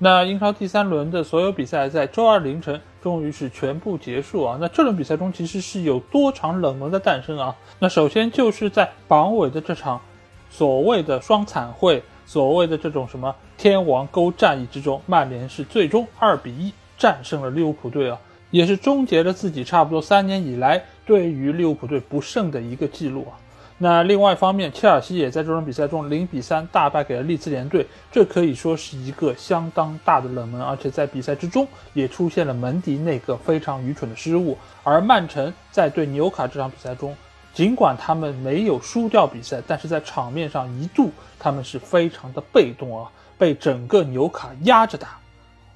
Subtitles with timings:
[0.00, 4.56] 那英超第三轮的所有比赛在周二凌晨终于是全部结束啊！
[4.60, 7.56] 那这轮比赛中其实是有多场冷门的诞生啊！
[7.80, 10.00] 那首先就是在榜尾的这场
[10.48, 18.16] 所谓的双惨会，所谓的这种什么天王沟战役之中，曼联是最终二比一战胜了利物浦队啊，
[18.52, 23.34] 也是终结了自己差不多三年以来对于利物浦队不胜的一个记录啊！
[23.80, 34.58] 那另外一方面，切尔西也在这场比赛中零比三大败给了利兹联队，这可以说是一个相当大的冷门，而且在比赛之中也出现了门迪那个非常愚蠢的失误。
[34.82, 37.16] 而曼城在对纽卡这场比赛中，
[37.54, 45.20] 尽管他们没有输掉比赛，但是在场面上一度他们是非常的被动啊，被整个纽卡压着打。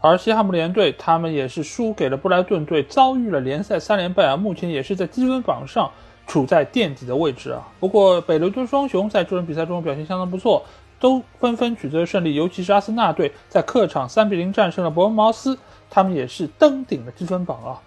[0.00, 5.88] 而西汉姆联队他们也是输给了布莱顿队，遭遇了联赛三连败啊，目前也是在积分榜上。
[6.26, 10.64] 处在垫底的位置啊，不过北伦敦双雄在这轮比赛中表现相当不错，
[10.98, 12.34] 都纷纷取得了胜利。
[12.34, 15.58] 尤其是阿森纳队在客场三比零战胜了伯恩茅斯，
[15.90, 17.82] 他们也是登顶了积分榜啊。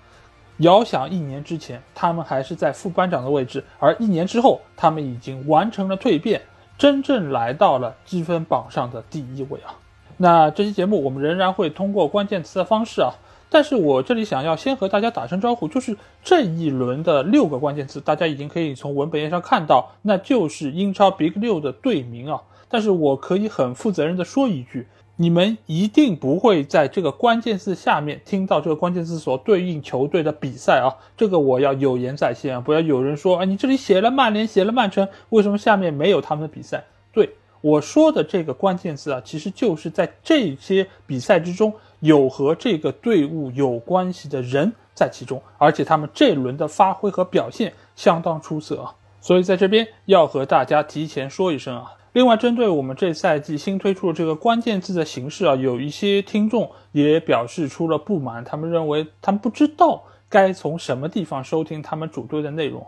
[0.58, 6.42] 遥想一年之前，他们还是在副班长的位置，而一年之后，他们已经完成了蜕变，
[6.78, 9.76] 真正来到了积分榜上的第一位啊。
[10.18, 13.12] 那这期节目我们仍然会通过关键词的方式啊。
[13.50, 22.42] 但是我这里想要先和大家打声招呼，就是这一轮的六个关键词，大家已经可以从文本页上看到，那就是英超 Big 六的队名啊。
[22.68, 36.84] 但是我可以很负责任的说一句，你们一定不会在这个关键词下面听到这个关键词所对应球队的比赛啊，这个我要有言在先啊，不要有人说啊，你这里写了曼联，写了曼城，为什么下面没有他们的比赛？
[37.14, 41.72] 对我说的这个关键词啊，其实就是在这些比赛之中。
[42.00, 48.96] 有和这个队伍有关系的人在其中，而且他们这轮的发挥和表现相当出色啊！
[49.22, 51.94] 所以在这边要和大家提前说一声啊。
[52.14, 62.86] 另外，针对我们这赛季新推出的这个关键字的形式啊，有一些听众也表示出了不满，他们认为他们不知道该从什么地方收听他们主队的内容。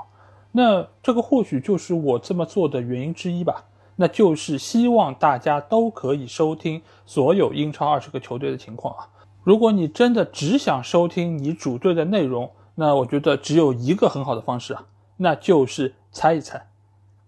[0.53, 3.65] 那这个或许就是我这么做的原因之一吧。
[3.97, 9.09] 那就是希望大家都可以收听所有英超二十个球队的情况啊！
[9.43, 14.85] 如果你真的只想收听你主队的内容，那我觉得只有一个很好的方式啊，
[15.17, 16.67] 那就是猜一猜，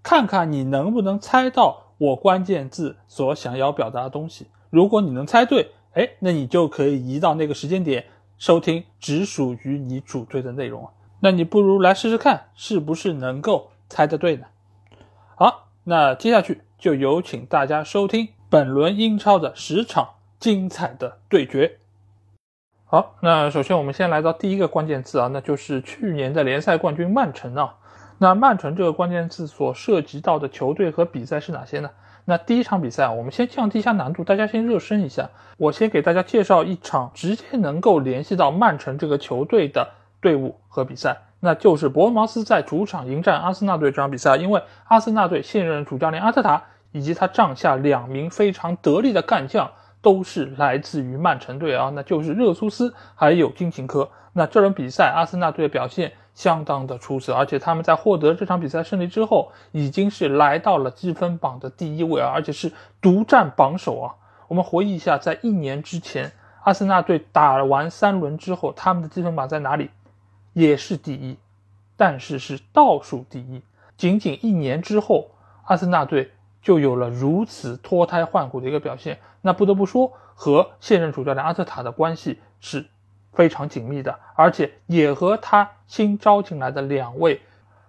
[0.03, 4.45] 看看你能不能猜到我关键字所想要表达的东西。
[4.69, 8.05] 如果你能猜对，哎，那你就可以移到那个时间点
[8.37, 10.91] 收听只属于你主队的内容啊！
[11.21, 14.45] 那你不如来试试看，是不是能够猜得对呢？
[15.35, 15.68] 好。
[15.89, 20.07] 那接下去就有请大家收听本轮英超的十场
[20.39, 21.79] 精彩的对决。
[22.85, 27.77] 好，那首先我们先来到第一个关键字啊，那就是去年的联赛冠军曼城啊。
[28.19, 31.89] 那曼城这个关键字所涉及到的球队和比赛是哪些呢？
[32.25, 35.27] 那第一场比赛啊，我们先降低一下难度，大家先热身一下。
[35.57, 39.89] 我先给大家介绍一场直接能够联系到曼城这个球队的
[40.21, 41.17] 队伍和比赛。
[41.41, 54.09] 那就是伯恩茅斯在主场迎战阿森纳队这场比赛，因为阿森纳队现任主教练阿特塔以及他帐下两名非常得力的干将都是来自于曼城队啊，那就是热苏斯还有金琴科。
[54.33, 62.71] 那这轮比赛阿森纳队的表现相当的出色，而且他们在获得这场比赛胜利之后，已经是来到了积分榜的第一位啊，而且是
[63.01, 64.15] 独占榜首啊。
[64.47, 66.31] 我们回忆一下，在一年之前，
[66.63, 69.89] 阿森纳队打完三轮之后，他们的积分榜在哪里？
[70.59, 71.37] 也是第一，
[71.95, 73.61] 但是是倒数第一。
[73.95, 75.31] 仅仅一年之后，
[75.63, 79.17] 阿森纳队就有了如此脱胎换骨的一个表现。
[79.41, 82.85] 那不得不说，和现任主教练阿特塔的关系是
[83.31, 87.39] 非常紧密的，而且也和他新招进来的两位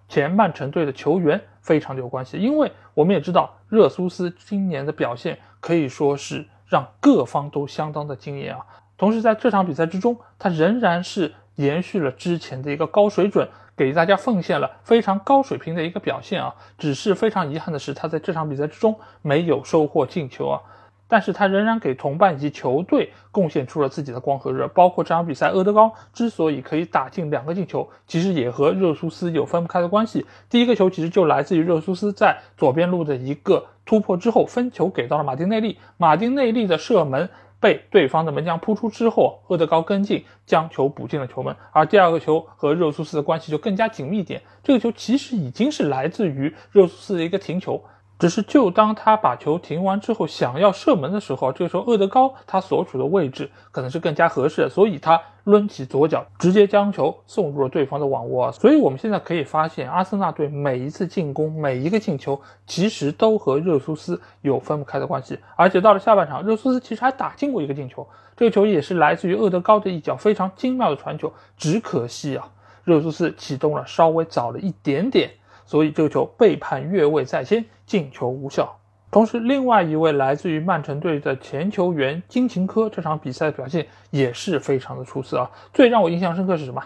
[0.07, 2.37] 前曼城队的球员非常有关系。
[2.37, 8.65] 因为我们也知道，热苏斯今年的表现可以说是让各方都相当的惊艳啊。
[8.97, 11.33] 同时，在这场比赛之中，他仍然是。
[11.61, 13.47] 延续了之前的一个高水准，
[13.77, 16.55] 给大家奉献了非常高水平的一个表现啊！
[16.77, 20.59] 只是非常遗憾的是，他在这场比赛之中没有收获进球啊。
[21.07, 24.65] 但是他仍然给同伴以及球队贡献出了自己的光和热。
[24.69, 30.25] 包括这场比赛，阿德高之所以可以打进两个进球，其实也和热苏斯有分不开的关系。
[30.49, 37.29] 第一个球其实就来自于热苏斯在左边路的一个突破之后，分球给到了马丁内利，马丁内利的射门。
[37.61, 44.41] 被对方的门将扑出之后，厄德高跟进将球补进了球门，而第二个球和热苏斯的关系就更加紧密点。
[44.63, 47.81] 这个球其实已经是来自于热苏斯的一个停球。
[48.21, 58.51] 只是，就当他把球停完之后，想要射门的时候，这个时候厄德高他所处的位置可能是更加合适，所以他抡起左脚，直接将球送入了对方的网窝。
[58.51, 65.39] 所以，我们现在可以发现，阿森纳队每一次进攻，每一个进球，其实都和热苏斯有分不开的关系。
[65.55, 68.07] 而且到了下半场，热苏斯其实还打进过一个进球，
[68.37, 71.33] 这个球也是来自于厄德高的一脚非常精妙的传球。
[71.57, 72.47] 只可惜啊，
[72.83, 75.31] 热苏斯启动了稍微早了一点点。
[75.71, 78.77] 所以这个球被判越位在先，进球无效。
[79.09, 85.49] 同时，另外一位来自于曼城队的前球员金琴科，这场比赛的表现也是非常的出色啊！
[85.73, 86.83] 最让我印象深刻是什么？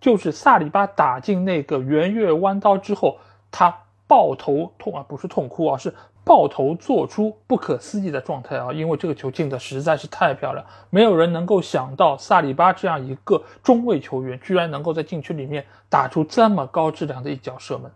[0.00, 3.18] 就是萨里巴打进那个圆月弯刀之后，
[3.52, 3.72] 他
[4.08, 5.94] 抱头痛啊，不是痛哭啊，是
[6.24, 8.72] 抱头做出不可思议的状态啊！
[8.72, 17.88] 因为这个球进的实在是太漂亮，没有人能够想到萨里巴这样一个中卫球员，居然能够在禁区里面打出这么高质量的一脚射门。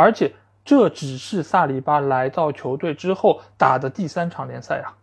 [0.00, 0.32] 而且
[0.64, 4.96] 这只是萨里巴来到球队之后打的第三场联赛啊，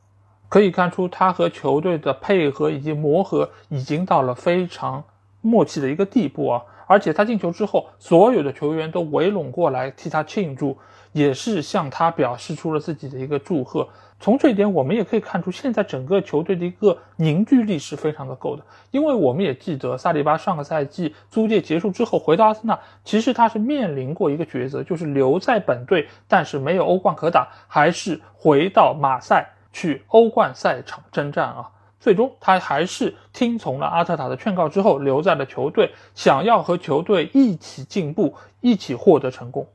[0.50, 5.04] 可以看出他和球队的配合以及磨合已经到了非常
[5.48, 6.62] 默契的一个地步啊。
[6.90, 10.78] 而且他进球之后，所有的球员都围拢过来替他庆祝，
[11.12, 13.88] 也是向他表示出了自己的一个祝贺。
[14.22, 18.64] 从这一点，我们也可以看出，现在整个球队的一个凝聚力是非常的够的。
[18.90, 31.70] 因为我们也记得，萨利巴上个赛季租借结束之后回到阿森纳，其实他是面临过一个抉择，就是留在本队，但是没有欧冠可打，还是回到马赛去欧冠赛场征战啊。
[32.00, 39.68] 最终，他还是听从了阿特塔的劝告之后，留在了球队，想要和球队一起进步，一起获得成功。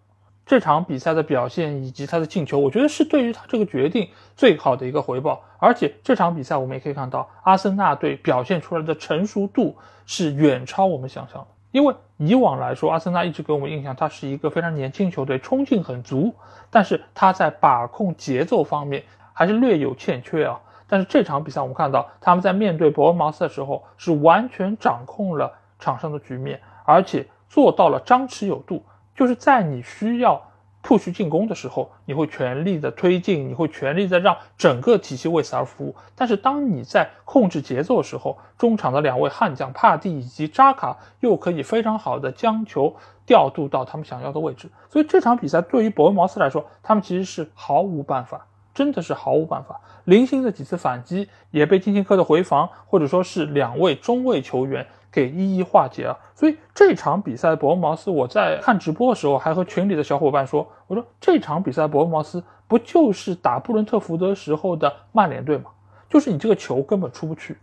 [0.45, 5.43] 这场比赛的表现以及他的进球，我觉得是对于他这个决定最好的一个回报。
[5.59, 11.47] 而且这场比赛我们也可以看到，阿森纳队表现出来的成熟度是远超我们想象的。
[11.71, 16.35] 因为以往来说，阿森纳一直给我们印象，他是一个非常年轻球队，冲劲很足，
[16.71, 20.61] 但是他在把控节奏方面还是略有欠缺啊。
[20.93, 28.85] 但是这场比赛我们看到，他们在面对伯恩茅斯的时候，是完全掌控了场上的局面，而且做到了张弛有度。
[29.17, 30.51] 就是在你需要
[30.83, 35.97] push 进攻的时候，你会全力的推进，你会全力的让整个体系为此而服务。
[36.15, 42.95] 但是当你在控制节奏的时候，中场的两位悍将帕蒂以及扎卡又可以非常好的将球
[43.25, 44.71] 调度到他们想要的位置。
[44.91, 49.81] 所以这场比赛对于伯恩茅斯来说，他们其实是毫无办法，真的是毫无办法。
[50.05, 54.87] 零星的几次反击也被金琴科的回防，或者说是两位中卫球员。
[55.15, 56.17] 给一一化解啊！
[56.35, 65.65] 所以这场比赛伯恩茅斯，我在看直播的时候还和群里的小伙伴说：“我说这场比赛伯恩茅斯不就是打布伦特福德时候的曼联队吗？
[66.09, 67.59] 就是你这个球根本出不去，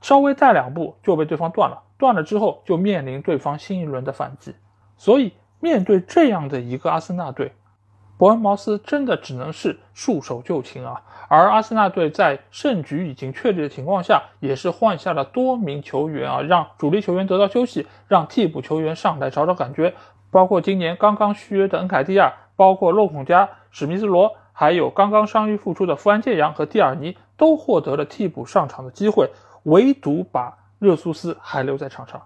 [0.00, 4.52] 稍微带两步就被对方断了，断了之后就面临对方新一轮的反击。
[4.96, 7.52] 所以面对这样的一个阿森纳队。”
[8.18, 11.02] 伯恩茅斯真的只能是束手就擒啊！
[11.28, 19.94] 而阿森纳队在胜局已经确立的情况下，也是换下了多名球员啊，让主力球员得到休息，让替补球员上来找找感觉。
[20.30, 29.30] 包括今年刚刚续约的恩凯蒂亚，包括洛孔加、史密斯罗，还有刚刚伤愈复出的富安健洋和蒂尔尼，都获得了替补上场的机会，
[29.64, 32.22] 唯独把热苏斯还留在场上。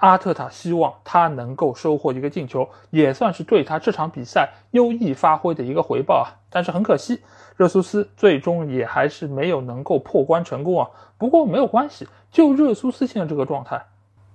[0.00, 6.28] 阿特塔希望他能够收获一个进球，也算是对他这场比赛优异发挥的一个回报啊。
[6.50, 7.20] 但是很可惜，
[7.56, 10.88] 热苏斯最终也还是没有能够破关成功啊。
[11.16, 13.80] 不过没有关系，就热苏斯现在这个状态，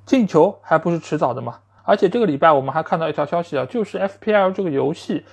[0.05, 1.59] 进球还不是迟早的嘛。
[1.83, 5.25] 而且这个礼拜我们还看到一条消息啊，就是 FPL 这个游戏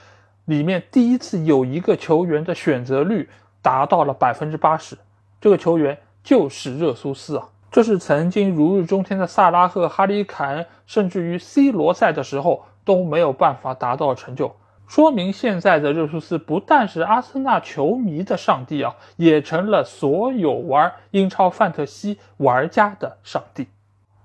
[0.47, 3.29] 里面第一次有一个球员的选择率
[3.61, 4.97] 达到了百分之八十，
[5.41, 7.49] 这个球员就是热苏斯啊。
[7.73, 14.55] 这是曾经如日中天的萨拉赫、哈里凯恩，甚至于 C 罗赛的时候都没有办法达到成就，
[14.87, 23.67] 说明现在的热苏斯不但是阿森纳球迷的上帝啊，也成了所有玩英超范特西玩家的上帝。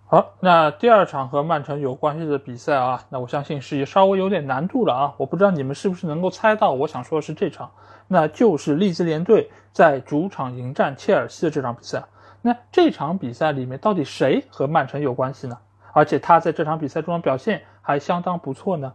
[0.07, 7.71] 好，那第二场和曼城有关系的比赛啊，那我相信是稍微有点难度了啊，我不知道你们是不是能够猜到，我想说的是这场，
[8.09, 12.03] 那就是利兹联队在主场迎战切尔西的这场比赛。
[12.47, 15.57] 那这场比赛里面到底谁和曼城有关系呢？
[15.91, 18.93] 而且他在这场比赛中的表现还相当不错呢？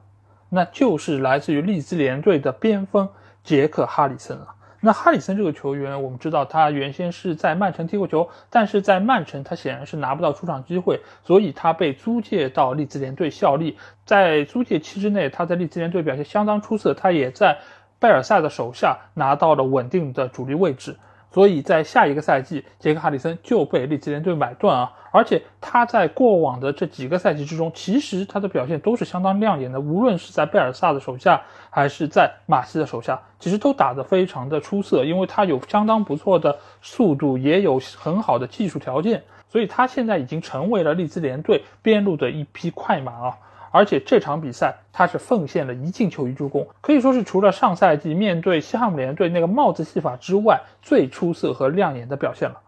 [0.48, 3.06] 那就是来自于利兹联队的边锋
[3.44, 4.54] 杰克·哈里森了。
[4.80, 13.76] 那哈里森这个球员，我们知道他原先是在曼城踢过球，但是在曼城他显然是拿不到出场机会，所以他被租借到利兹联队效力。
[14.06, 17.58] 在租借期之内，他在利兹联队表现相当出色，他也在
[17.98, 20.96] 贝尔萨的手下拿到了稳定的主力位置。
[21.32, 24.92] 所以在下一个赛季，杰克哈里森就被利兹联队买断啊！
[25.10, 43.38] 而且他在过往的这几个赛季之中，其实他的表现都是相当亮眼的，无论是在贝尔萨的手下，还是在马西的手下，其实都打得非常的出色，因为他有相当不错的速度，也有很好的技术条件，所以他现在已经成为了利兹联队边路的一匹快马啊！
[43.72, 52.60] 而且这场比赛他是奉献了一进球一助攻，可以说是除了上赛季面对西汉姆联队那个帽子戏法之外最出色和亮眼的表现了。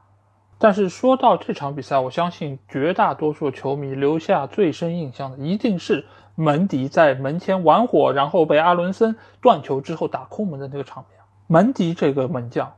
[0.59, 6.07] 但是说到这场比赛，我相信绝大多数球迷留下最深印象的一定是
[6.37, 11.21] 门迪在门前玩火，然后被阿伦森断球之后打空门的那个场面。
[11.47, 12.73] 门迪这个门将，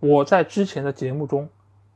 [0.00, 1.50] 我在之前的节目中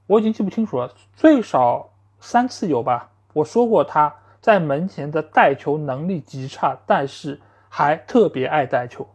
[0.07, 1.89] 我已经记不清楚了，最少
[2.21, 4.15] 三次有吧，我说过他。
[4.43, 9.09] 在门前的带球能力极差，但是还特别爱带球，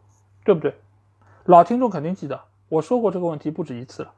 [0.46, 0.74] 对不对？
[1.44, 4.14] 老听众肯定记得我说过这个问题不止一次了。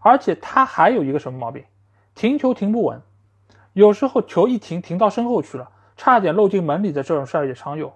[0.00, 1.64] 而且他还有一个什么毛病？
[2.14, 3.02] 停球停不稳，
[3.72, 7.92] 有时候球一停停到身后去了，差点漏进门里的这种事儿也常有。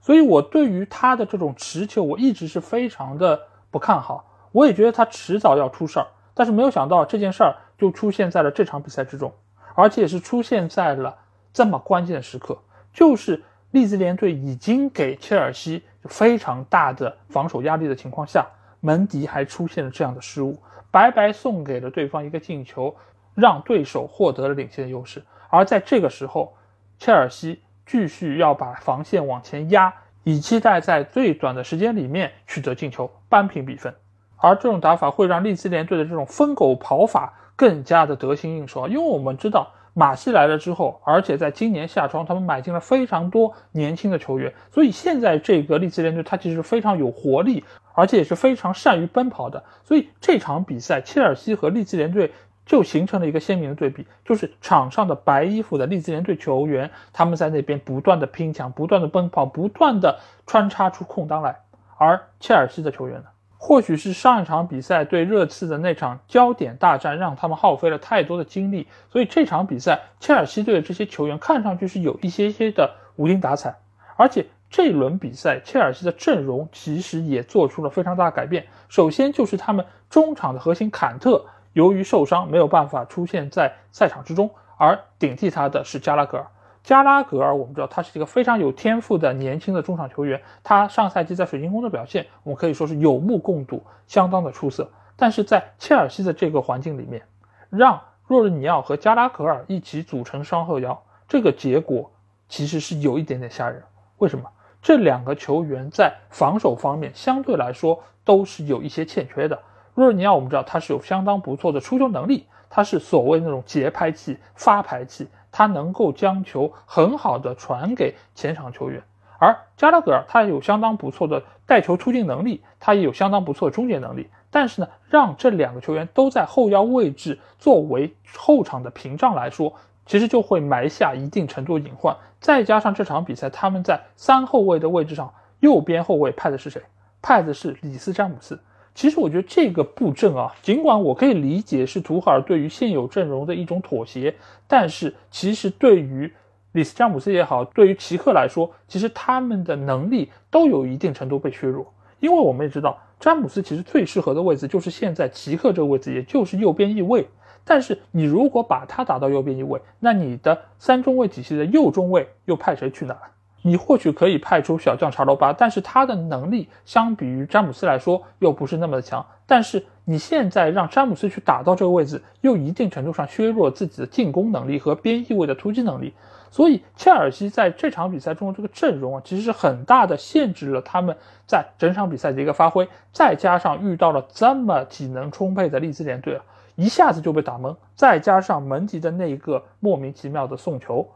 [0.00, 3.40] 所以我对于他的这种持球，我一直是非常的
[3.70, 4.28] 不看好。
[4.50, 9.32] 我也觉得他迟早要出事儿，但是没有想到这件事儿就出现在了这场比赛之中，
[9.76, 11.16] 而且也是出现在了。
[11.52, 12.58] 这么关键的时刻，
[12.92, 13.42] 就是
[13.72, 18.46] 利兹联队已经给切尔西非常大的防守压力的情况下，
[18.80, 20.58] 门迪还出现了这样的失误，
[20.90, 22.94] 白白送给了对方一个进球，
[23.34, 25.22] 让对手获得了领先的优势。
[25.48, 26.54] 而在这个时候，
[26.98, 29.92] 切尔西继续要把防线往前压，
[30.24, 33.94] 以期待在最短的时间里面取得进球，扳平比分。
[34.36, 39.70] 而这种打法会让利兹联队的这种疯狗跑法更加的得心应手啊，因为我们知道。
[39.94, 47.62] 马西来了之后，而且在今年夏窗，他们买进了非常多年轻的球员，所以现在这个利兹联队他其实非常有活力，
[47.94, 49.62] 而且也是非常善于奔跑的。
[49.84, 52.32] 所以这场比赛，切尔西和利兹联队
[52.64, 61.60] 就形成了一个鲜明的对比，就是场上的白衣服的利兹联队球员，他们在那边不断的拼抢，不断的奔跑，不断的穿插出空当来，
[61.98, 63.24] 而切尔西的球员呢？
[63.64, 73.78] 或许是上一场比赛对热刺的那场焦点大战让他们耗费了太多的精力，所以这场比赛切尔西队的这些球员看上去是有一些些的无精打采。
[74.16, 78.66] 而且这轮比赛切尔西的阵容其实也做出了非常大的改变。
[78.88, 86.46] 首先就是他们中场的核心坎特由于受伤没有办法出现在赛场之中，而顶替他的是加拉格尔。
[86.82, 90.40] 加拉格尔，我们知道他是一个非常有天赋的年轻的中场球员。
[90.64, 94.90] 他上赛季在水晶宫的表现，我们可以说是有目共睹，相当的出色。
[95.16, 97.22] 但是在切尔西的这个环境里面，
[97.70, 102.10] 让若日尼奥和加拉格尔一起组成双后腰，这个结果
[102.48, 103.82] 其实是有一点点吓人。
[104.18, 104.48] 为什么？
[104.80, 109.56] 这两个球员在防守方面相对来说都是有一些欠缺的。
[109.94, 115.28] 若日尼奥，我们知道他是有相当不错的出球能力，他是所谓那种节拍器、发牌器。
[115.52, 119.02] 他能够将球很好的传给前场球员，
[119.38, 124.28] 而加拉格尔他有相当不错的带球突进能力，他也有相当不错的终结能力。
[124.50, 132.16] 但是呢，让这两个球员都在后腰位置作为后场的屏障来说，其实就会埋下一定程度隐患。
[132.40, 136.82] 再加上这场比赛他们在三后卫的位置上，右边后卫派的是谁？
[137.22, 138.58] 派的是里斯詹姆斯。
[138.94, 144.34] 其实我觉得这个布阵啊，尽管我可以理解是图赫尔对于现有阵容的一种妥协，
[144.66, 146.30] 但是其实对于
[146.72, 151.92] 里斯詹姆斯也好，对于奇克来说，其实他们的能力都有一定程度被削弱。
[152.20, 157.26] 因为我们也知道，詹姆斯其实最适合的位置就是现在奇克这个位置，也就是右边翼位。
[157.64, 163.16] 但是你如果把他打到右边翼位，那你的三中卫体系的右中卫又派谁去呢？
[163.62, 169.24] 你或许可以派出小将查罗巴，但是他的能力相比于詹姆斯来说又不是那么的强。
[169.46, 176.12] 但是你现在让詹姆斯去打到这个位置，又一定程度上削弱自己的进攻能力和边翼位的突击能力。
[176.50, 181.16] 所以切尔西在这场比赛中的这个阵容啊，其实是很大的限制了他们
[181.46, 182.86] 在整场比赛的一个发挥。
[183.12, 187.74] 再加上遇到了这么体能充沛的利兹联队啊，一下子就被打懵。
[187.94, 191.08] 再加上门迪的那一个莫名其妙的送球。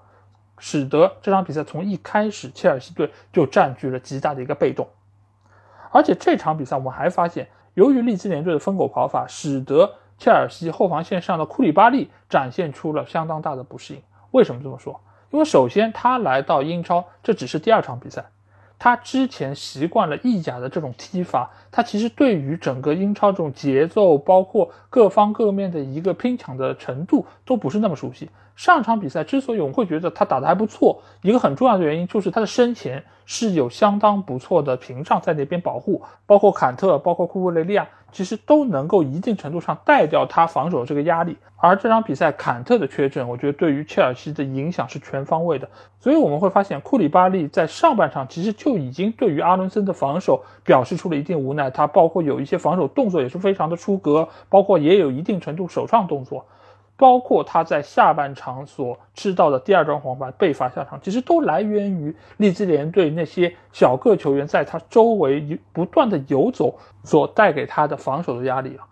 [0.58, 4.88] 使得这场比赛从一开始，切尔西队就占据了极大的一个被动。
[5.92, 14.02] 而且这场比赛我们还发现，由于利兹联队的疯狗跑法，使得切尔西后防线上的库里巴利展现出了相当大的不适应。
[14.30, 15.00] 为什么这么说？
[15.30, 18.26] 因为首先他来到英超，这只是第二场比赛。
[18.78, 28.28] 他之前习惯了意甲的这种踢法，他其实对于整个英超这种节奏，包括各方各面的一个拼抢的程度，都不是那么熟悉。
[28.54, 41.36] 上场比赛之所以我们会觉得他打得还不错，一个很重要的原因就是他的身前是有相当不错的屏障在那边保护，包括坎特，包括库布雷利亚，其实都能够一定程度上带掉他防守这个压力。
[41.58, 45.68] 而这场比赛坎特的缺阵，我觉得对于切尔西的影响是全方位的。
[46.00, 56.46] 所以我们会发现，库里巴利在上半场其实就已经对于阿伦森的防守表示出了一定无奈，他包括有一些防守动作也是非常的出格，包括也有一定程度首创动作。
[56.96, 68.86] 包括他在下半场所吃到的第二张黄牌被罚下场，其实都来源于利兹联队那些小个球员在他周围不断的游走所带给他的防守的压力啊。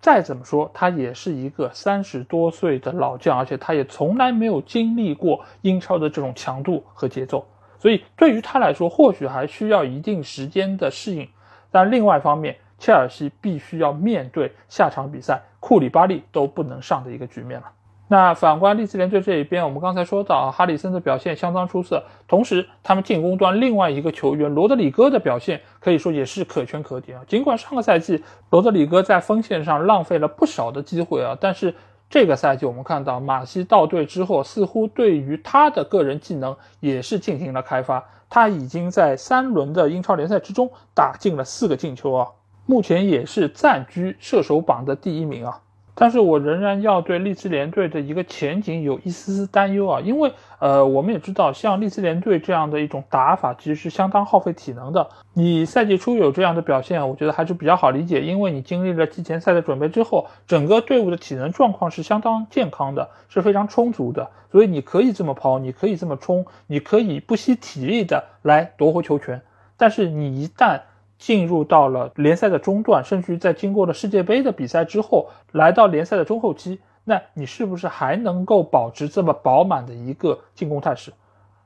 [0.00, 7.46] 再怎么说，他也是一个三十多岁的老将，而且他也从来没有经历过英超的这种强度和节奏，
[7.78, 11.26] 所以对于他来说，或许还需要一定时间的适应。
[11.70, 17.72] 但另外一方面，切尔西必须要面对下场比赛库里巴利都不能上的一个局面了。
[18.08, 27.24] 那反观利兹联队这一边，我们刚才说到哈里森的表现相当出色，同时他们进攻端另外一个球员罗德里戈的表现可以说也是可圈可点啊。
[27.26, 31.74] 尽管上个赛季罗德里戈在锋线上浪费了不少的机会啊，但是
[32.10, 42.28] 这个赛季我们看到马西到队之后，似乎对于他的个人技能也是进行了开发，他已经在三轮的英超联赛之中打进了四个进球啊。
[42.66, 45.60] 目前也是暂居射手榜的第一名啊，
[45.94, 55.08] 但是我仍然要对利兹联队的一个前景有一丝丝担忧啊，因为呃，我们也知道，像利兹联队这样的一种打法，其实是相当耗费体能的。
[55.34, 69.42] 你赛季初有这样的表现，我觉得还是比较好理解，因为你经历了季前赛的准备之后，整个队伍的体能状况是相当健康的，是非常充足的，所以你可以这么跑，你可以这么冲，你可以不惜体力的来夺回球权。
[69.76, 70.80] 但是你一旦
[71.24, 81.14] 进入到了联赛的中段，甚至于在经过了世界杯的比赛之后，来到联赛的中后期，那你是不是还能够保持这么饱满的一个进攻态势？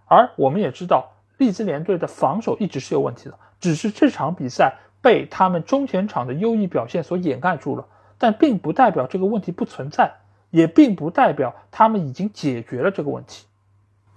[0.06, 7.84] 而我们也知道，利兹联队的防守一直是有问题的，只是这场比赛被他们中前场的优异表现所掩盖住了，
[8.16, 10.12] 但并不代表这个问题不存在，
[10.50, 13.44] 也并不代表他们已经解决了这个问题。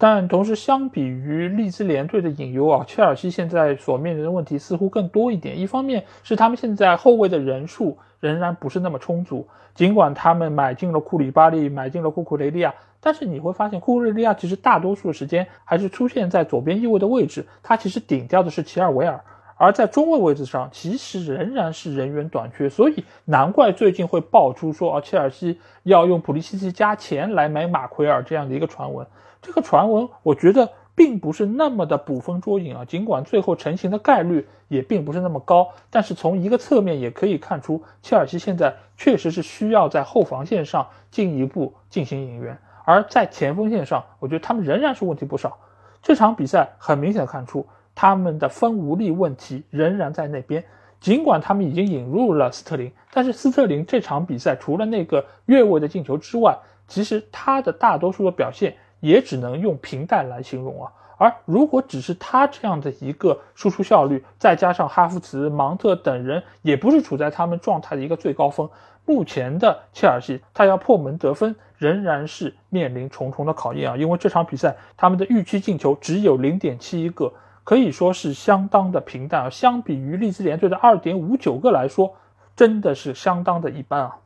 [0.02, 5.56] 但同时，相比于利兹联队的隐忧啊，切尔西现在所面临的问题似乎更多一点。
[5.56, 19.20] 一方面是他们现在后卫的人数仍然不是那么充足，尽管他们买进了库里巴利，买进了库库雷利亚，但是你会发现库库雷利亚其实大多数时间还是出现在左边翼位的位置，他其实顶掉的是齐尔维尔，
[19.56, 29.06] 而在中卫位置上其实仍然是人员短缺，所以难怪最近会爆出说啊，切尔西要用普利西奇加钱来买马奎尔这样的一个传闻。
[29.42, 32.84] 这个传闻，我觉得并不是那么的捕风捉影啊。
[32.84, 45.58] 尽管最后成型的概率也并不是那么高，但是从一个侧面也可以看出，切尔西现在确实是需要在后防线上进一步进行引援，而在前锋线上，我觉得他们仍然是问题不少。
[46.02, 50.64] 这场比赛很明显看出，他们的分无力问题仍然在那边。
[51.00, 58.76] 尽管他们已经引入了斯特林，但是斯特林这场比赛除了那个越位的进球之外，其实他的大多数的表现。
[59.02, 60.90] 也只能用平淡来形容啊。
[61.18, 68.68] 而如果只是他这样的一个输出效率，再加上哈弗茨、芒特等人也不是处在他们状态的一个最高峰，
[69.04, 73.96] 目前的切尔西他要破门得分仍然是面临重重的考验啊。
[73.96, 79.50] 因为这场比赛他们的预期进球只有零点七一个，可以说是相当的平淡啊。
[79.50, 82.14] 相比于利兹联队的二点五九个来说，
[82.56, 84.16] 真的是相当的一般啊。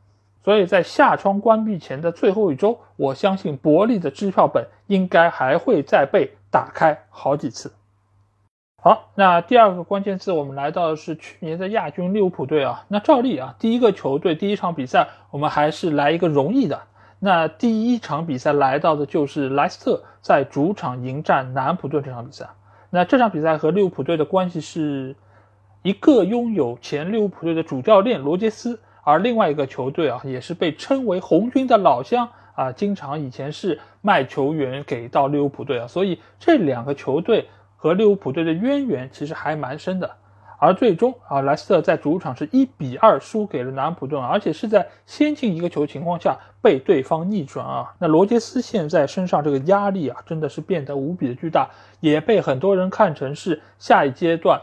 [0.47, 7.73] 所以在夏窗关闭前的最后一周，我相信伯利的支票本应该还会再被打开好几次。
[8.81, 12.85] 好，那第二个关键字，我们来到的是去年的亚军利物浦队啊。
[12.87, 16.79] 那照例啊，第一个球队第一场比赛，我们还是来一个容易的。
[17.19, 22.47] 那第一场比赛来到的就是莱斯特在主场迎战南普顿这场比赛。
[22.89, 25.13] 那这场比赛和利物浦队的关系是
[25.81, 28.79] 一个拥有前利物浦队的主教练罗杰斯。
[29.07, 40.11] 而另外一个球队啊，也是被称为红军的老乡啊，经常以前是卖球员给到利物浦队啊，所以这两个球队和利物浦队的渊源其实还蛮深的。
[40.59, 47.95] 而最终啊，莱斯特在主场是一比二输给了南安普顿，而且是在先进一个球情况下被对方逆转啊。
[47.99, 51.69] 那罗杰斯现在身上这个压力啊，真的是变得无比的巨大，
[52.01, 54.59] 也被很多人看成是下一阶段。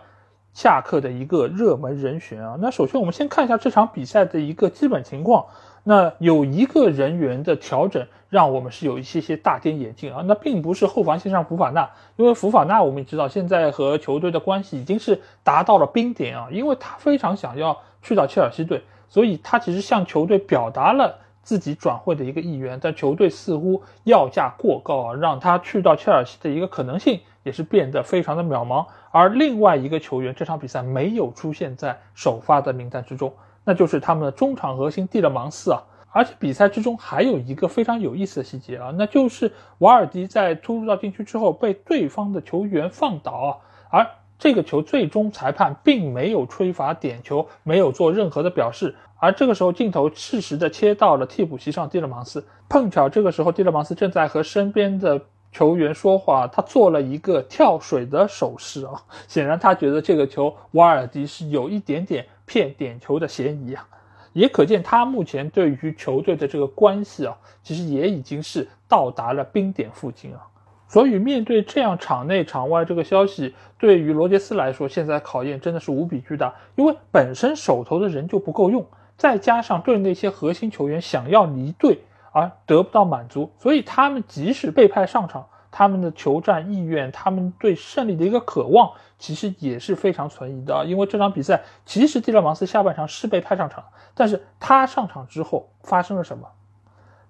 [0.55, 5.45] 下课的一个热门人选啊，那首先我们先看一下这场比赛的一个基本情况。
[5.87, 10.23] 那有一个人员的调整，让我们是有一些些大跌眼镜啊。
[10.27, 28.85] 那并不是后防线上福法纳，因为福法纳我们也知道现在和球队的关系已经是达到了冰点啊，因为他非常想要去到切尔西队，所以他其实向球队表达了自己转会的一个意愿，但球队似乎要价过高啊，让他去到切尔西的一个可能性也是变得非常的渺茫。
[29.13, 35.81] 而另外一个球员这场比赛没有出现在首发的名单之中，那就是他们的中场核心蒂勒芒斯啊。
[36.11, 43.51] 而且比赛之中还有一个非常有意思的细节啊，那就是瓦尔迪在突入到禁区之后被对方的球员放倒啊，
[43.91, 44.07] 而
[44.39, 48.95] 这个球最终裁判并没有吹罚点球，没有做任何的表示。
[49.19, 55.21] 而这个时候镜头适时的切到了替补席上蒂勒芒斯，碰巧这个时候蒂勒芒斯正在和身边的
[55.55, 63.87] 球员说话，他做了一个跳水的手势啊，显然他觉得这个球瓦尔迪是有一点点骗点球的嫌疑啊。
[64.33, 70.43] 也可见他目前对于球队的这个关系啊，其实也已经是到达了冰点附近啊。
[70.89, 76.53] 所以面对这样场内场外这个消息，对于罗杰斯来说，现在考验真的是无比巨大。
[76.75, 78.85] 因为本身手头的人就不够用，
[79.17, 82.01] 再加上对那些核心球员想要离队
[82.35, 85.47] 而得不到满足，所以他们即使被派上场。
[85.77, 90.85] 他们的求战意愿，他们对胜利的一个渴望，其实也是非常存疑的。
[90.85, 93.83] 因为这场比赛，其实蒂勒芒斯下半场是被派上场，
[94.15, 96.47] 但是他上场之后发生了什么？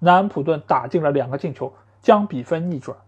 [0.00, 2.98] 南安普顿打进了两个进球，将比分逆转。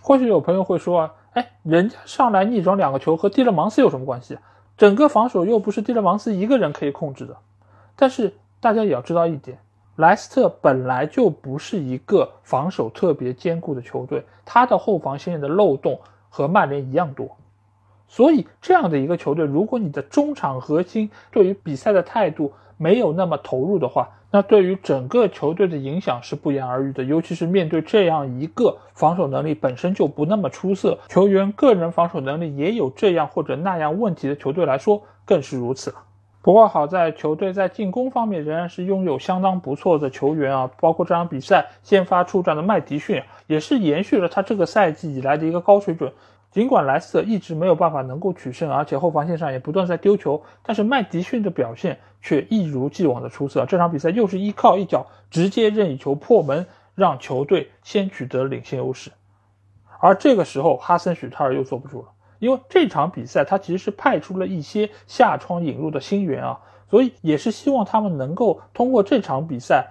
[0.00, 4.38] 或许有朋友会说啊，哎，人家上来逆转两个球和蒂勒芒斯有什么关系？
[4.78, 7.36] 整个防守又不是蒂勒芒斯一个人可以控制的。
[7.94, 9.58] 但是大家也要知道一点。
[10.02, 17.36] 莱斯特本来就不是一个防守特别坚固的球队，他的后防线的漏洞和曼联一样多，
[18.08, 27.04] 所以这样的一个球队，如果你的中场核心对于比赛的态度没有那么投入的话，那对于整个球队的影响是不言而喻的。
[27.04, 35.96] 尤其是面对这样一个防守能力本身就不那么出色，球员个人防守能力也有这样或者那样问题的球队来说，更是如此了。
[36.42, 46.12] 不过好在球队在进攻方面仍然是拥有相当不错的球员啊，包括这场比赛先发出战的麦迪逊，也是延续了他这个赛季以来的一个高水准。
[46.50, 53.64] 尽管莱斯特一直没有办法能够取胜，而且后防线上也不断在丢球，但是麦迪逊的表现却一如既往的出色。
[53.64, 59.12] 这场比赛又是依靠一脚直接任意球破门，让球队先取得领先优势。
[60.00, 62.08] 而这个时候，哈森许特尔又坐不住了。
[62.42, 66.58] 因为这场比赛，他其实是派出了一些下窗引入的新援啊，
[66.90, 69.90] 所以也是希望他们能够通过这场比赛，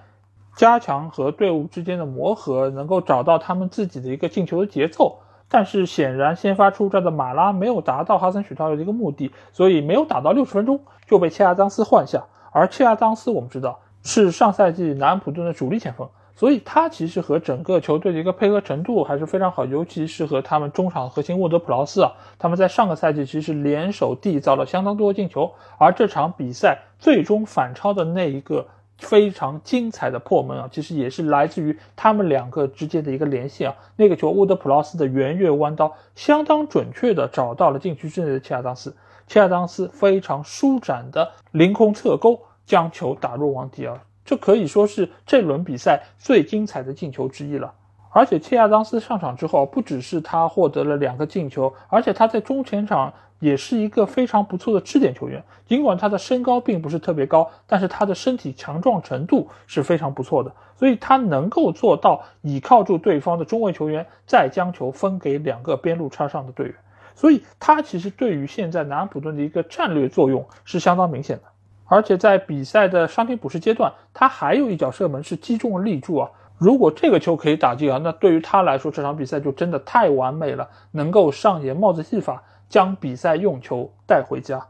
[0.58, 5.20] 加强和队伍之间的磨合，能够找到他们自己的一个进球的节奏。
[5.48, 12.26] 但是显然先发出战的马拉没有达到哈森许特尔的一个目的，所以没有打到六十分钟就被切亚当斯换下。
[12.52, 16.10] 而切亚当斯我们知道是上赛季南安普顿的主力前锋。
[16.36, 28.65] 所以他其实和整个球队的一个配合程度还是非常好，尤其是和他们中场核心沃德普劳斯啊，他们在上个赛季其实联手缔造了相当多的进球，而这场比赛最终反超的那一个
[28.98, 38.96] 非常精彩的破门啊，其实也是来自于他们两个之间的一个联系啊，那个球沃德普劳斯的圆月弯刀相当准确的找到了禁区之内的切亚当斯，
[39.28, 43.98] 切亚当斯非常舒展的凌空侧勾将球打入网底啊。
[44.23, 47.73] 这可以说是这轮比赛最精彩的进球之一了。
[48.13, 55.41] 而且切亚当斯上场之后，不只是他获得了两个进球，而且他在中前场也是一个非常不错的支点球员。
[55.65, 66.75] 尽管他的身高并不是特别高，但是他的身体强壮程度是非常不错的，所以他能够做到倚靠住对方的中卫球员，再将球分给两个边路插上的队员。
[67.15, 71.43] 所以他其实对于现在南安普顿的一个战略作用是相当明显的。
[71.91, 76.32] 而且在比赛的伤停补时阶段，他还有一脚射门是击中了立柱啊！
[76.58, 84.65] 如果这个球可以打进啊，那对于他来说，这场比赛就真的太完美了，能够上演帽子戏法，将比赛用球带回家。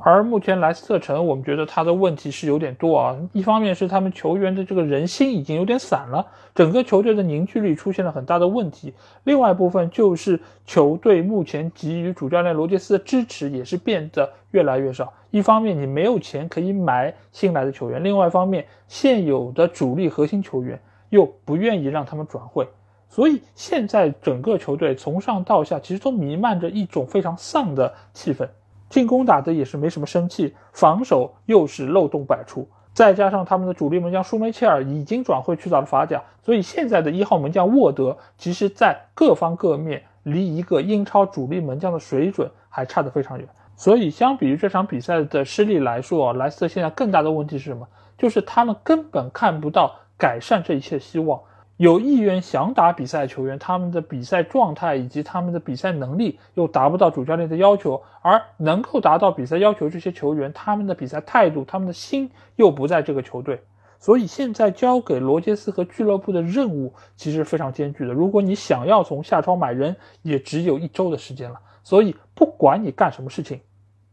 [0.00, 3.16] 而目前莱斯特城，我们觉得他的问题是有点多啊。
[3.32, 8.92] 一方面是他们球员的这个人心已经有点散了，整个球队的凝聚力出现了很大的问题；
[9.24, 15.12] 另外一部分就是球队目前给予主教练罗杰斯的支持也是变得越来越少。
[15.30, 20.80] 一方面你没有钱可以买新来的球员，另外一方面现有的主力核心球员
[21.10, 22.66] 又不愿意让他们转会，
[23.08, 28.48] 所以现在整个球队从上到下其实都弥漫着一种非常丧的气氛。
[28.88, 43.46] 进攻打的也是没什么生气，防守又是漏洞百出，再加上他们的主力门将舒梅切尔已经转会去到了法甲，所以现在的一号门将沃德，其实在各方各面离一个英超主力门将的水准还差得非常远。
[43.76, 47.86] 所以相比于这场比赛的失利来说，莱斯特现在更大的问题是什么？
[48.16, 51.40] 就是他们根本看不到改善这一切希望。
[51.78, 63.62] 有意愿想打比赛的球员，他们的比赛状态以及他们的比赛能力又达不到主教练的要求，而能够达到比赛要求这些球员，他们的比赛态度、他们的心又不在这个球队，
[64.00, 68.12] 所以现在交给罗杰斯和俱乐部的任务其实非常艰巨的。
[68.12, 71.60] 如果你想要从夏窗买人，也只有一周的时间了。
[71.84, 73.60] 所以不管你干什么事情，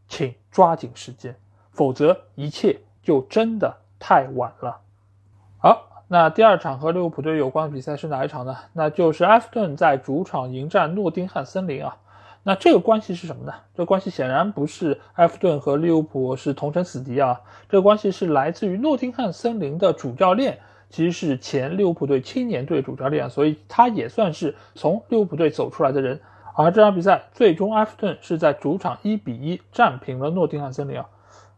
[0.06, 1.34] 请抓紧时间，
[1.72, 4.80] 否则一切就真的太晚了。
[5.58, 8.56] 好，那第二场和利物浦队有关的比赛是哪一场呢？
[8.72, 11.96] 那就是埃弗顿在主场迎战诺丁汉森林啊。
[12.44, 13.52] 那这个关系是什么呢？
[13.74, 26.20] 这关系显然不是埃弗顿和利物浦是同城死敌啊，这个关系是来自于诺丁汉森林的主教练，其实是前利物浦队青年队主教练，所以他也算是从利物浦队走出来的人。
[26.54, 31.06] 而这场比赛最终埃弗顿是在主场一比一战平了诺丁汉森林啊。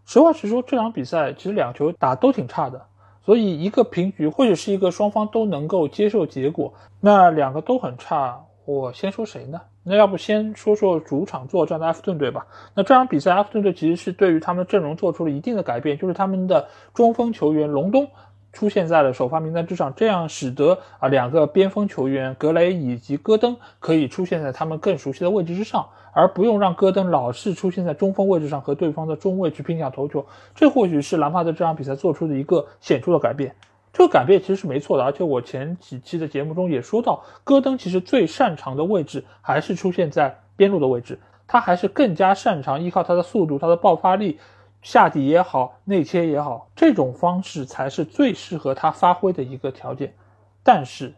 [0.07, 2.87] 实话实说，这场比赛其实两球打都挺差的，
[3.29, 9.61] 所以一个平局或者是一个双方都能够接受结果，那两个都很差，我先说谁呢？
[9.83, 12.47] 那要不先说说主场作战的埃弗顿队吧。
[12.75, 18.09] 那这场比赛，埃弗顿队其实是对于他们的阵容做出了一定的改变，就是他们的中锋球员隆东
[18.55, 30.27] 出现在了首发名单之上，这样使得啊两个边锋球员格雷以及戈登可以出现在他们更熟悉的位置之上，而不用让戈登老是出现在中锋位置上和对方的中卫去拼抢头球。
[30.55, 33.55] 这或许是兰帕德这场比赛做出的一个显著的改变。
[33.93, 44.39] 这个改变其实是没错的，而且我前几期的节目中也说到，戈登其实最擅长的位置还是出现在边路的位置，他还是更加擅长依靠他的速度、他的爆发力，
[44.83, 50.15] 下底也好，内切也好，这种方式才是最适合他发挥的一个条件。
[50.63, 51.15] 但是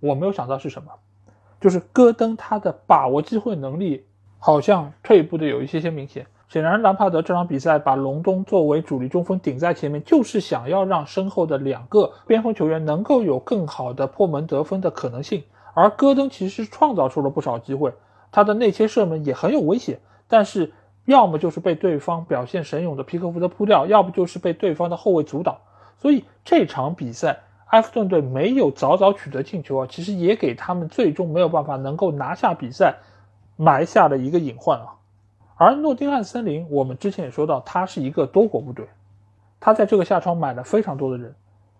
[0.00, 0.90] 我没有想到是什么，
[1.60, 4.06] 就是戈登他的把握机会能力
[4.46, 6.26] 好像退步的有一些些明显。
[6.50, 15.44] 显然，兰帕德这场比赛把隆东作为主力中锋顶在前面，就是想要让身后的两个边锋球员能够有更好的破门得分的可能性。
[15.72, 17.94] 而戈登其实创造出了不少机会，
[18.30, 20.74] 他的内切射门也很有危险，但是
[21.06, 25.56] 要么就是被对方表现神勇的皮克福德扑掉，要不就是被对方的后卫阻挡。
[25.96, 32.96] 所以这场比赛，埃弗顿队没有早早取得进球啊，其实也给他们最终没有办法能够拿下比赛
[33.56, 34.96] 埋下了一个隐患啊。
[35.56, 38.88] 而诺丁汉森林，我们之前也说到，它是一个多国部队，
[39.60, 41.34] 他在这个夏窗买了非常多的人，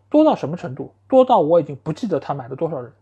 [0.09, 0.93] 多到什么程度？
[1.09, 2.93] 多到我已经不记得他买了多少人，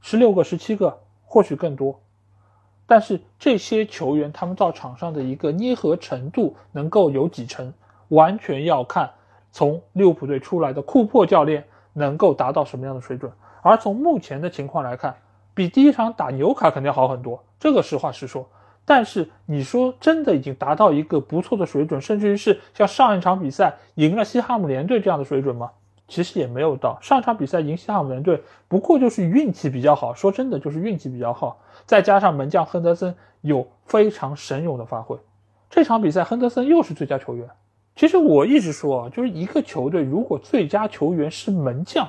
[0.00, 2.00] 十六个、十七个，或许更多。
[2.86, 7.72] 但是这些球员他们到场上的一个捏合程度能够有几成，
[8.08, 9.10] 完全要看
[9.52, 13.30] 从利物浦队出来的库珀教练能够达到什么样的水准。
[13.62, 15.16] 而从目前的情况来看，
[15.58, 18.48] 比第一场打纽卡肯定好很多，这个实话实说。
[18.84, 25.72] 但是你说真的已经达到一个不错的水准，甚至于是像上一场比赛赢了西汉姆联队这样的水准吗？
[26.06, 26.96] 其实也没有到。
[27.02, 30.14] 上场比赛赢西汉姆联队，不过就是运气比较好。
[30.14, 35.18] 说真的，就是运气比较好，再加上门将亨德森有非常神勇的发挥。
[35.68, 37.48] 这场比赛亨德森又是最佳球员。
[37.96, 42.08] 其实我一直说啊，就是一个球队如果最佳球员是门将，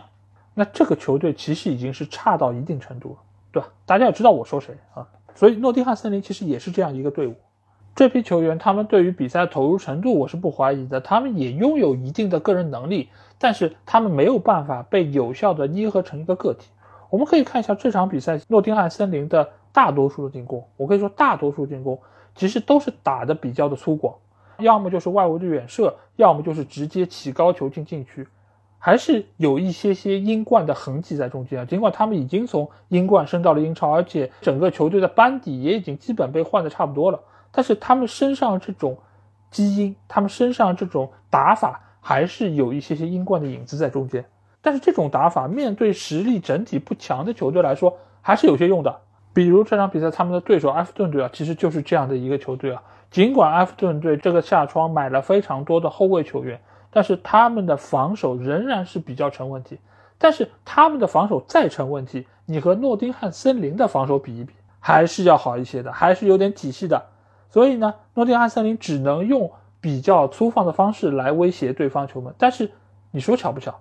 [0.54, 3.18] 那这个球队其实已经是差到一定程度了，
[3.52, 3.70] 对吧？
[3.86, 5.08] 大家也知道我说谁啊？
[5.36, 7.36] 所以诺丁汉森林其实也是这样一个队伍，
[7.96, 16.70] 这批球员他们对于比赛投入程度我是不怀疑的，他们也拥有一定的个人能力，但是他们没有办法被有效的捏合成一个个体。
[17.10, 22.00] 我们可以看一下这场比赛诺丁汉森林的大多数的进攻，我可以说大多数进攻
[22.36, 24.14] 其实都是打的比较的粗犷，
[24.60, 28.28] 要么就是外围的远射，要么就是直接起高球进禁区。
[28.80, 31.66] 还是有一些些英冠的痕迹在中间啊。
[31.66, 37.20] 尽管他们已经从英冠升到了英超，而且整个球队的班底也已经基本被换的差不多了，
[37.52, 38.98] 但是他们身上这种
[39.52, 44.26] 基因，他们身上这种打法，还是有一些些英冠的影子在中间。
[44.62, 49.02] 但是这种打法面对实力整体不强的球队来说，还是有些用的。
[49.34, 52.82] 比如这场比赛他们的对手埃弗顿队啊，其实就是这样的一个球队啊。
[53.12, 56.60] 尽管埃弗顿队这个下窗买了非常多的后卫球员。
[56.92, 59.80] 但是他们的防守仍然是比较成问题，
[60.18, 67.06] 但是他们的防守再成问题，你和诺丁汉森林的防守比一比，还是要好一些的，还是有点体系的。
[67.52, 72.34] 所以呢，诺丁汉森林只能用比较粗放的方式来威胁对方球门。
[72.38, 72.72] 但是
[73.12, 73.80] 你说巧不巧，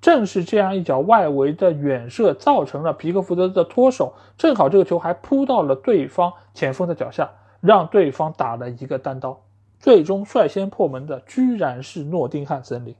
[0.00, 9.40] 正是这样一脚外围的远射，造成了皮克福德的脱手，正好这个球还扑到了对方前锋的脚下，让对方打了一个单刀。
[9.84, 12.96] 最终率先破门的居然是诺丁汉森林，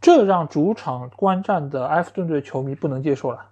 [0.00, 3.46] 这让主场观战的埃弗顿队球迷不能接受了。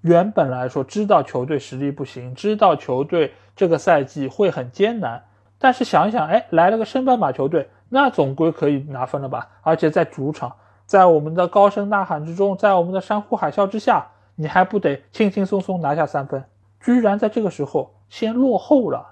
[0.00, 5.22] 原本来说知道球队实力不行，知道球队这个赛季会很艰难，
[5.58, 9.46] 但是想一想，哎，来了个升班马球队，那总归可以拿分了吧？
[9.60, 10.50] 而且在主场，
[10.86, 16.42] 在我们的高声呐喊之中，在我们的山呼海啸之下，你还不得轻轻松松拿下三分？
[16.80, 19.11] 居然在这个时候先落后了。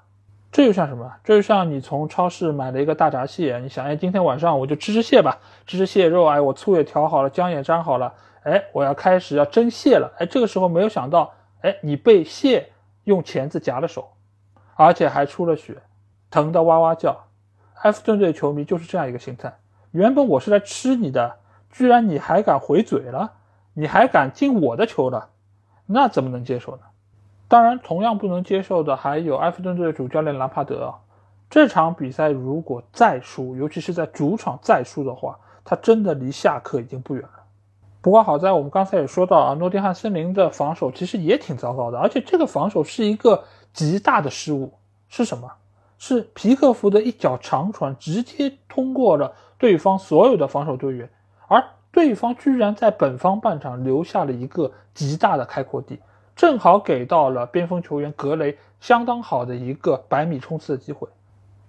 [0.53, 1.13] 这就像什么？
[1.23, 12.73] 这就像你从超市买了一个大闸蟹，你想，哎，今天晚上我就吃吃蟹吧，吃吃蟹肉，哎，我醋也调好了，姜也沾好了，哎，我要开始要蒸蟹了，哎，这个时候没有想到，哎，你被蟹
[13.05, 14.09] 用钳子夹了手，
[14.75, 15.77] 而且还出了血，
[16.31, 17.27] 疼得哇哇叫。
[17.83, 19.57] 埃弗顿队球迷就是这样一个心态，
[19.93, 21.37] 原本我是来吃你的，
[21.71, 23.33] 居然你还敢回嘴了，
[23.73, 25.31] 你还敢进我的球了，
[25.87, 26.83] 那怎么能接受呢？
[27.51, 30.95] 当然，同样不能接受的还有埃弗顿队的主教练兰帕德啊。
[31.51, 37.43] 这场比赛如果再输，尤其是在主场再输的话，他真的离下课已经不远了。
[38.01, 44.73] 不过好在我们刚才也说到啊，诺丁汉森林的防守其实也挺糟糕的，而且这个防守是一个极大的失误。
[45.09, 45.51] 是什么？
[45.99, 51.11] 是皮克福的一脚长传直接通过了对方所有的防守队员，
[51.49, 55.99] 而对方居然在本方半场留下了一个极大的开阔地，
[56.41, 61.07] 正好给到了边锋球员格雷相当好的一个百米冲刺的机会。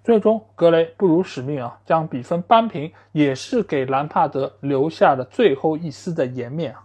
[0.02, 6.84] 最终，格雷不辱使命啊，将比分扳平，也是给兰帕德留下了最后一丝的颜面啊。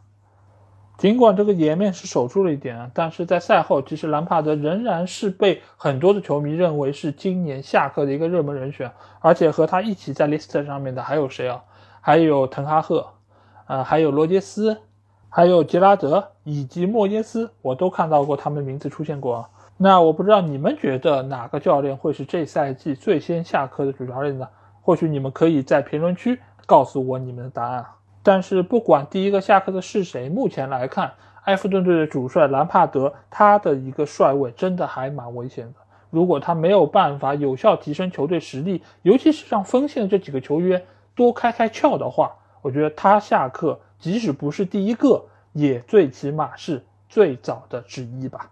[0.98, 11.64] 尽管这个颜面是守住了一点啊，但是在赛后，其实兰帕德仍然是被很多的球迷认为是今年下课的一个热门人选，而且和他一起在 list 上面的还有谁啊？
[12.02, 13.08] 还有滕哈赫，
[13.68, 14.82] 呃，还有罗杰斯，
[15.38, 19.50] 还有杰拉德以及莫耶斯，我都看到过他们名字出现过啊。
[19.78, 24.48] 那我不知道你们觉得哪个教练会是这赛季最先下课的主教练呢？
[24.82, 27.86] 或许你们可以在评论区告诉我你们的答案。
[28.24, 31.12] 但是不管第一个下课的是谁，目前来看，
[31.44, 35.74] 埃弗顿队的主帅兰帕德他的一个帅位真的还蛮危险的。
[36.10, 42.32] 如果他没有办法有效提升球队实力，尤其是让锋线的这几个球员多开开窍的话，
[42.64, 48.52] 我觉得他下课即使不是第一个，也最起码是最早的之一吧。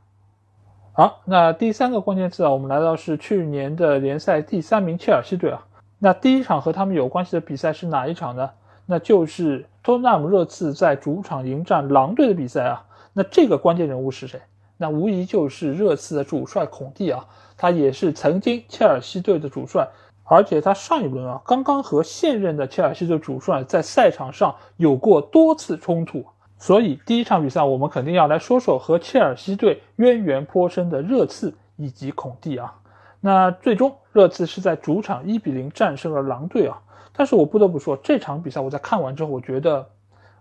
[0.93, 5.65] 好，那第三个关键词啊，我们来到是去年的联赛第三名切尔西队啊。
[5.99, 8.49] 那第一场和他们有关系的比赛是哪一场呢？
[8.85, 12.85] 那就是托纳姆热刺在主场迎战狼队的比赛啊。
[13.13, 14.39] 那这个关键人物是谁？
[14.77, 17.25] 那无疑就是热刺的主帅孔蒂啊，
[17.57, 19.87] 他也是曾经切尔西队的主帅，
[20.27, 26.25] 而且他上一轮啊，刚刚和现任的切尔西队主帅在赛场上有过多次冲突。
[26.57, 32.73] 所以第一场比赛，我们肯定要来说说和切尔西队渊源颇深的热刺以及孔蒂啊。
[33.19, 36.81] 那最终热刺是在主场一比零战胜了狼队啊。
[37.13, 39.87] 但是我不得不说，这场比赛我在看完之后，我觉得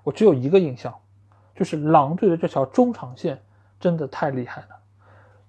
[0.03, 0.95] 我只有一个印象，
[1.55, 3.43] 就是狼队的这条中场线
[3.79, 4.69] 真的太厉害了。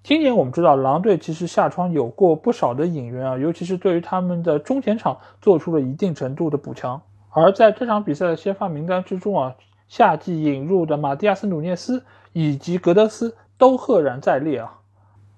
[0.06, 7.02] 今年我们知道，狼队其实下窗有过不少的引援啊，尤其是对于他们的中前场做出了一定程度的补强。
[7.30, 9.56] 而在这场比赛的先发名单之中啊。
[9.88, 14.80] 夏季引入的马蒂亚斯·努涅斯以及格德斯都赫然在列啊！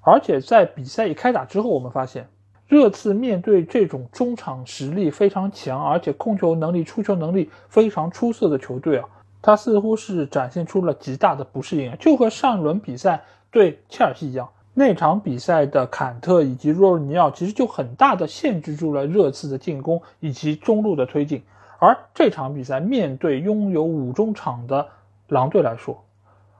[0.01, 2.29] 而且在比赛一开打之后，我们发现
[2.67, 9.09] 热刺面对这种中场实力非常强，而且控球能力、出球能力非常出色的球队啊，
[9.43, 21.43] 他似乎是展现出了极大的不适应，就和上轮比赛对切尔西一样，那场比赛的坎特以及若尔尼奥其实就很大的限制住了热刺的进攻以及中路的推进。
[21.81, 24.87] 而这场比赛面对拥有五中场的
[25.27, 26.05] 狼队来说，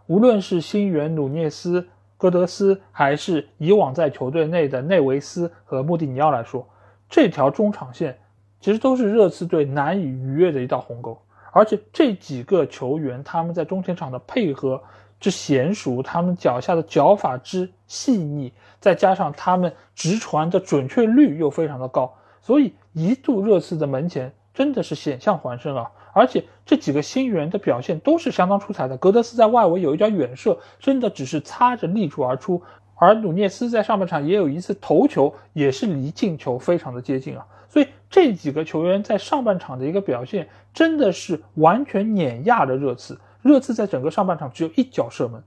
[0.09, 6.67] 无论是新援努涅斯、戈德斯，还是以往在球队内的内维斯和穆蒂尼奥来说，
[7.09, 8.19] 这条中场线
[8.61, 11.17] 其实都是热刺队难以逾越的一道鸿沟。
[11.53, 14.83] 而且这几个球员他们在中前场的配合
[15.21, 24.33] 之娴熟，他们脚下的脚法之细腻，再加上他们直传的准确率又非常的高，所以一度热刺的门前。
[24.55, 25.89] 真的是险象环生啊！
[26.13, 28.97] 而且这几个新援的表现都是相当出彩的。
[28.97, 32.61] 格德斯在外围有一脚远射，真的只是擦着立柱而出；
[32.97, 37.47] 而努涅斯在上半场也有一次头球，也是离进球非常的接近啊！
[37.69, 43.17] 所以这几个球员在上半场的一个表现，真的是完全碾压了热刺。
[43.43, 45.43] 热刺在整个上半场只有一脚射门，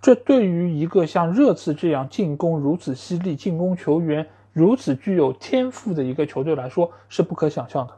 [0.00, 7.94] 这对于一个像热刺这样进攻如此犀利、进攻球员如此具有天赋的一个球队来说，是不可想象的。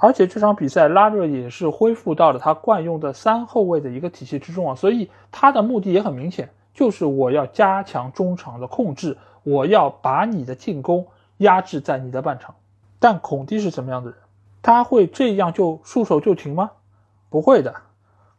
[0.00, 11.06] 而且这场比赛，拉热也是恢复到了他惯用的三后卫的一个体系之中啊，所以他的目的也很明显，就是我要加强中场的控制，我要把你的进攻
[11.38, 12.54] 压制在你的半场。
[13.00, 14.18] 但孔蒂是什么样的人？
[14.62, 16.70] 他会这样就束手就擒吗？
[17.28, 17.74] 不会的。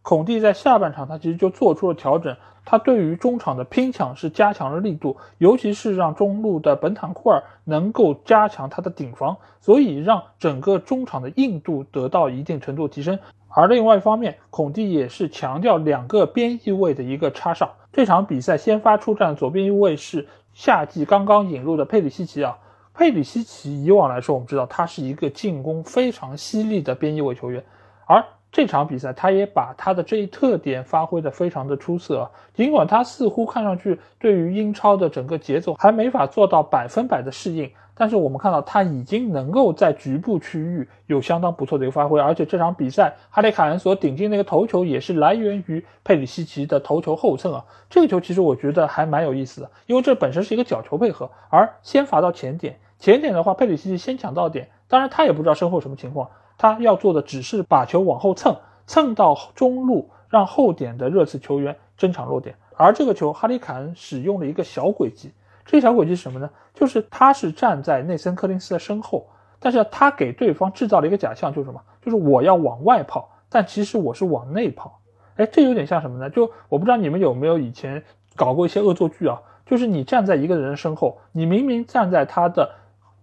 [0.01, 2.35] 孔蒂在下半场，他其实就做出了调整。
[2.65, 13.17] 他对于中场的拼抢是加强了力度，尤其是让中路的本坦库尔能够加强他的顶防，所以让整个中场的硬度得到一定程度提升。
[13.47, 17.71] 而另外一方面，孔蒂也是强调两个边翼位的一个插上。
[17.91, 22.57] 这场比赛先发出战左边翼位是夏季刚刚引入的佩里西奇啊。
[22.93, 27.63] 佩里西奇以往来说，我们知道他是一个进攻非常犀利的边翼位球员，
[28.05, 32.29] 而这场比赛他也把他的这一特点发挥的非常的出色。
[32.53, 42.19] 尽管他似乎看上去对于英超的整个节奏还没法做到百分百的适应，但是我们看到他已经能够在局部区域有相当不错的一个发挥。
[42.19, 47.63] 而且这场比赛哈里凯恩所顶进那个头球也是来源于佩里西奇的头球后蹭啊。
[47.87, 56.29] 这个球其实我觉得还蛮有意思的，因为这本身是一个角球配合，而先罚到前点，前点的话佩里西奇先抢到点，当然他也不知道身后什么情况。
[56.59, 58.55] 他要做的只是把球往后蹭，
[58.85, 62.53] 蹭到中路，让后点的热刺球员争抢落点。
[62.75, 65.31] 而这个球，哈里凯恩使用了一个小诡计。
[65.65, 66.49] 这个小诡计是什么呢？
[66.73, 69.25] 就是他是站在内森·柯林斯的身后，
[69.59, 71.81] 但是他给对方制造了一个假象，就是什么？
[72.01, 74.99] 就是我要往外跑，但其实我是往内跑。
[75.37, 76.29] 哎，这有点像什么呢？
[76.29, 78.03] 就我不知道你们有没有以前
[78.35, 79.41] 搞过一些恶作剧啊？
[79.65, 82.69] 就是你站在一个人身后，你明明站在他的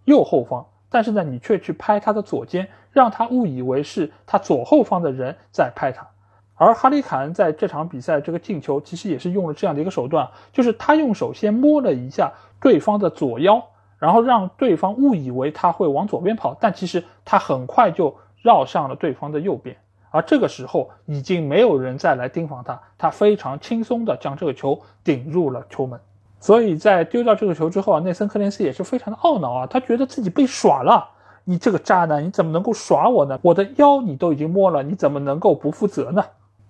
[0.05, 0.65] 右后方。
[0.89, 6.07] 但是呢，你却去拍他的左肩，让他误以为是他左后方的人在拍他。
[6.55, 13.63] 而哈里凯恩在这场比赛这个进球，其实也是用了这样的一个手段，就是他用手先摸了一下对方的左腰，
[13.99, 19.77] 然后让对方误以为他会往左边跑，但其实他很快就绕向了对方的右边。
[20.11, 26.01] 而这个时候已经没有人再来盯防他，他非常轻松的将这个球顶入了球门。
[26.39, 31.11] 所以在丢掉这个球之后啊，内森·克林斯也是非常的懊恼啊，他觉得自己被耍了。
[31.49, 33.39] 你这个渣男，你怎么能够耍我呢？
[33.43, 36.25] 我的腰你都已经摸了，你怎么能够不负责呢？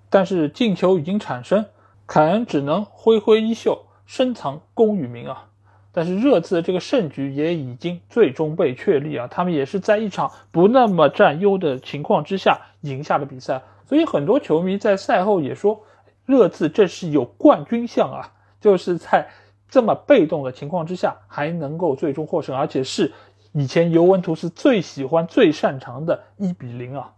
[0.08, 1.64] 但是进球已经产生，
[2.06, 5.46] 凯恩只能挥挥衣袖，深藏功与名啊。
[5.92, 13.62] 但是热刺的这个胜局也已经最终被确立啊，他们也是在一场不那么占优的情况之下赢下了比赛。
[13.88, 15.82] 所以很多球迷在赛后也说，
[16.24, 19.28] 热刺这是有冠军相啊，就是在。
[19.76, 23.12] 这么被动的情况之下，还能够最终获胜，而且是
[23.52, 27.12] 以前尤文图斯最喜欢、最擅长的一比零啊，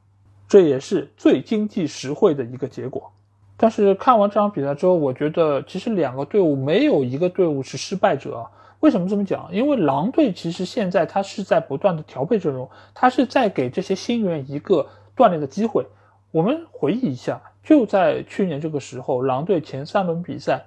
[0.49, 3.13] 这也是最经济实惠的一个结果。
[3.57, 8.51] 但是看完这场比赛之后，我觉得其实两个队伍没有一个队伍是失败者啊。
[8.81, 9.49] 为什么这么讲？
[9.53, 14.85] 因为狼队其实现在他是在不断的调配阵容，他是在给这些新人一个
[15.17, 15.87] 锻炼的机会。
[16.33, 20.67] 我们回忆一下，就在去年这个时候，狼队前三轮比赛。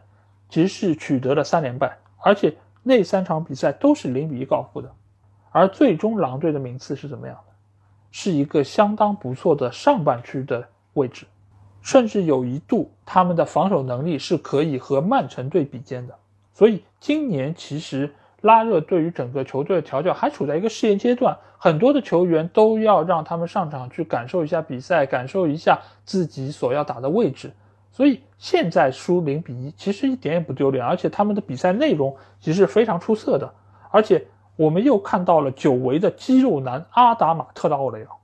[0.51, 4.91] 其实是取得了三连败，而且那三场比赛都是零比一告负的，
[5.49, 7.53] 而最终狼队的名次是怎么样的？
[8.11, 11.25] 是一个相当不错的上半区的位置，
[11.81, 16.13] 甚至有一度他们的防守能力是可以和曼城队比肩的。
[16.53, 27.53] 所以今年其实拉热对于整个球队的调教还处在一个试验阶段，很多的球员都要让他们上场去感受一下比赛，感受一下自己所要打的位置。
[27.91, 33.53] 所以现在输零比一，其实一点也不丢脸，而且他们的比赛内容其实非常出色的。
[33.89, 34.25] 而且
[34.55, 38.19] 我们又看到了久违的肌肉男阿达马特的奥雷奥，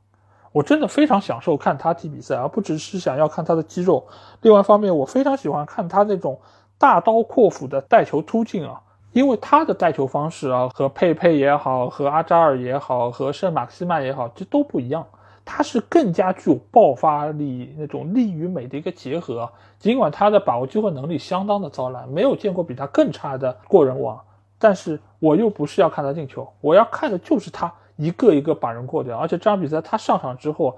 [0.54, 4.08] 我真的非常享受看他踢比赛，而不只是想要看他的肌肉。
[4.42, 6.40] 另外一方面，我非常喜欢看他那种
[6.78, 15.06] 大刀阔斧的带球突进啊，因为他的带球方式啊，和佩佩也好，和阿扎尔也好，和圣马克西曼也好，这都不一样。
[15.50, 19.50] 他是更加具有爆发力，那种力与美的一个结合。
[19.80, 24.22] 尽管他的把握机会能力相当的糟烂，没有见过比他更差的过人王，
[24.60, 29.18] 但是我又不是要看他进球，我要看的就是他一个一个把人过掉。
[29.18, 30.78] 而且这场比赛他上场之后，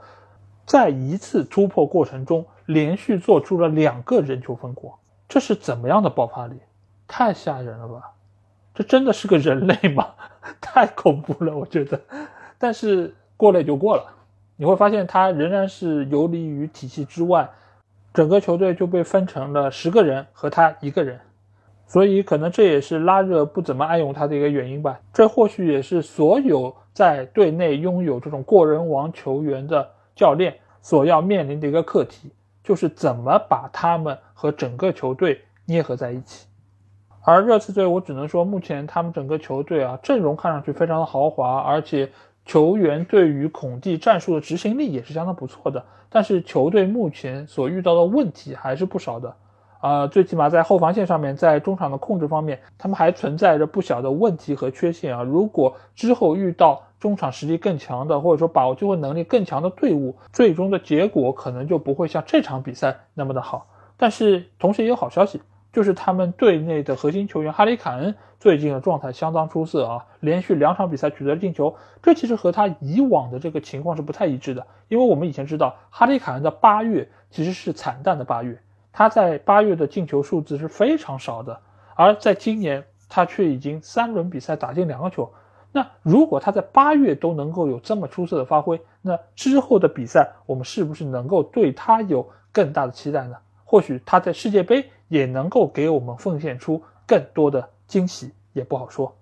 [0.67, 6.55] 在一次突破过程中连续做出了两个人球分过，这是怎么样的爆发力？
[7.07, 8.11] 太吓人了吧！
[8.75, 10.09] 这真的是个人类吗？
[10.61, 11.99] 太恐怖了，我觉得。
[12.59, 14.03] 但是过了也就过了。
[14.61, 17.49] 你会发现他仍然是游离于体系之外，
[18.13, 21.17] 整个球队就被分成了十个人和他一个人，
[21.87, 24.99] 所以可能这也是拉热不怎么爱用他的一个原因吧。
[25.13, 32.29] 这或许也是所有在队内拥有这种过人王球员的教练所要面临的一个课题，
[32.61, 36.47] 就是怎么把他们和整个球队捏合在一起。
[37.23, 42.11] 而热刺队，我只能说，目前他们整个球队啊，阵容看上去非常的豪华，而且。
[42.49, 49.35] 球员对于孔蒂战术的执行力也是相当不错的，但是球队目前所遇到的问题还是不少的，
[49.81, 55.21] 啊，最起码在后防线上面，在中场的控制方面，他们还存在着不小的问题和缺陷啊。
[55.21, 63.67] 如果之后遇到中场实力更强的，或者说把握机会能力更强的队伍，最终的结果可能就不会像这场比赛那么的好。
[63.95, 65.39] 但是同时也有好消息。
[65.71, 74.65] 就是他们队内的核心球员哈里凯恩最近的状态相当出色啊，连续两场比赛取得了进球，这其实和他以往的这个情况是不太一致的。
[74.87, 78.59] 因为我们以前知道哈里凯恩的八月其实是惨淡的八月，
[78.91, 81.59] 他在八月的进球数字是非常少的，
[81.95, 85.31] 而在今年他却已经三轮比赛打进两个球，
[85.71, 93.35] 那如果他在八月都能够有这么出色的发挥，那之后的比赛我们是不是能够对他有更大的期待呢？
[93.69, 99.15] 或许他在世界杯也能够给我们奉献出更多的惊喜，也不好说。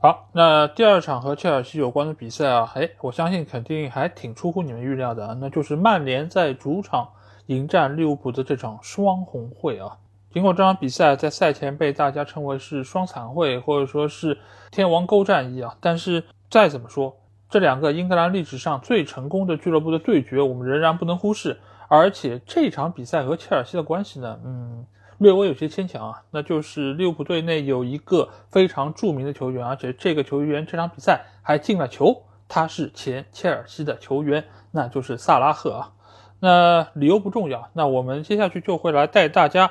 [0.00, 7.08] 好，那第二场和切尔西有关的比赛啊，哎，我相信肯定还挺出乎你们预料的，那就是曼联在主场
[7.46, 9.98] 迎战利物浦的这场双红会啊。
[10.32, 14.38] 尽管这场比赛在赛前被大家称为是双惨会，或者说是
[14.70, 17.16] 天王沟战役啊，但是再怎么说，
[17.50, 21.58] 这两个英格兰历史上最成功的俱乐部的对决，我们仍然不能忽视。
[21.94, 24.84] 而且这场比赛和切尔西的关系呢，嗯，
[25.18, 26.22] 略微有些牵强啊。
[26.32, 35.92] 那就是利物浦队内有一个非常著名的球员，而且这个球员这场比赛还进了球，他是前切尔西的球员，那就是萨拉赫啊。
[36.40, 39.70] 那理由不重要，那我们接下去就会来带大家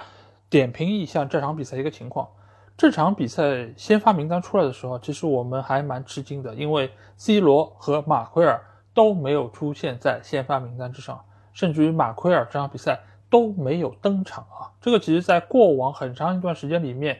[0.49, 2.27] 点评一下这场比赛一个情况。
[2.77, 8.59] 这场比赛先发名单出来的时候，其实我们还蛮吃惊的，因为 C 罗和马奎尔
[8.93, 11.21] 都没有出现在先发名单之上。
[11.53, 12.99] 甚至于马奎尔这场比赛
[13.29, 14.69] 都没有登场啊！
[14.81, 17.19] 这个其实在过往很长一段时间里面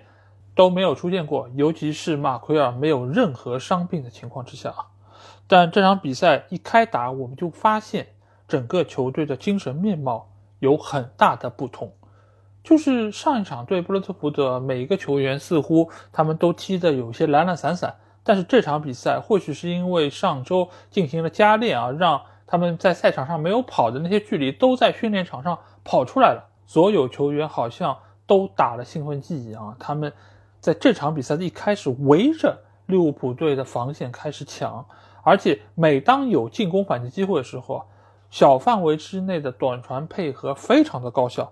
[0.54, 4.86] 都没有出现过，尤其是马奎尔没有任何伤病的情况之下啊。
[5.48, 8.08] 但这场比赛一开打，我们就发现
[8.48, 10.30] 整个球队的精神面貌
[10.60, 11.92] 有很大的不同。
[12.64, 22.22] 就是上一场对布伦特福德，每一个球员似乎他们都踢得有些懒懒散散，但是这场比赛或许是因为上周进行了加练啊，让。
[22.54, 26.52] 他们在赛场上没有跑的那些距离，都在训练场上跑出来了。
[26.68, 27.98] 所有球员好像
[28.28, 30.14] 都打了兴奋剂一样，他们
[30.60, 34.86] 在这场比赛的一开始围着利物浦队的防线开始抢，
[35.24, 37.84] 而且每当有进攻反击机会的时候，
[38.30, 41.52] 小范围之内的短传配合非常的高效。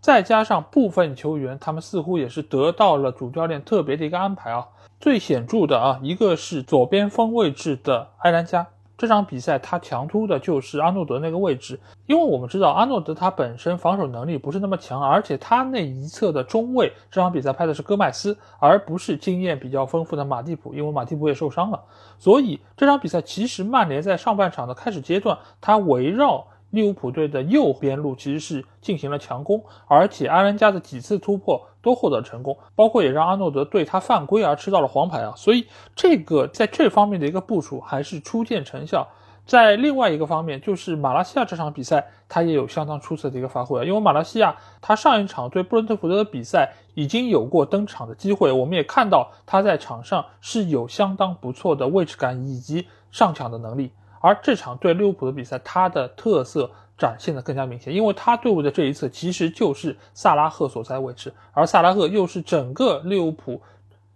[0.00, 4.68] 再加上部分球员，他们似乎也是得到了主教练特别的一个安排啊。
[5.00, 8.68] 最显著的啊，一个是左边锋位置的埃兰加。
[9.02, 21.82] 这场比赛他强突的就是阿诺德那个位置，因为我们知道阿诺德他本身防守能力不是那么强，而且他那一侧的中卫这场比赛拍的是戈麦斯，而不是经验比较丰富的马蒂普，因为马蒂普也受伤了，
[22.16, 26.46] 所以这场比赛其实曼联在上半场的开始阶段，他围绕。
[26.70, 39.06] 利物浦队的右边路其实是进行了强攻，而且阿兰加的几次突破都获得成功，包括也让阿诺德对他犯规而吃到了黄牌啊，所以这个在这方面的一个部署还是初见成效。
[39.44, 53.90] 在另外一个方面，就是马来西亚这场比赛他也有相当出色的一个发挥啊，因为马来西亚他上一场对布伦特福德的比赛已经有过登场的机会，我们也看到他在场上是有相当不错的位置感以及上抢的能力。
[54.20, 56.70] 而这场对利物浦的比赛，他的特色
[57.02, 63.60] 展现的更加明显，因为他队伍的这一侧其实就是萨拉赫所在位置，而萨拉赫又是整个利物浦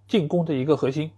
[0.07, 1.11] 进攻的一个核心。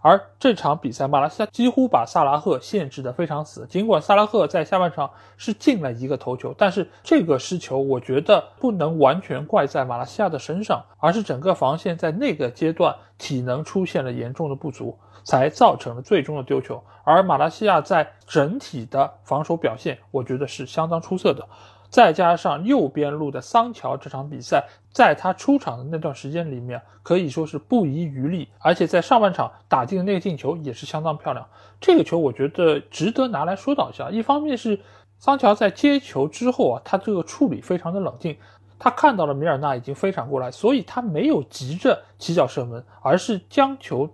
[0.00, 3.64] 而这场比赛，马来西亚几乎把萨拉赫限制的非常死。
[3.70, 14.98] 尽管萨拉赫在下半场是进了一个头球，但是这个失球，我觉得不能完全怪在马来西亚的身上，而是整个防线在那个阶段体能出现了严重的不足。
[15.24, 21.46] 才造成了最终的丢球，而马来西亚在整体的防守表现，我觉得是相当出色的。
[21.88, 31.46] 再加上右边路的桑乔，这场比赛在他出场的那段时间里面，可以说是不遗余力，而且在上半场打进的那个进球也是相当漂亮。
[31.80, 34.10] 这个球我觉得值得拿来说道一下。
[34.10, 34.80] 一方面是
[35.18, 38.38] 桑乔在接球之后啊，他这个处理非常的冷静，
[38.78, 44.08] 他看到了米尔纳已经飞铲过来，所以他没有急着起脚射门，而是将球。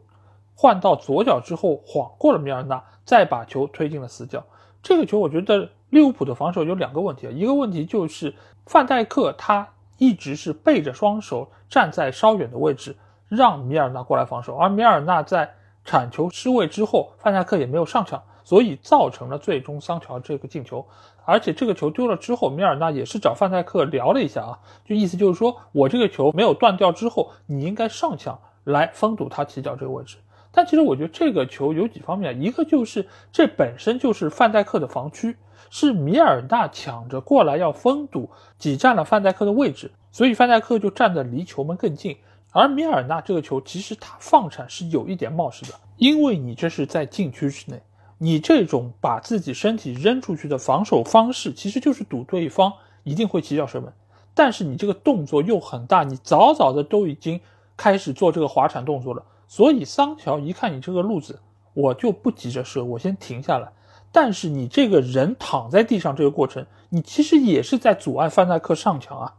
[0.60, 4.42] 换到左脚之后晃过了米尔纳，再把球推进了死角。
[4.82, 8.34] 这个球我觉得利物浦的防守有两个问题啊，一个问题就是
[8.66, 12.96] 范戴克他一直是背着双手站在稍远的位置，
[13.28, 15.48] 让米尔纳过来防守，而米尔纳在
[15.84, 20.84] 铲球失位之后，范戴克也没有上抢，所以造成了最终桑乔这个进球。
[21.24, 30.16] 而且这个球丢了之后，米尔纳也是找范戴克聊了一下啊，就意思就是说我这个球没有断掉之后，你应该上抢来封堵他起脚这个位置。
[30.58, 35.36] 但其实我觉得这个球有几方面，一个就是这本身就是范戴克的防区，
[35.70, 38.28] 是米尔纳抢着过来要封堵，
[38.58, 42.16] 挤占了范戴克的位置，所以范戴克就站得离球门更近。
[42.50, 47.80] 而米尔纳这个球其实他放铲是有一点冒失的，因为你这是在禁区之内，
[48.18, 52.72] 你这种把自己身体扔出去的防守方式，其实就是赌对方
[53.04, 53.92] 一定会起脚射门。
[54.34, 57.40] 但是你这个动作又很大，你早早的都已经
[57.76, 59.22] 开始做这个滑铲动作了。
[59.48, 61.40] 所以桑乔一看你这个路子，
[61.74, 63.72] 我就不急着射，我先停下来。
[64.12, 69.34] 但是你这个人躺在地上这个过程，你其实也是在阻碍范戴克上墙啊。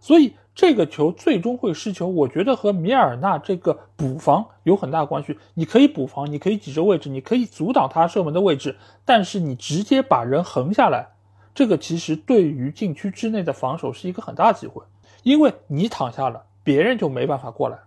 [0.00, 5.38] 所以这个球最终会失球，我觉得和米尔纳这个补防有很大关系。
[5.54, 11.08] 你可以补防，你可以挤着位置，你可以阻挡他射门的位置，但是你直接把人横下来，
[11.54, 14.82] 这个其实对于禁区之内的防守是一个很大机会，
[15.22, 17.78] 因为你躺下了，别人就没办法过来。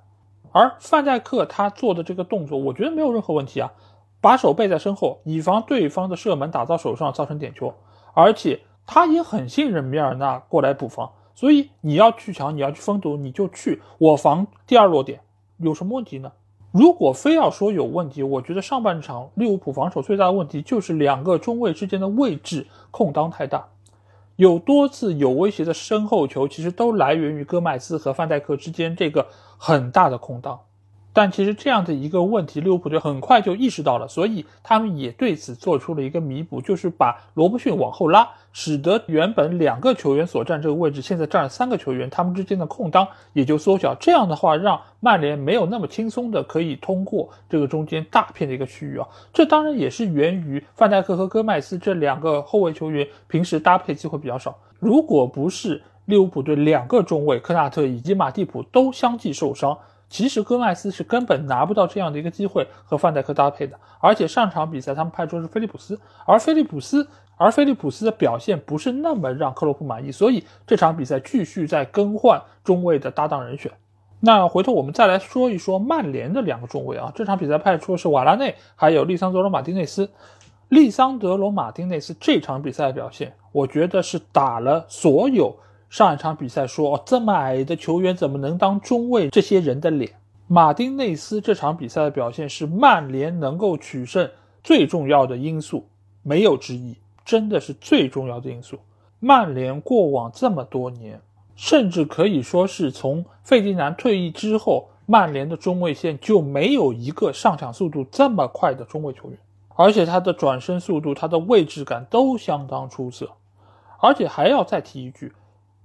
[0.56, 3.74] 而范戴克他做的这个动作，我觉得没有任何问题啊，
[4.22, 7.74] 把手背在身后，以防对方的射门打到手上造成点球，
[8.14, 11.12] 而且他也很信任米尔纳过来补防。
[11.34, 15.20] 所以你要去抢，你要去封堵，你就去我防第二落点，
[15.58, 16.32] 有什么问题呢？
[16.72, 23.68] 如果非要说有问题，我觉得上半场利物浦防守最大的问题就是两个中卫之间的位置空当太大，
[24.36, 29.28] 有多次有威胁的身后球，其实都来源于戈麦斯和范戴克之间这个
[29.58, 30.65] 很大的空档。
[31.16, 43.96] 但其实这样的一个问题，利物浦队很快就意识到了，所以他们也对此做出了一个弥补，就是把罗伯逊往后拉，使得原本两个球员所占这个位置，现在占了三个球员，他们之间的空当也就缩小。
[43.96, 49.08] 这样的话，让曼联没有那么轻松的可以通过这个中间大片的一个区域啊。
[49.32, 54.54] 这当然也是源于范戴克和戈麦斯这两个后卫球员平时搭配机会比较少。
[54.80, 59.78] 如果不是利物浦队两个中卫科纳特以及马蒂普都相继受伤。
[60.16, 67.06] 其实戈麦斯是根本拿不到这样的一个机会和范戴克搭配的，而且上场比赛他们派出的是菲利普斯，而菲利普斯
[67.36, 73.70] 而菲利普斯的表现不是那么让克洛普满意，所以这场比赛继续在更换中卫的搭档人选。
[74.22, 80.10] 那回头我们再来说一说曼联的两个中卫啊，这场比赛派出的是瓦拉内还有利桑德罗马丁内斯。
[80.70, 85.58] 利桑德罗马丁内斯这场比赛的表现，我觉得是打了所有。
[85.96, 89.30] 上一场比赛说，这么矮的球员怎么能当中卫？
[89.30, 90.12] 这些人的脸。
[90.46, 94.30] 马丁内斯这场比赛的表现是曼联能够取胜
[94.62, 95.88] 最重要的因素，
[96.22, 98.78] 没有之一，真的是最重要的因素。
[99.22, 101.22] 曼联过往这么多年，
[101.56, 109.40] 甚至可以说是从费迪南退役之后，曼联的中卫线就没有一个上场速度这么快的中卫球员，
[109.76, 113.30] 而且他的转身速度、他的位置感都相当出色。
[114.02, 115.32] 而且还要再提一句。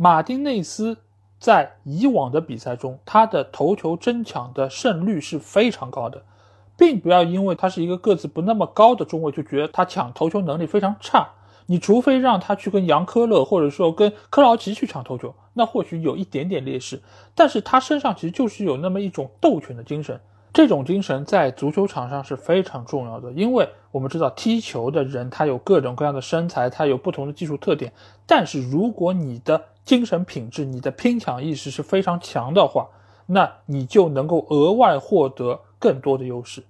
[0.02, 0.96] 马丁内斯
[1.38, 6.22] 在以往的比赛中，他的头球争抢的胜率是非常高的，
[6.74, 11.28] 并不要因为他是一个个子不那么高的中卫就觉得他抢头球能力非常差。
[11.66, 17.02] 你除非让他去跟杨科勒或者说跟克劳奇去抢头球，那或许有一点点劣势，
[17.34, 20.18] 但是他身上其实就是有那么一种斗犬的精神。
[20.52, 27.92] 这种精神在足球场上是非常重要的，因为我们知道踢球的人他有各种各样的身材，他有不同的技术特点。
[28.26, 32.88] 但是如果你的精神品质、你的拼抢意识是非常强的话，
[33.26, 36.64] 那你就能够额外获得更多的优势，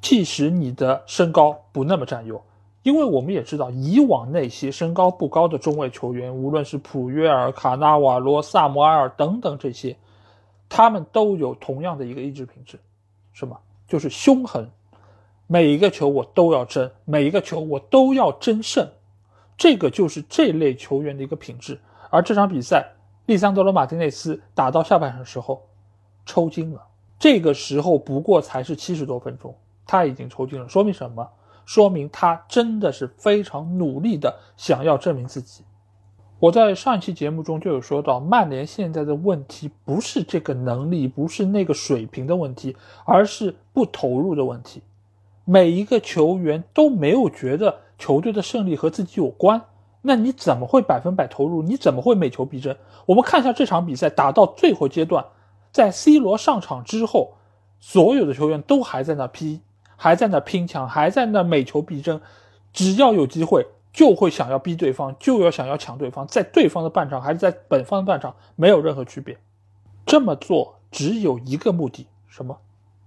[0.00, 2.40] 即使你的身高不那么占优。
[2.84, 9.96] 因为我们也知道，以往那些身高不高的中卫球员，无论是普约尔、卡纳瓦罗、萨摩埃尔等等这些，
[10.68, 12.78] 他们都有同样的一个意志品质。
[13.36, 13.54] 什么？
[13.86, 14.66] 就是凶狠，
[15.46, 18.88] 每一个球我都要争，每一个球我都要争胜，
[19.58, 21.78] 这个就是这类球员的一个品质。
[22.08, 22.94] 而这场比赛，
[23.26, 25.68] 利桑德罗马丁内斯打到下半场时候
[26.24, 26.82] 抽筋了，
[27.18, 31.28] 这个时候不过才是七十多分钟，他已经抽筋了，说明什么？
[31.66, 35.62] 说明他真的是非常努力的想要证明自己。
[36.38, 42.76] 我在上一期节目中就有说到，曼联现在的问题不是这个能力，不是那个水平的问题，
[43.06, 44.82] 而是不投入的问题。
[45.46, 49.62] 每一个球员都没有觉得球队的胜利和自己有关，
[50.02, 51.62] 那你怎么会百分百投入？
[51.62, 52.76] 你怎么会每球必争？
[53.06, 55.24] 我们看一下这场比赛打到最后阶段，
[55.72, 57.32] 在 C 罗上场之后，
[57.80, 59.62] 所有的球员都还在那拼，
[59.96, 62.20] 还在那拼抢，还在那每球必争，
[62.74, 63.66] 只要有机会。
[63.96, 69.38] 就会想要逼对方，就要想要抢对方，在对方的半场还是在本方的半场，没有任何区别。
[70.04, 72.58] 这么做只有一个目的，什么？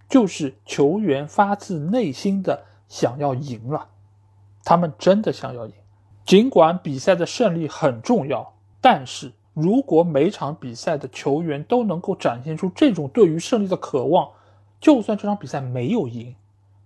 [0.10, 3.90] 就是球员发自内心的想要赢了，
[4.64, 5.74] 他们真的想要赢。
[6.26, 14.32] 尽管比赛的胜利很重要，但是如果每场比赛的球员都能够展现出这种对于胜利的渴望，
[14.82, 16.34] 就算这场比赛没有赢，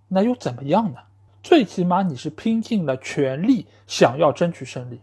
[0.09, 0.99] 那又怎么样呢？
[1.43, 5.01] 最起码你是拼尽了全力想要争取胜利，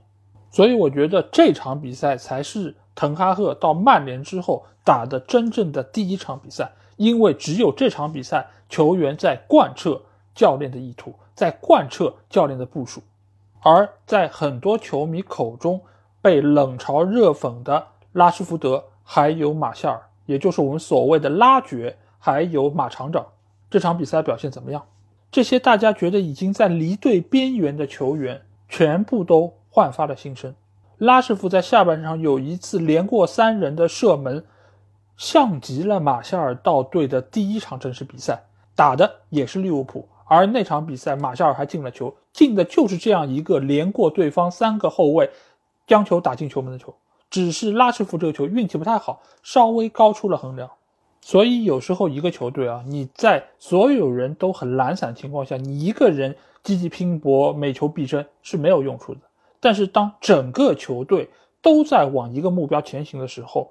[0.50, 10.00] 所以我觉得这场比赛才是滕哈赫到曼联之后打的真正的第一场比赛，因为只有这场比赛，球员在贯彻
[10.34, 13.02] 教练的意图，在贯彻教练的部署，
[13.60, 15.78] 而在很多球迷口中
[16.22, 23.26] 被冷嘲热讽的拉什福德，还有马夏尔，也就是我们所谓的拉爵，还有马厂长，
[23.68, 24.82] 这场比赛表现怎么样？
[25.30, 30.54] 这些大家觉得已经在离队边缘的球员，全部都焕发了新生。
[30.98, 34.44] 拉什福在下半场有一次连过三人的射门，
[35.16, 38.42] 像极了马夏尔到队的第一场正式比赛，
[38.74, 40.08] 打的也是利物浦。
[40.26, 45.30] 而那场比赛，马夏尔还进了球，进的就是这样一个连过对方三个后卫，
[45.86, 46.94] 将球打进球门的球。
[47.30, 50.68] 只是拉什福这个球运气不太好，稍微高出了横梁。
[51.20, 59.20] 所以有时候一个球队啊，你在所有人都很懒散情况下，你一个人积极拼搏、每球必争是没有用处的。
[59.60, 61.28] 但是当整个球队
[61.60, 63.70] 都在往一个目标前行的时候，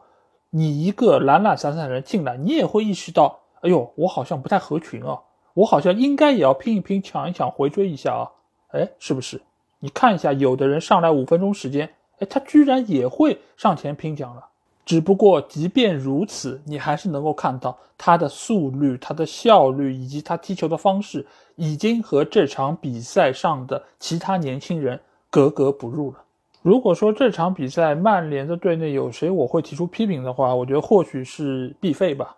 [0.52, 5.20] 你一个懒懒散散的人进来，你也会意识到，哎呦，我好像不太合群啊，
[5.56, 8.32] 我好像应该也要拼一拼、抢一抢、回追一下啊，
[8.68, 9.41] 哎，是不是？
[9.80, 11.89] 你看一下，有的人上来五分钟时间，
[12.20, 14.49] 哎，他居然也会上前拼抢了。
[14.90, 26.18] 只不过，即便如此，你还是能够看到他的速率、他的效率以及他踢球的方式，已经和这场比赛上的其他年轻人格格不入了。
[26.64, 32.36] 如果说这场比赛曼联的队内有谁我会提出批评的话，我觉得或许是毕费吧。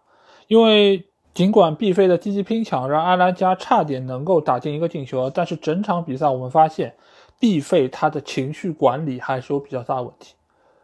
[0.50, 6.94] 因为尽管毕费的积极拼抢让阿拉加差点能够打进一个进球，但是整场比赛我们发现，
[7.40, 10.34] 毕费他的情绪管理还是有比较大问题。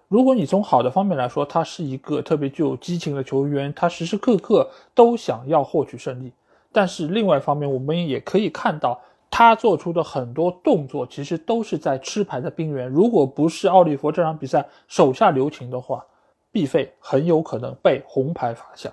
[0.08, 6.32] 如果你从好的方面来说，他是一个特别具有激情的球员，他时时刻刻都想要获取胜利。
[6.72, 9.00] 但是另外一方面，我们也可以看到
[9.30, 12.88] 他做出的很多动作，其实都是在吃牌的边缘。
[12.88, 16.06] 如果不是奥利弗这场比赛手下留情的话，
[16.52, 18.90] 毕费很有可能被红牌罚下。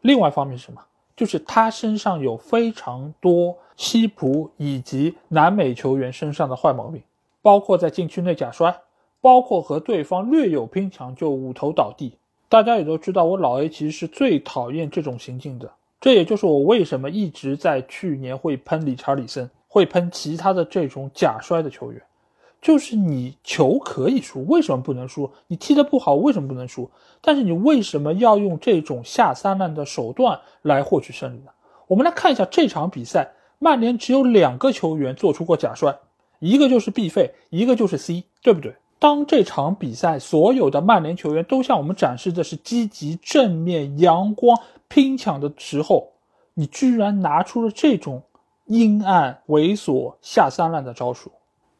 [0.00, 0.80] 另外一方面是什么？
[1.16, 7.00] 就是他身上有非常多西普以及南美球员身上的坏毛病，
[7.42, 8.76] 包括在禁区内假摔。
[9.20, 12.14] 包括和对方略有拼抢就捂头倒地，
[12.48, 15.70] 大家也都知道，我老 A 其实是最讨厌这种行径的。
[16.00, 22.00] 这也就是我为什么一直在去年会喷理查里森，会喷其他的这种假摔的球员。
[22.60, 25.30] 就是你球可以输，为什么不能输？
[25.46, 26.90] 你踢得不好，为什么不能输？
[27.20, 31.52] 但是你为什么要用这种下三滥的手段来获取胜利呢？
[31.86, 35.96] 我们来看一下这场比赛，曼联只有两个球员做出过假摔，
[36.40, 38.74] 一个就是 B 费，一个就是 C，对不对？
[38.98, 46.12] 当这场比赛所有的曼联球员都向我们展示的是积极、正面、阳光、拼抢的时候，
[46.54, 48.22] 你居然拿出了这种
[48.66, 51.30] 阴暗、猥琐、下三滥的招数，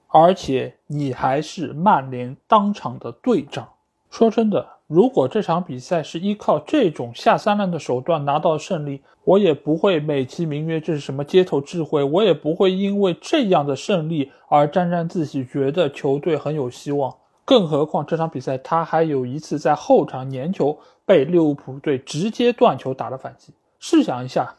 [0.06, 3.68] 而且你还是曼联当场的队长。
[4.10, 4.77] 说真的。
[4.88, 17.14] 如果这场比赛是依靠这种下三滥的手段拿到胜利，我也不会美其名曰这是什么街头智慧，我也不会因为这样的胜利而沾沾自喜，觉得球队很有希望。
[17.44, 23.52] 更何况这场比赛他还有一次在后场粘球被利物浦队直接断球打了反击。
[23.78, 24.54] 试想一下，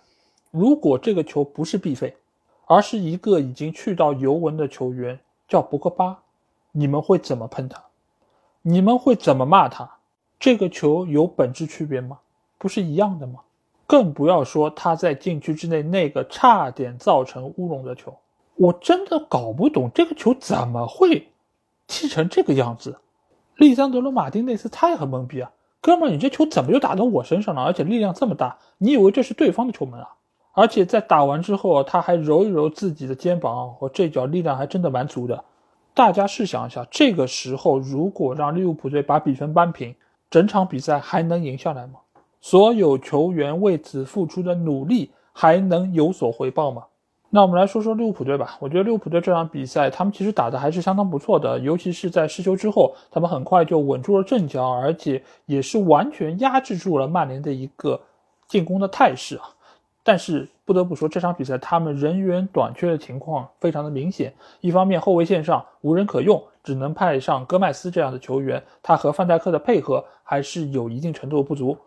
[0.52, 2.16] 如果这个球不是必费，
[2.68, 6.20] 而是一个已经去到尤文的球员叫博格巴，
[6.72, 7.82] 你们会怎么喷他？
[8.62, 9.90] 你们会怎么骂他？
[10.40, 12.18] 这个球有本质区别吗？
[12.58, 13.42] 不是一样的吗？
[13.86, 18.16] 更不要说他在禁区之内那个差点造成乌龙的球，
[18.56, 21.28] 我真的搞不懂这个球怎么会
[21.88, 23.00] 踢成这个样子。
[23.58, 27.64] 利桑德罗·马丁内斯他也很懵逼啊，哥们儿，你这球怎么就打到我身上了？
[27.64, 30.08] 而且力量这么大，你以为这是对方的球门啊？
[30.54, 35.44] 而且在打完之后，他还揉一揉自己的肩膀，我这脚力量还真的蛮足的。
[35.94, 39.96] 大家试想一下，这个时候如果让利物浦队把比分扳平，
[40.30, 42.00] 整场比赛还能赢下来吗？
[42.42, 46.86] 所有球员为此付出的努力还能有所回报吗？
[47.32, 48.58] 那我们来说说利物浦队吧。
[48.60, 58.00] 我觉得利物浦队这场比赛，他们其实打的还是相当不错的，尤其是在失球之后，他们很快就稳住了阵脚，而且也是完全压制住了曼联的一个
[58.48, 59.50] 进攻的态势啊。
[60.02, 64.34] 但是不得不说，这场比赛他们人员短缺的情况非常的明显。
[64.62, 71.78] 一方面，后卫线上无人可用，只能派上戈麦斯这样的球员，他和范戴克的配合还是有一定程度的不足。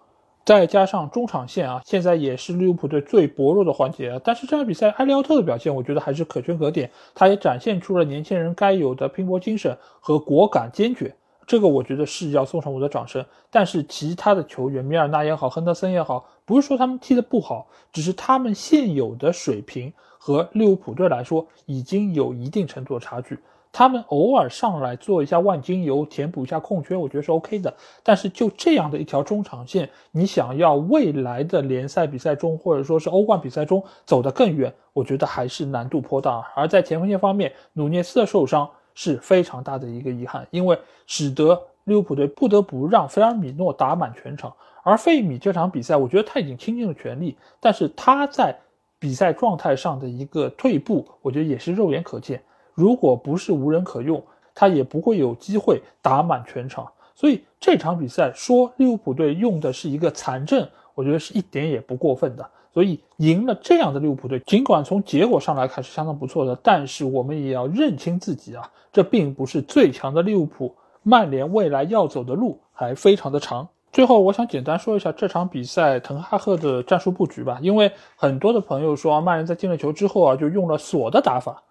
[0.44, 4.20] 再加上中场线啊，现在也是利物浦队最薄弱的环节。
[4.24, 6.90] 但是这场比赛，埃利奥特的表现，我觉得还是可圈可点。
[7.14, 11.14] 他也展现出了年轻人该有的拼搏精神和果敢坚决。
[11.46, 23.38] 这个我觉得是要送上我的掌声，但是其他的球员，米尔纳也好，亨德森也好，不是说他们踢得不好，只是他们现有的水平和利物浦队来说已经有一定程度的差距。
[23.72, 27.74] 他们偶尔上来做一下万金油，填补一下空缺，我觉得是 OK 的。
[28.02, 36.46] 但是就这样的一条中场线，你想要未来的联赛比赛中，或者说是欧冠比赛中走得更远，我觉得还是难度颇大。
[36.54, 38.68] 而在前锋线方面，努涅斯的受伤。
[38.94, 44.54] 是非常大的一个遗憾，因为使得利物浦队不得不让菲尔米诺打满全场。
[44.82, 48.54] 而费米这场比赛，我觉得他已经倾尽了全力，但是他在
[48.98, 52.42] 比赛状态上的一个退步，我觉得也是肉眼可见。
[52.74, 54.22] 如果不是无人可用，
[54.54, 56.86] 他也不会有机会打满全场。
[57.14, 62.50] 所以这场比赛说利物浦队用的是一个残阵，我觉得是一点也不过分的。
[62.74, 70.74] 所以赢了这样的利物浦队，尽管从结果上来看是相当不错的，但是我们也要认清自己啊，这并不是最强的利物浦。
[71.02, 73.68] 曼联未来要走的路还非常的长。
[73.92, 81.62] 最后，我想简单说一下这场比赛滕哈赫的战术布局吧，因为很多的朋友说曼联在进了球之后啊，就用了锁的打法。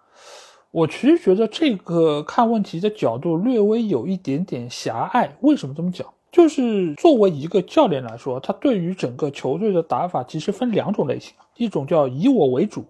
[0.72, 5.30] 我其实觉得这个看问题的角度略微有一点点狭隘。
[5.42, 6.06] 为什么这么讲？
[6.30, 12.86] 就是作为一个教练来说，他对于整个球队的打法其实分两种类型，一种叫以我为主，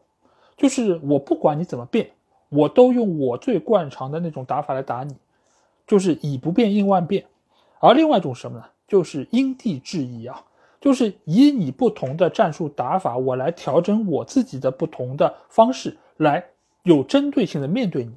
[0.57, 2.09] 就是我不管你怎么变，
[2.51, 5.17] 我都用我最惯常的那种打法来打你，
[5.85, 7.25] 就是以不变应万变。
[7.81, 8.65] 而另外一种什么呢？
[8.87, 10.41] 就是因地制宜啊，
[10.81, 16.45] 就是以你不同的战术打法，我来调整我自己的不同的方式来。
[16.83, 18.11] 有针对性的面对你，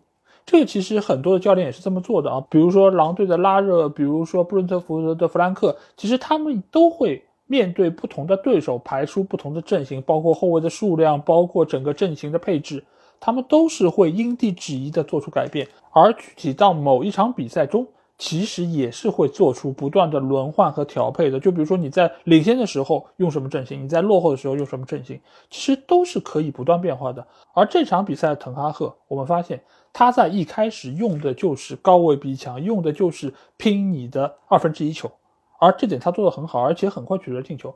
[0.46, 2.44] 这个其实很多的教练也是这么做的啊。
[2.50, 12.84] 比如说狼队的拉热，比如说布伦特福德的弗兰克，其实他们都会面对不同的对手排出不同的阵型，包括后卫的数量，包括整个阵型的配置，
[13.20, 15.68] 他们都是会因地制宜的做出改变。
[15.92, 17.86] 而具体到某一场比赛中，
[18.18, 21.40] 其实也是会做出不断的轮换和调配的。
[21.40, 27.26] 就比如说你在领先的时候用什么阵型，你在落后的时候用什么阵型，其实都是可以不断变化的。
[27.54, 29.62] 而这场比赛的滕哈赫，我们发现
[29.92, 35.12] 他在一开始用的就是高位逼抢，用的就是拼你的二分之一球，
[35.60, 37.76] 而这点他做得很好，而且很快取得进球。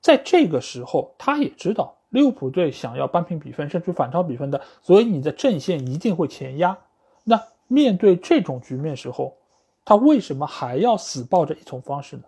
[0.00, 6.78] 在这个时候，他也知道利物浦队想要扳平比分，甚至反超比分的，所以你的阵线一定会前压。
[7.24, 9.36] 那面对这种局面时候，
[9.84, 12.22] 他为什么还要死抱着一种方式呢？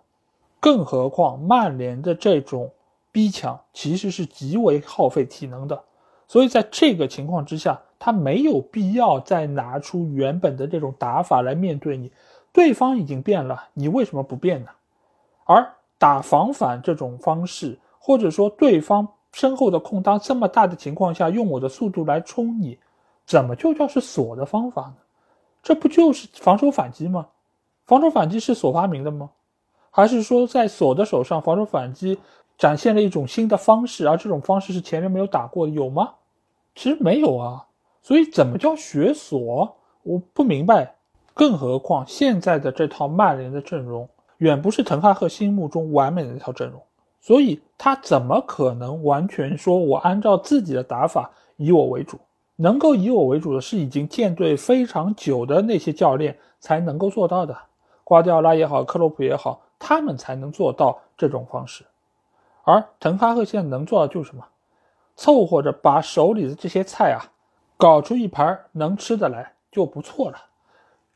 [0.59, 2.71] 更何况曼联的这种
[3.11, 5.83] 逼抢其实是极为耗费体能的，
[6.27, 12.11] 所以在这个情况之下，他没有必要再拿出原本的这种打法来面对你。
[12.51, 14.69] 对方已经变了，你为什么不变呢？
[15.45, 22.77] 而打防反这种方式，或者说对方身后的空当这么大的情况下，用我的速度来冲你，
[23.25, 24.95] 怎么就叫是锁的方法呢？
[25.61, 27.27] 这不就是防守反击吗？
[27.85, 29.29] 防守反击是所发明的吗？
[29.91, 32.17] 还是说在所的手上，防守反击
[32.57, 36.13] 展现了一种新的方式，而这种方式是前人没有打过，有吗？
[36.75, 37.65] 其实没有啊。
[38.01, 39.75] 所以怎么叫学锁？
[40.03, 40.95] 我不明白。
[41.35, 44.07] 更何况现在的这套曼联的阵容
[44.37, 46.79] 远不是滕哈赫心目中完美的那套阵容，
[47.21, 52.19] 所以他怎么可能完全说我按照自己的打法以我为主？
[52.55, 57.57] 能够以我为主的是已经建队非常久的那些教练才能够做到的。
[58.03, 61.85] 瓜迪奥拉也好，克洛普也好，他们才能做到这种方式。
[62.63, 64.45] 而滕哈赫现在能做到就是什么？
[65.15, 67.31] 凑合着把手里的这些菜啊，
[67.77, 70.37] 搞出一盘能吃的来就不错了。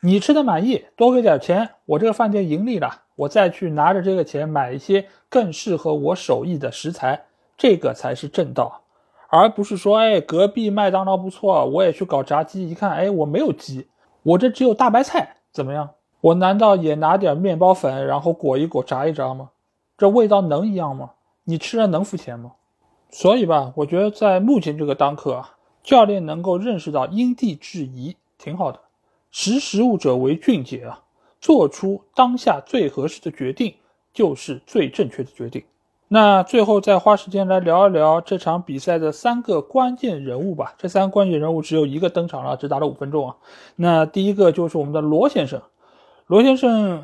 [0.00, 7.24] 你吃的满意，多给点钱，我这个饭店盈利了，我再去拿着这个钱买一些更适合我手艺的食材，
[7.56, 8.82] 这个才是正道，
[9.28, 13.88] 而不是说，哎，隔壁麦当劳不错，我也去搞炸鸡，一看，哎，我没有鸡，
[14.22, 15.90] 我这只有大白菜，怎么样？
[16.20, 19.50] 我难道也拿点面包粉，然后裹一裹，炸一炸吗？
[19.96, 21.10] 这味道能一样吗？
[21.44, 22.52] 你吃了能付钱吗？
[23.10, 28.80] 所以吧，我觉得在目前这个当刻啊，教练能够认识到因地制宜挺好的，
[29.30, 31.02] 识时务者为俊杰啊，
[31.40, 33.74] 做出当下最合适的决定
[34.12, 35.64] 就是最正确的决定。
[36.08, 40.74] 那最后再花时间来聊一聊这场比赛的三个关键人物吧。
[40.78, 43.36] 这三个关键人物只有一个登场了，只打了五分钟啊。
[43.76, 45.62] 那第一个就是我们的罗先生。
[46.28, 47.02] 罗先生，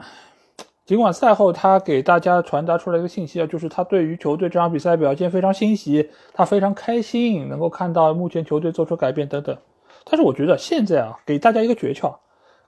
[0.84, 9.56] 尽管赛后他给大家传达出来一个信息啊，就是他对于球队这场比赛表现非常欣喜，他非常开心能够看到目前球队做出改变等等。
[10.04, 12.14] 但是我觉得现在啊，给大家一个诀窍，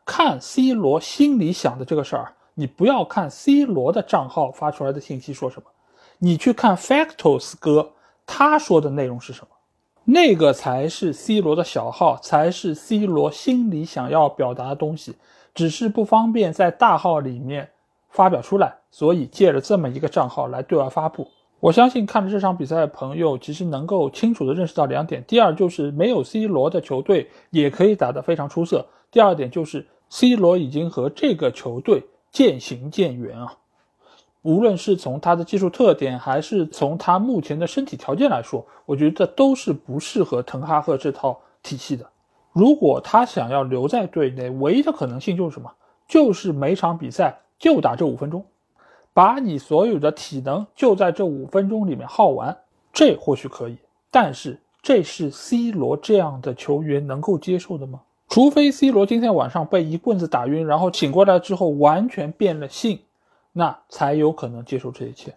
[0.07, 5.67] 看 C 罗心里想的这个事儿，你不要看 C 罗的账号发出来的信息说什么，
[6.17, 7.91] 你去看 Factos 哥
[8.25, 9.49] 他说的内容是什么，
[10.05, 15.17] 那个才是 C 罗的小号，才是 C 罗心里想要表达的东西。
[15.57, 17.71] 只是不方便在大号里面
[18.11, 21.27] 发表出来，所以借了这么一个账号来对外发布。
[21.61, 33.57] 我相信看了这场比赛的朋友，其实能够清楚的认识到两点：第二，就是没有 C 罗的球队也可以打得非常出色；第二点就是 C 罗已经和这个球队渐行渐远啊。
[34.43, 42.07] 无论是从他的技术特点，还是从他目前的身体条件来说，我觉得都是不适合滕哈赫这套体系的。
[42.57, 45.71] 如果他想要留在队内，唯一的可能性就是什么？
[46.09, 48.43] 就是每场比赛就打这五分钟，
[49.13, 52.57] 把你所有的体能就在这五分钟里面耗完，
[52.95, 53.77] 这或许可以。
[54.11, 58.01] 但是这是 C 罗这样的球员能够接受的吗？
[58.31, 62.99] 除非 C 罗今天晚上被一棍子打晕，然后醒过来之后完全变了性，
[63.53, 65.35] 那才有可能接受这一切。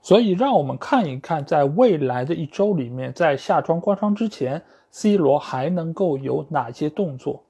[0.00, 7.42] 所以，让我们看一看，在未来的一周里面，在夏窗关窗之前，C 罗还能够有哪些动作？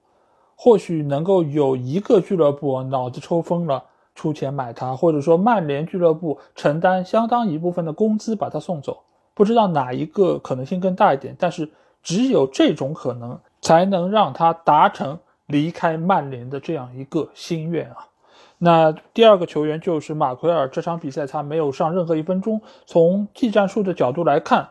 [0.54, 3.84] 或许能够有一个俱乐部脑子抽风了，
[4.14, 9.02] 出钱买他，或者说曼联俱乐部承担相当一部分的工资把他送走。
[9.34, 11.70] 不知道哪一个可能性更大一点，但是
[12.02, 18.08] 只有这种可能，才能让他达成离开曼联的这样一个心愿啊。
[18.56, 22.62] 那第二个球员就是马奎尔，这场比赛他没有上任何一分钟。
[22.86, 24.70] 从技战术的角度来看，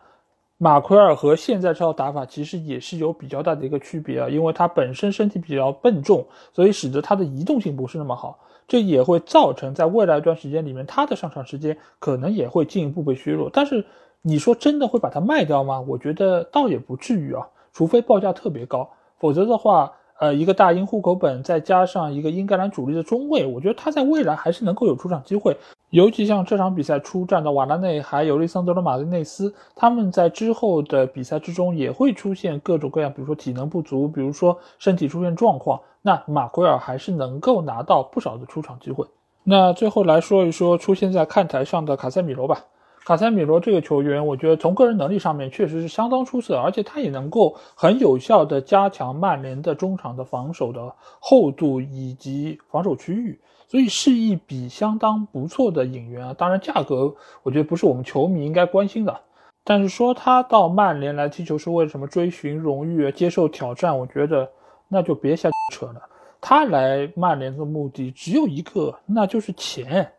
[0.57, 13.49] 马奎尔和现在这套打法其实也是有比较大的一个区别啊，因为他本身身体比较笨重，所以使得他的移动性不是那么好，这也会造成在未来一段时间里面他的上场时间可能也会进一步被削弱。
[13.51, 13.85] 但是
[14.21, 15.81] 你说真的会把它卖掉吗？
[15.81, 18.89] 我觉得倒也不至于啊，除非报价特别高，
[19.19, 19.91] 否则的话。
[20.17, 25.57] 呃，一个大英户口本，再加上一个英格兰主力的中卫，我觉得他在未来还是能够有出场机会。
[25.95, 39.07] 尤其像这场比赛出战的瓦拉内还有利桑德罗马丁内斯，他们在之后的比赛之中也会出现各种各样，比如说体能不足，比如说身体出现状况，那马奎尔还是能够拿到不少的出场机会。
[39.45, 42.59] 那最后来说一说出现在看台上的卡塞米罗吧。
[43.05, 56.33] 卡塞米罗这个球员，我觉得从个人能力上面确实是相当出色，而且他也能够很有效的加强曼联的中场的防守的厚度以及防守区域，所以是一笔相当不错的引援啊。
[56.37, 57.13] 当然，价格
[57.43, 59.19] 我觉得不是我们球迷应该关心的，
[59.63, 64.49] 但是说他到曼联来踢球是为了什么追寻荣誉、接受挑战，我觉得
[64.87, 66.01] 那就别瞎扯了。
[66.39, 70.11] 他来曼联的目的只有一个，那就是钱。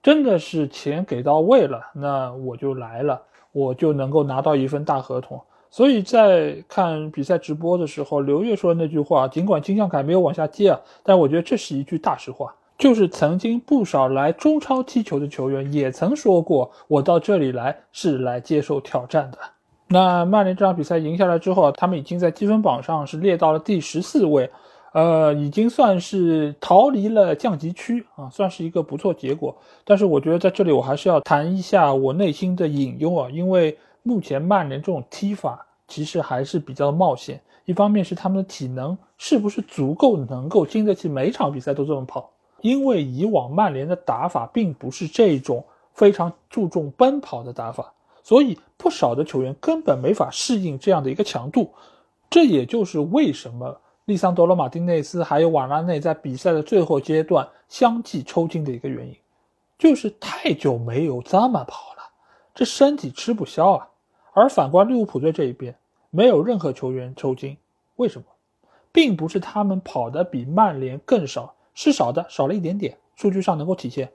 [0.00, 3.20] 真的是钱给到位了，那我就来了，
[3.50, 5.40] 我就能够拿到一份大合同。
[5.70, 12.54] 所以在看比赛直播的时候，刘烨说的那句话，尽管金像凯没有往下接啊，但我觉得这是一句大实话。
[12.78, 19.38] 就是曾经不少来中超踢球的球员也曾说过，我到这里来是来接受挑战的。
[19.88, 24.48] 那曼联这场比赛赢下来之后，他们已经在积分榜上是列到了第十四位。
[24.92, 29.54] 呃，已经算是逃离了降级区啊，算是一个不错结果。
[29.84, 37.40] 但是我觉得在这里我还是要谈一下我内心的隐忧啊，因为目前曼联这种踢法其实还是比较冒险。
[37.66, 42.30] 一方面是他们的体能是不是足够能够经得起每场比赛都这么跑？
[42.60, 47.92] 因为以往曼联的打法并不是这种非常注重奔跑的打法，
[48.22, 51.72] 所以不少的球员根本没法适应这样的一个强度。
[52.30, 53.80] 这也就是为什么。
[54.04, 59.14] 利桑德罗·马丁内斯还有瓦拉内在比赛的最后阶段相继抽筋的一个原因，
[59.78, 62.02] 就是太久没有这么跑了，
[62.54, 63.86] 这身体吃不消啊。
[64.32, 65.76] 而反观利物浦队这一边，
[66.08, 67.54] 没有任何球员抽筋，
[67.96, 68.24] 为什么？
[68.90, 74.10] 并不是他们跑的比曼联更少，是少的，少了一点点，数据上能够体现。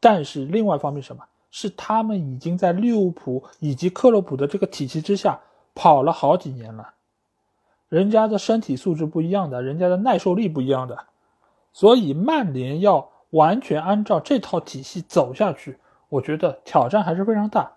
[0.00, 5.40] 但是另外一方面，什么是他们已经在利物浦以及克洛普的这个体系之下
[5.74, 6.92] 跑了好几年了。
[7.88, 11.06] 人家的身体素质不一样的，人家的耐受力不一样的，
[11.72, 15.78] 所以曼联要完全按照这套体系走下去，
[16.10, 17.72] 我觉得挑战还是非常大，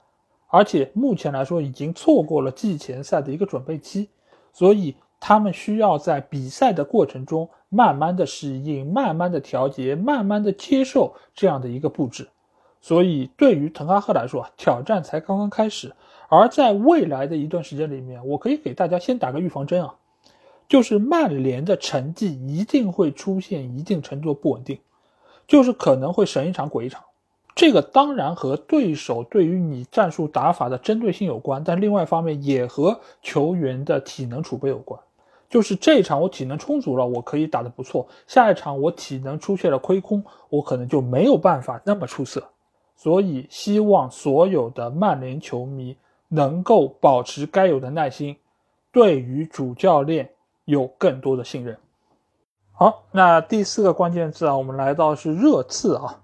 [0.49, 4.09] 而且目前来说已经错过了季前赛的一个准备期，
[4.51, 12.27] 所以他们需要在比赛的过程中慢慢的适应、慢慢的调节、慢慢的接受这样的一个布置，
[12.81, 15.93] 所以对于滕哈赫来说，挑战才刚刚开始。
[16.27, 19.95] 而在未来的一段时间里面，我可以给大家先打个预防针啊，
[20.67, 24.79] 就是曼联的成绩一定会出现一定程度的不稳定，
[25.47, 27.03] 就是可能会神一场鬼一场。
[27.55, 35.01] 这个当然和对手对于你战术打法的针对性有关，但另外一方面也和球员的体能储备有关。
[35.49, 42.43] 就是这一场我体能充足了，我可以打得不错；下一场我体能出现了亏空，我可能就没有办法那么出色。
[42.95, 45.97] 所以希望所有的曼联球迷。
[46.31, 48.37] 能够保持该有的耐心，
[48.91, 50.29] 对于主教练
[50.65, 51.75] 有更多的信任。
[52.71, 56.21] 好，那第四个关键字啊，我们来到是热刺啊。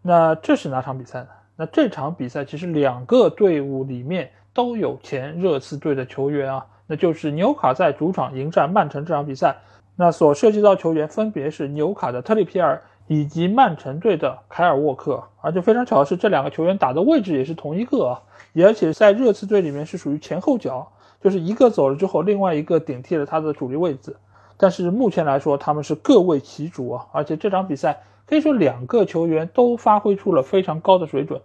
[0.00, 1.28] 那这是哪场比赛呢？
[1.56, 9.58] 那这场比赛其实两个队伍里面都有前热刺队的球员啊，那就是纽卡在主场迎战曼城这场比赛，
[9.94, 18.22] 那所涉及到球员分别是纽卡的特里皮尔以及曼城队的凯尔沃克，而且非常巧的是，这两个球员打的位置也是同一个啊。
[18.54, 24.16] 而且在热刺队里面是属于前后脚，就是一个走了之后，另外一个顶替了他的主力位置。
[24.56, 27.06] 但是目前来说，他们是各为其主啊。
[27.12, 31.40] 而且这场比赛可以说两个球员都发挥出了非常高的水准。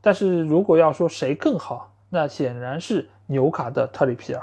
[0.00, 4.42] 但是如果要说谁更好，那显然是纽卡的特里皮尔。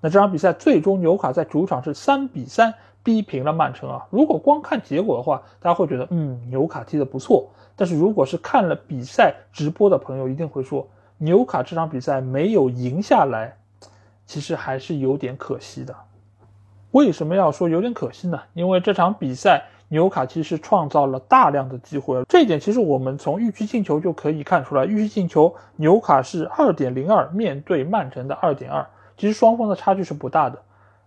[0.00, 4.06] 那这场比赛最终纽卡在主场是三比三逼平了曼城啊。
[4.10, 7.48] 如果光看结果的话，大家会觉得嗯纽卡踢得不错。
[7.74, 10.86] 但是如果是看了比赛直播的朋友，一定会说
[11.16, 13.56] 纽卡这场比赛没有赢下来，
[14.26, 15.94] 其实还是有点可惜的。
[16.90, 18.40] 为什么要说有点可惜呢？
[18.54, 24.84] 因为这场比赛纽卡其实创造了大量的机会，这一点其实我们从预期进球就可以看出来。
[24.84, 28.86] 预期进球纽卡是二点零二，面对曼城的二点二，
[29.18, 30.58] 其实双方的差距是不大的。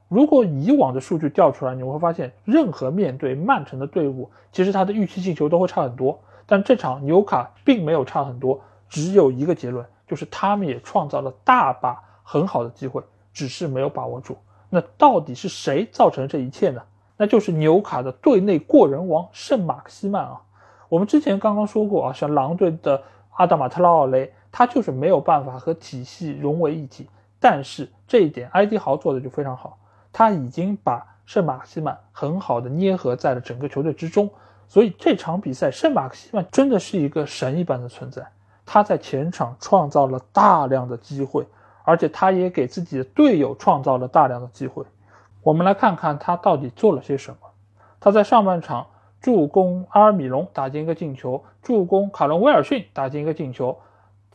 [0.07, 6.20] 如果以往的数据调出来，你会发现任何面对曼城的队伍，其实他的预期进球都会差很多。
[6.45, 8.59] 但这场纽卡并没有差很多，
[8.89, 13.01] 只有一个结论，就是他们也创造了大把很好的机会，
[13.32, 14.38] 只是没有把握住。
[14.70, 16.82] 那到底是谁造成了这一切呢？
[17.16, 20.41] 那就是纽卡的队内过人王圣马克西曼啊！
[20.89, 23.01] 我们之前刚刚说过啊，像狼队的
[23.38, 27.07] 阿达马特拉奥雷，他就是没有办法和体系融为一体。
[27.42, 29.78] 但是这一点，埃迪豪做的就非常好，
[30.14, 34.30] 他已经把圣马克西曼很好的捏合在了整个球队之中。
[34.68, 38.26] 所以这场比赛，圣马克西曼真的是一个神一般的存在。
[38.66, 41.46] 他在前场创造了大量的机会，
[41.84, 44.86] 而且他也给自己的队友创造了大量的机会。
[45.42, 47.38] 我们来看看他到底做了些什么。
[48.00, 48.88] 他在上半场
[49.20, 53.78] 助攻阿尔米隆打进一个进球，助攻卡伦威尔逊打进一个进球。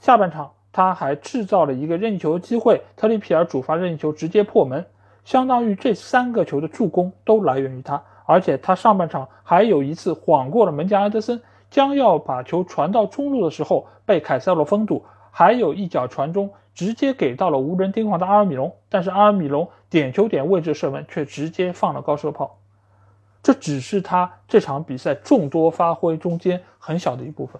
[0.00, 4.84] 下半场他还制造了一个任意球机会，特里皮尔主罚任意球直接破门，
[5.24, 8.04] 相当于这三个球的助攻都来源于他。
[8.26, 22.58] 而且他上半场还有一次晃过了门将埃德森，将要把球传到中路的时候被凯塞洛封堵，还有一脚传中直接给到了无人盯防的阿尔米隆，但是阿尔米隆点球点位置射门却直接放了高射炮，
[23.42, 27.58] 这只是他这场比赛众多发挥中间很小的一部分。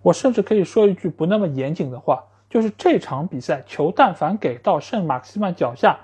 [0.00, 2.24] 我甚至可以说一句不那么严谨的话，
[2.54, 5.98] 就是这场比赛球但凡给到圣马克西曼脚下，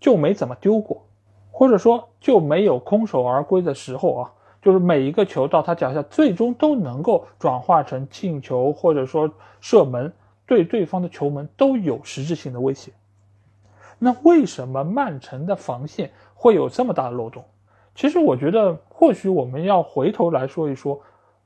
[0.00, 1.04] 就没怎么丢过。
[1.52, 9.30] 或者说就没有空手而归的时候啊，就是每一个球到他脚下，最终都能够转化成进球，或者说
[9.60, 10.12] 射门，
[10.44, 12.90] 对对方的球门都有实质性的威胁。
[14.00, 17.44] 那为什么曼城的防线会有这么大的漏洞？
[17.94, 21.00] 其实我觉得，或许我们要回头来说一说，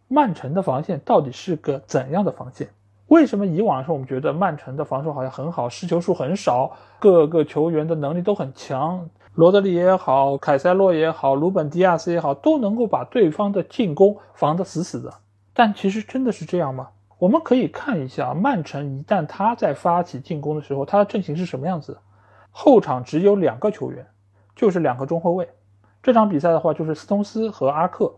[0.08, 2.68] 曼城的防线到底是个怎样的防线？
[3.08, 9.08] 为什么以往来说我们觉得曼城的防守好像很好，失球数很少，各个球员的能力都很强？
[9.34, 15.12] 罗德里也好，凯塞洛也好，鲁本迪亚斯也好，都能够把对方的进攻防得死死的。
[15.52, 16.88] 但其实真的是这样吗？
[17.18, 21.96] 我们可以看一下曼城一旦他在发起进攻的时候，他的阵型是什么样子？
[22.50, 24.06] 后场只有两个球员，
[24.54, 25.48] 就是两个中后卫。
[26.02, 28.14] 这场比赛的话，就是斯通斯和阿克，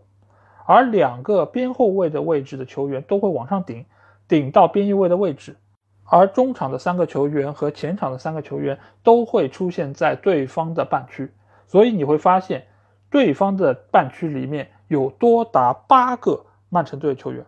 [0.65, 3.85] 而两个边后卫的位置的球员都会往上顶，
[4.29, 5.57] 顶到边翼位的位置。
[6.05, 11.31] 而中场的三个球员和前场的三个球员都会出现在对方的半区，
[11.67, 12.65] 所以你会发现，
[13.11, 17.45] 对方的半区里面有多达八个曼城队的球员。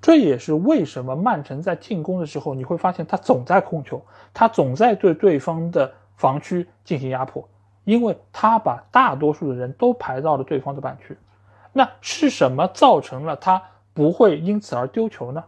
[0.00, 7.48] 这也是为什么曼城在进攻的时候，你会发现他总在控球，他总在对对方的防区进行压迫，
[7.84, 11.16] 因为他把大多数的人都排到了对方的半区。
[11.72, 13.60] 那是什么造成了他
[13.92, 15.42] 不会因此而丢球呢？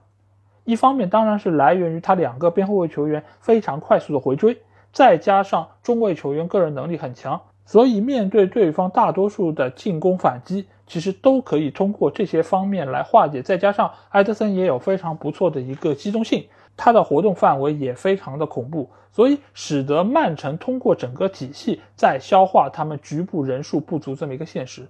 [0.67, 4.61] 一方面当然是来源于他两个边后卫球员非常快速的回追，
[4.93, 13.41] 再加上中卫球员个人能力很强，所以面对对方大多数的进攻反击，其实都可以通过这些方面来化解。
[13.41, 16.45] 再加上埃德森也有非常不错的一个机动性，
[16.77, 24.89] 他的活动范围也非常的恐怖，所以使得曼城通过整个体系在消化他们局部人数不足这么一个现实。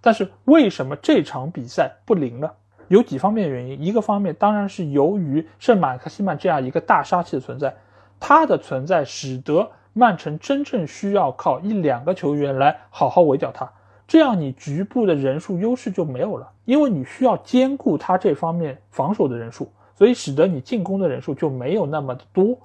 [0.00, 2.48] 但是为什么这场比赛不灵呢？
[2.88, 7.74] 有几方面原因，一个方面当然是由于圣马克西曼这样一个大杀器的存在，
[8.18, 13.70] 他的存在使得曼城真正需要靠一两个球员来好好围剿他，
[14.06, 22.58] 这样你局部的人数优势就没有了，因为你需要兼顾他这方面防守的人数，所以使得你进攻的人数就没有那么的多，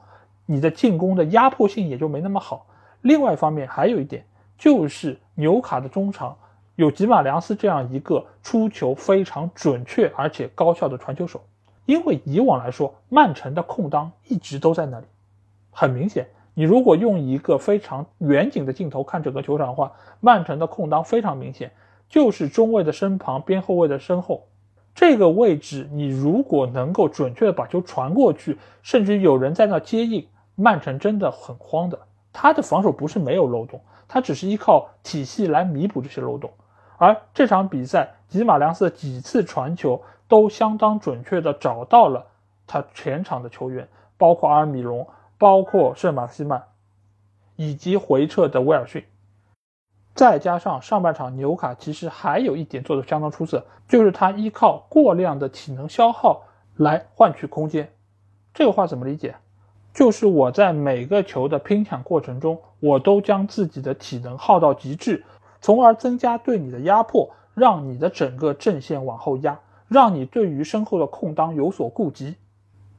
[0.46, 2.66] 你的进攻的压迫性也就没那么好。
[3.02, 4.26] 另外一方面还有一点
[4.58, 6.34] 就是纽卡的中场。
[6.76, 11.42] 有吉马良斯这样一个出球非常准确而且高效的传球手，
[11.86, 15.06] 因为以往来说，曼城的空当一直都在那里。
[15.70, 21.72] 很明显，你如果用一个非常远景的镜头看整个球场的话，曼城的空当非常明显，
[22.10, 24.48] 就是中卫的身旁、边后卫的身后
[24.96, 25.88] 这个位置。
[25.92, 30.26] 你如果能够准确的把球传过去，甚至有人在那接应，
[30.56, 32.00] 曼城真的很慌的。
[32.32, 36.50] 他的防守不是没有漏洞，他只是依靠体系来弥补这些漏洞。
[37.04, 42.26] 而这场比赛，吉马良斯的几次传球都相当准确地找到了
[42.66, 43.86] 他前场的球员，
[44.18, 45.06] 包括阿尔米隆，
[45.38, 46.64] 包括圣马西曼，
[47.58, 49.04] 以及回撤的威尔逊。
[50.16, 56.44] 再加上上半场纽卡其实还有一点做的相当出色，就是他依靠过量的体能消耗
[56.78, 57.92] 来换取空间。
[58.54, 59.36] 这个话怎么理解？
[59.94, 65.26] 就是我在每个球的拼抢过程中，我都将自己的体能耗到极致，
[65.64, 69.58] 从而增加对你的压迫，让你的整个阵线往后压，
[69.88, 72.36] 让你对于身后的空当有所顾及。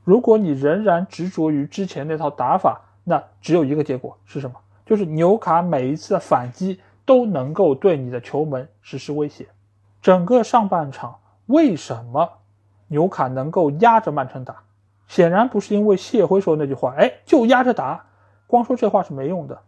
[0.02, 4.56] 如果你仍然执着于之前那套打法，那只有一个结果是什么？
[4.86, 9.46] 就是纽卡每一次的反击都能够对你的球门实施威胁。
[10.00, 12.30] 整个上半场，为什么
[12.88, 14.56] 纽卡能够压着曼城打？
[15.06, 18.06] 显然不是因为谢辉说那句话，哎，就压着打，
[18.46, 19.60] 光说这话是没用的，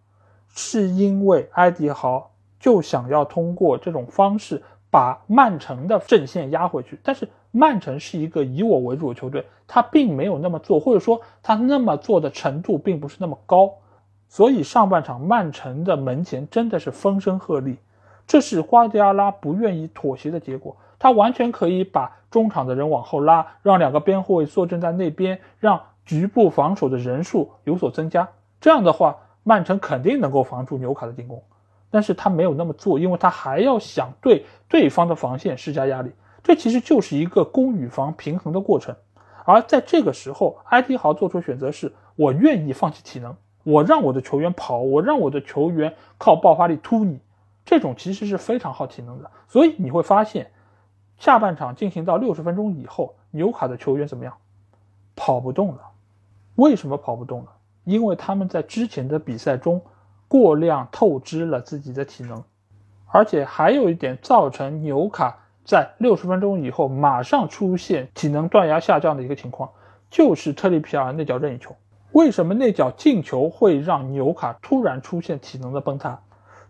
[0.49, 6.99] 是因为埃迪豪就想要通过这种方式把曼城的阵线压回去。
[7.03, 13.73] 但是曼城是一个以我为主的球队，他并没有那么做，或者说他那么做的程度并不是那么高，
[14.29, 17.77] 所以上半场曼城的门前真的是风声鹤唳，
[18.27, 20.77] 这是瓜迪奥拉不愿意妥协的结果。
[20.99, 28.29] 他完全可以把中场的人往后拉，让两个边后卫坐镇在那边，让局部防守的人数有所增加。
[28.61, 31.43] 这样的话，曼城肯定能够防住纽卡的进攻。
[31.97, 36.13] 但是他没有那么做，因为他还要想对对方的防线施加压力。
[36.43, 38.95] 这其实就是一个攻与防平衡的过程。
[39.47, 47.19] 而在这个时候，埃迪豪做出选择是：我愿意放弃体能，我让我的球员跑，我让我的球员靠爆发力突你。
[47.65, 49.31] 这种其实是非常耗体能的。
[49.49, 50.51] 所以你会发现。
[51.17, 54.35] 下半场进行到六十分钟以后，纽卡的球员怎么样？
[55.15, 55.81] 跑不动了。
[56.57, 57.53] 为什么跑不动了？
[57.85, 59.81] 因为他们在之前的比赛中
[60.29, 62.43] 过量透支了自己的体能，
[63.07, 69.71] 而且还有一点造成纽卡在六十分钟以后马上出现体能断崖下降的一个情况，
[70.11, 71.75] 就是特里皮尔那脚任意球。
[72.13, 76.19] 为什么那脚进球会让纽卡突然出现体能的崩塌？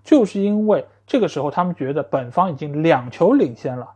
[0.03, 3.93] 就是因为这个时候他们觉得本方已经两球领先了。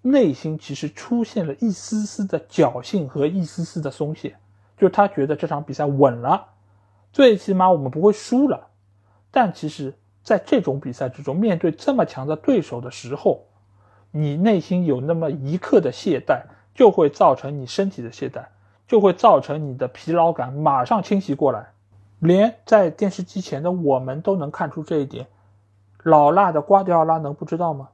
[0.00, 4.36] 内心其实出现了一丝丝的侥幸和一丝丝的松懈，
[4.78, 6.46] 就是他觉得这场比赛稳了，
[7.12, 8.68] 最起码我们不会输了。
[9.30, 13.44] 但其实，在这种比赛之中，面对这么强的对手的时候，
[14.10, 16.42] 你内心有那么一刻的懈怠，
[16.74, 18.44] 就会造成你身体的懈怠，
[18.86, 21.68] 就会造成你的疲劳感马上侵袭过来。
[22.18, 25.26] 连在电视机前的我们都能看出这一点，
[26.02, 27.88] 老辣的瓜迪奥拉能不知道吗？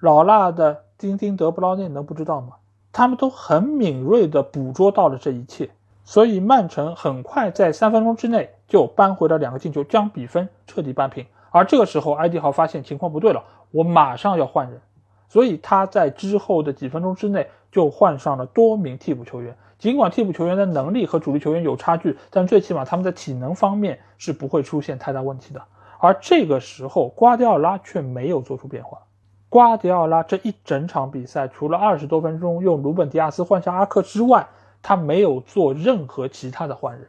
[0.00, 0.82] 老辣的。
[0.98, 2.54] 丁丁德布劳内能不知道吗？
[2.90, 5.68] 他们都很敏锐地捕捉到了这一切，
[6.06, 11.26] 所以曼城很快在三分钟之内就扳回了两个进球，将比分彻底扳平。
[11.50, 13.42] 而这个时候，埃迪豪发现情况不对了，
[13.72, 14.80] 我马上要换人，
[15.28, 19.56] 所以他在之后的几分钟之内就换上了多名替补球员。
[19.78, 25.60] 尽管替补球员的能力和主力球员有差距，但最起码他们在体能方面是不会出现太大问题的。
[25.98, 29.00] 而这个时候，瓜迪奥拉却没有做出变化。
[29.48, 34.46] 瓜迪奥拉这一整场比赛，除了二十多分钟用鲁本迪亚斯换下阿克之外，
[34.82, 37.08] 他没有做任何其他的换人。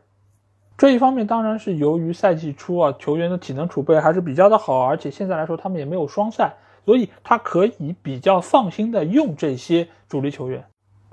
[0.77, 6.53] 这一方面当然是由于赛季初啊球员的体能储备还是比较的好，而且现在来说他们也没有双赛，
[6.85, 10.63] 所以他可以比较放心的用这些主力球员。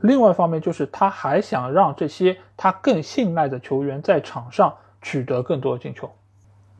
[0.00, 6.10] 另外一方面就是他还想让这些他更信赖的球员在场上取得更多的进球，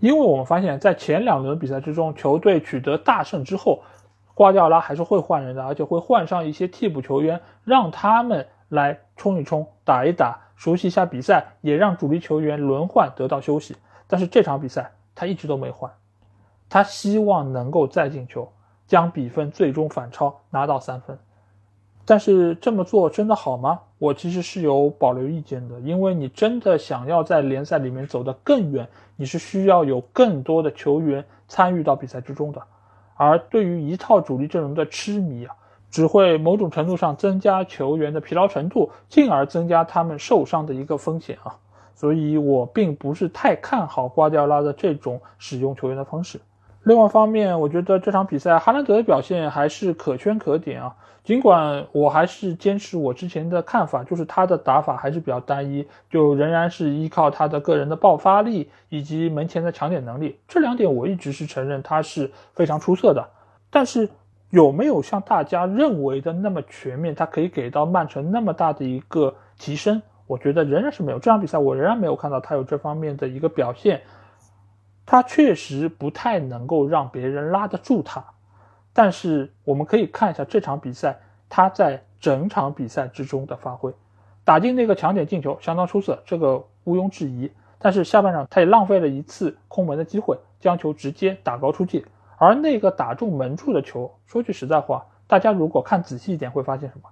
[0.00, 3.82] 因为我们发现，在前两轮比赛之中，球队取得大胜之后。
[4.36, 13.76] 瓜迪奥拉还是会换人的，而且会换上一些替补球员，让他们来冲一冲、打一打，熟悉一下比赛，也让主力球员轮换得到休息。
[14.06, 15.90] 但是这场比赛他一直都没换，
[16.68, 18.52] 他希望能够再进球，
[18.86, 21.18] 将比分最终反超，拿到三分。
[22.06, 23.80] 但是这么做真的好吗？
[23.98, 28.86] 我其实是有保留意见的，因为你真的想要在联赛里面走得更远，
[29.16, 32.62] 你是需要有更多的球员参与到比赛之中的。
[33.14, 35.56] 而对于一套主力阵容的痴迷啊，
[35.94, 41.54] 只会某种程度上增加球员的疲劳程度，进而增加他们受伤的一个风险啊。
[41.94, 46.40] 所以我并不是太看好瓜迪奥拉的这种使用球员的方式。
[46.82, 50.96] 另外一方面，我觉得这场比赛哈兰德的表现还是可圈可点啊。
[51.22, 63.24] 尽管我还是坚持我之前的看法，就是他的打法还是比较单一，就仍然是依靠他的个人的爆发力以及门前的抢点能力，这两点我一直是承认他是非常出色的。
[63.70, 64.08] 但是
[64.54, 67.12] 有没有像大家认为的那么全面？
[67.12, 70.00] 他可以给到曼城那么大的一个提升？
[70.28, 71.18] 我觉得仍然是没有。
[71.18, 74.02] 这场比赛我仍然没有看到他有这方面的一个表现。
[75.04, 78.24] 他确实不太能够让别人拉得住他。
[78.92, 81.18] 但是我们可以看一下这场比赛，
[81.48, 83.92] 他在整场比赛之中的发挥，
[84.44, 87.50] 打进那个抢点进球相当出色，这个毋庸置疑。
[87.80, 92.04] 但是下半场他也浪费了一次空门的机会，将球直接打高出界。
[92.44, 97.08] 而那个打中门柱的球，说句实在话，大家如果看仔细一点，会发现什么？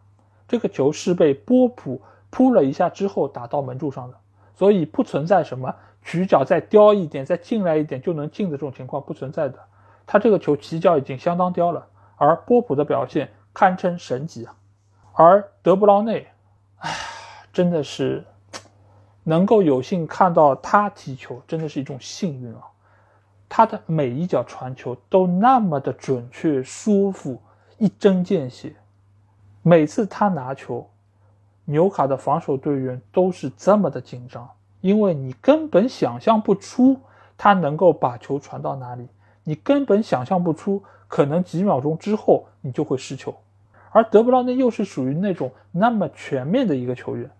[0.46, 4.16] 这个球是被波普扑了一下之后打到门柱上的，
[4.54, 9.58] 所以不存在什么曲脚再刁一点、再进来一点就能进的这种情况不存在的。
[10.06, 11.86] 他这个球起脚已经相当刁了，
[12.16, 14.54] 而波普的表现堪称神级啊！
[15.14, 16.26] 而德布劳内，
[16.76, 16.90] 哎，
[17.54, 18.26] 真的是
[19.22, 22.68] 能够有幸看到他踢球，真的是一种幸运啊！
[23.54, 27.38] 他的每一脚传球都那么的准确、舒服，
[27.76, 28.74] 一针见血。
[29.60, 30.88] 每次他拿球，
[31.66, 34.48] 纽卡的防守队员都是这么的紧张，
[34.80, 36.98] 因为你根本想象不出
[37.36, 39.06] 他能够把球传到哪里，
[39.44, 43.34] 你根本想象不出可能几秒钟之后你就会失球。
[43.90, 47.30] 而德布劳内又是属于那种那么全面的一个球员，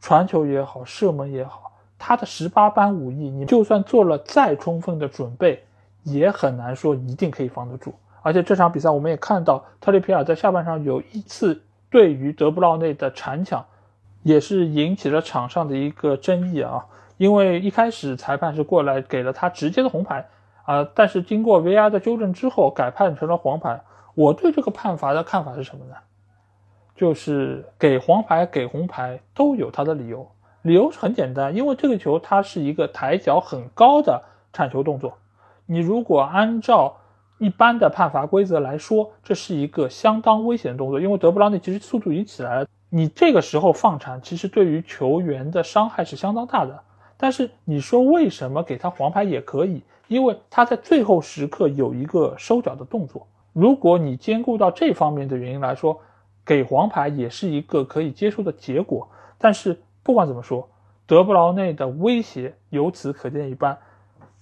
[0.00, 1.71] 传球也好，射门也好，
[2.04, 5.62] 他的十八般武艺，你就算做了再充分的准备，
[6.02, 7.94] 也很难说一定可以防得住。
[8.22, 13.64] 而且这场比赛我们也看到，特里皮尔在下半场有一次对于德布劳内的铲抢，
[14.24, 16.84] 也是引起了场上的一个争议啊。
[17.18, 20.26] 因为一开始裁判是过来给了他直接的红牌
[20.64, 23.80] 啊，但是经过 VR 的纠正之后，改判成了黄牌。
[24.14, 25.94] 我对这个判罚的看法是什么呢？
[26.96, 30.30] 就是给黄牌给红牌都有他的理由，
[30.62, 34.22] 理由是很简单，因为这个球它是一个抬脚很高的
[34.52, 35.18] 铲球动作，
[35.66, 36.96] 你如果按照
[37.38, 46.80] 一般的判罚规则来说，这是一个相当危险的动作，因为德布劳内其实速度已经起来了，你这个时候放铲，其实对于球员的伤害是相当大的。
[47.16, 49.82] 但是你说为什么给他黄牌也可以？
[50.08, 53.26] 因为他在最后时刻有一个收脚的动作。
[53.52, 55.98] 如果你兼顾到这方面的原因来说，
[56.44, 59.08] 给黄牌也是一个可以接受的结果。
[59.38, 60.68] 但是不管怎么说，
[61.06, 63.78] 德布劳内的威胁由此可见一斑，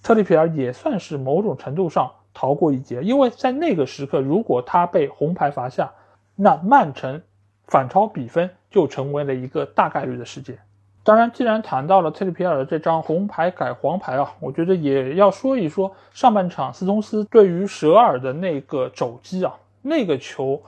[0.01, 3.01] 特里皮尔也算是某种程度上逃过一劫。
[3.03, 5.91] 因为在那个时刻，如果他被红牌罚下，
[6.35, 7.21] 那曼城
[7.67, 10.57] 反超比分就成为了一个大概率的事件。
[11.03, 20.61] 当然，既然谈到了特里皮尔的这张红牌改黄牌啊，我觉得也要说一说上半场斯通斯对于舍尔的那个肘击啊，那个球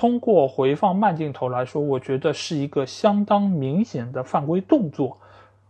[0.00, 5.18] 通过回放慢镜头来说，我觉得是一个相当明显的犯规动作，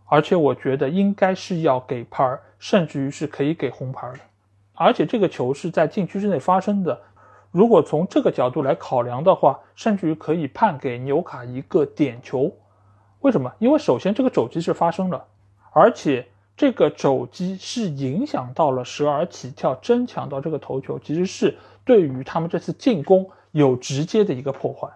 [0.05, 4.19] 而且我觉得应该是要给牌，甚至于是可以给红牌的。
[4.73, 6.97] 而且这个球是在禁区之内发生的，
[7.51, 12.49] 如果从这个角度来考量的话，甚至于可以判给纽卡一个点球。
[13.19, 13.51] 为什么？
[13.59, 15.25] 因为首先这个肘击是发生了，
[15.73, 16.25] 而且
[16.55, 24.87] 这个肘击是影响到了舍尔起跳争抢到这个头球，其实是对于他们这次进攻有直接的一个破坏。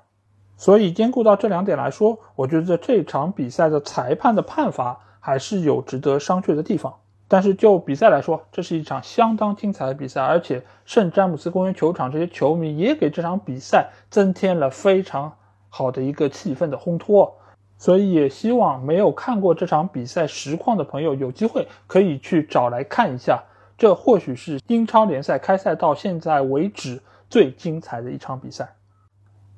[0.57, 6.93] 所以兼顾到这两点来说，我觉得这场比赛的裁判的判罚还是有值得商榷的地方。
[7.27, 15.33] 但是就比赛来说，这是一场相当精彩的比赛，而且圣詹姆斯公园球场这些球迷也给这场比赛增添了非常
[15.69, 17.35] 好的一个气氛的烘托。
[17.77, 23.43] 所以也希望没有看过这场比赛实况的朋友有机会可以去找来看一下，
[23.77, 27.01] 这或许是英超联赛开赛到现在为止
[27.35, 28.75] 最精彩的一场比赛。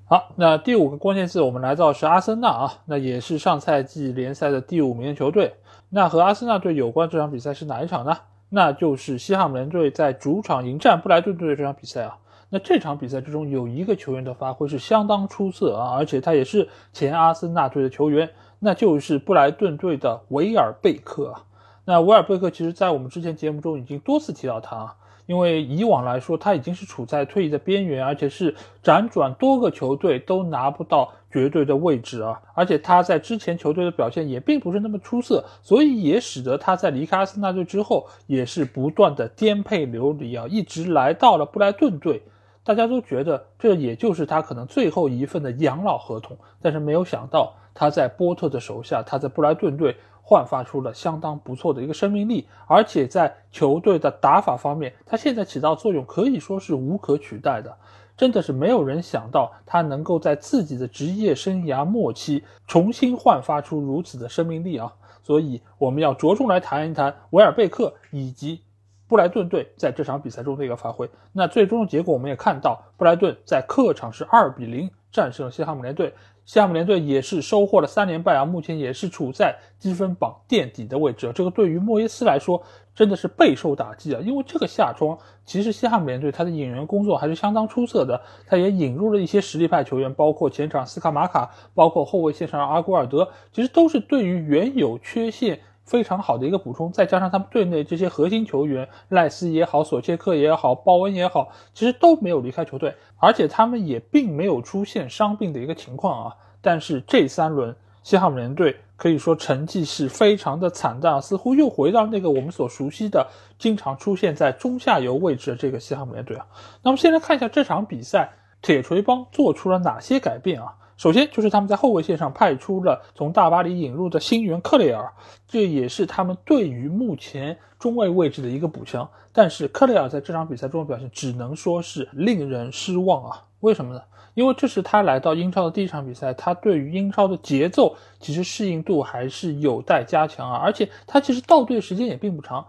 [0.06, 5.54] 好，那第五个关键字我们来到是阿森纳啊，那也是上赛季联赛的第五名球队。
[5.90, 8.18] 那和阿森纳队有关这场比赛是哪一场呢？
[8.50, 12.18] 那就是西汉姆联队在主场迎战布莱顿队的这场比赛啊。
[12.50, 21.44] 那这场比赛之中有一个球员的发挥是相当出色啊，而且他也是前阿森纳队的球员，那就是布莱顿队的维尔贝克啊。
[21.86, 24.96] 那维尔贝克其实在我们之前节目中已经多次提到他啊。
[25.28, 32.42] 因为以往来说，他已经是处在退役的边缘，而且是辗转多个球队都拿不到绝对的位置啊！
[32.56, 42.24] 而且他在之前球队的表现也并不是那么出色，所以也使得他在离开阿森纳队之后，也是不断的颠沛流离啊，一直来到了布莱顿队。
[42.68, 49.96] 大家都觉得这也就是他可能最后一份的养老合同，但是没有想到他在波特的手下，他在布莱顿队。
[50.30, 57.74] 焕发出了相当不错的一个生命力，而且在球队的打法方面，他现在起到作用可以说是无可取代的。
[58.18, 64.94] 真的是没有人想到他能够在自己的职业生涯末期重新焕发出如此的生命力啊！
[65.24, 68.60] 所以我们要着重来谈一谈维尔贝克以及
[69.08, 71.10] 布莱顿队在这场比赛中的一个发挥。
[71.32, 76.14] 那最终的结果我们也看到，布莱顿在客场是二比零战胜了西汉姆联队。
[76.46, 81.30] 西汉姆联队也是收获了三连败啊，目前也是处在积分榜垫底的位置。
[81.36, 82.64] 这个对于莫耶斯来说
[82.96, 106.36] 真的是备受打击啊，因为这个夏窗其实西汉姆联队他的引援工作还是相当出色的，他也引入了一些实力派球员，包括前场斯卡马卡，包括后卫线上阿古尔德，其实都是对于原有缺陷非常好的一个补充，再加上他们队内这些核心球员赖斯也好，索切克也好，鲍恩也好，其实都没有离开球队，而且他们也并没有出现伤病的一个情况啊。
[106.62, 107.74] 但是这三轮
[108.04, 113.26] 西汉姆联队可以说成绩是非常的惨淡，似乎又回到那个我们所熟悉的、
[113.58, 116.46] 经常出现在中下游位置的这个西汉姆联队啊。
[116.84, 118.30] 那么，先来看一下这场比赛，
[118.62, 120.74] 铁锤帮做出了哪些改变啊？
[120.98, 125.14] 首先就是他们在后卫线上派出了从大巴黎引入的新援克雷尔，
[125.48, 129.08] 这也是他们对于目前中卫位置的一个补强。
[129.32, 133.44] 但是克雷尔在这场比赛中的表现只能说是令人失望啊！
[133.60, 134.02] 为什么呢？
[134.34, 140.58] 因为这是他来到英超的第一场比赛，他对于英超的节奏其实适应度还是有待加强啊！
[140.58, 142.66] 而且他其实到队时间也并不长，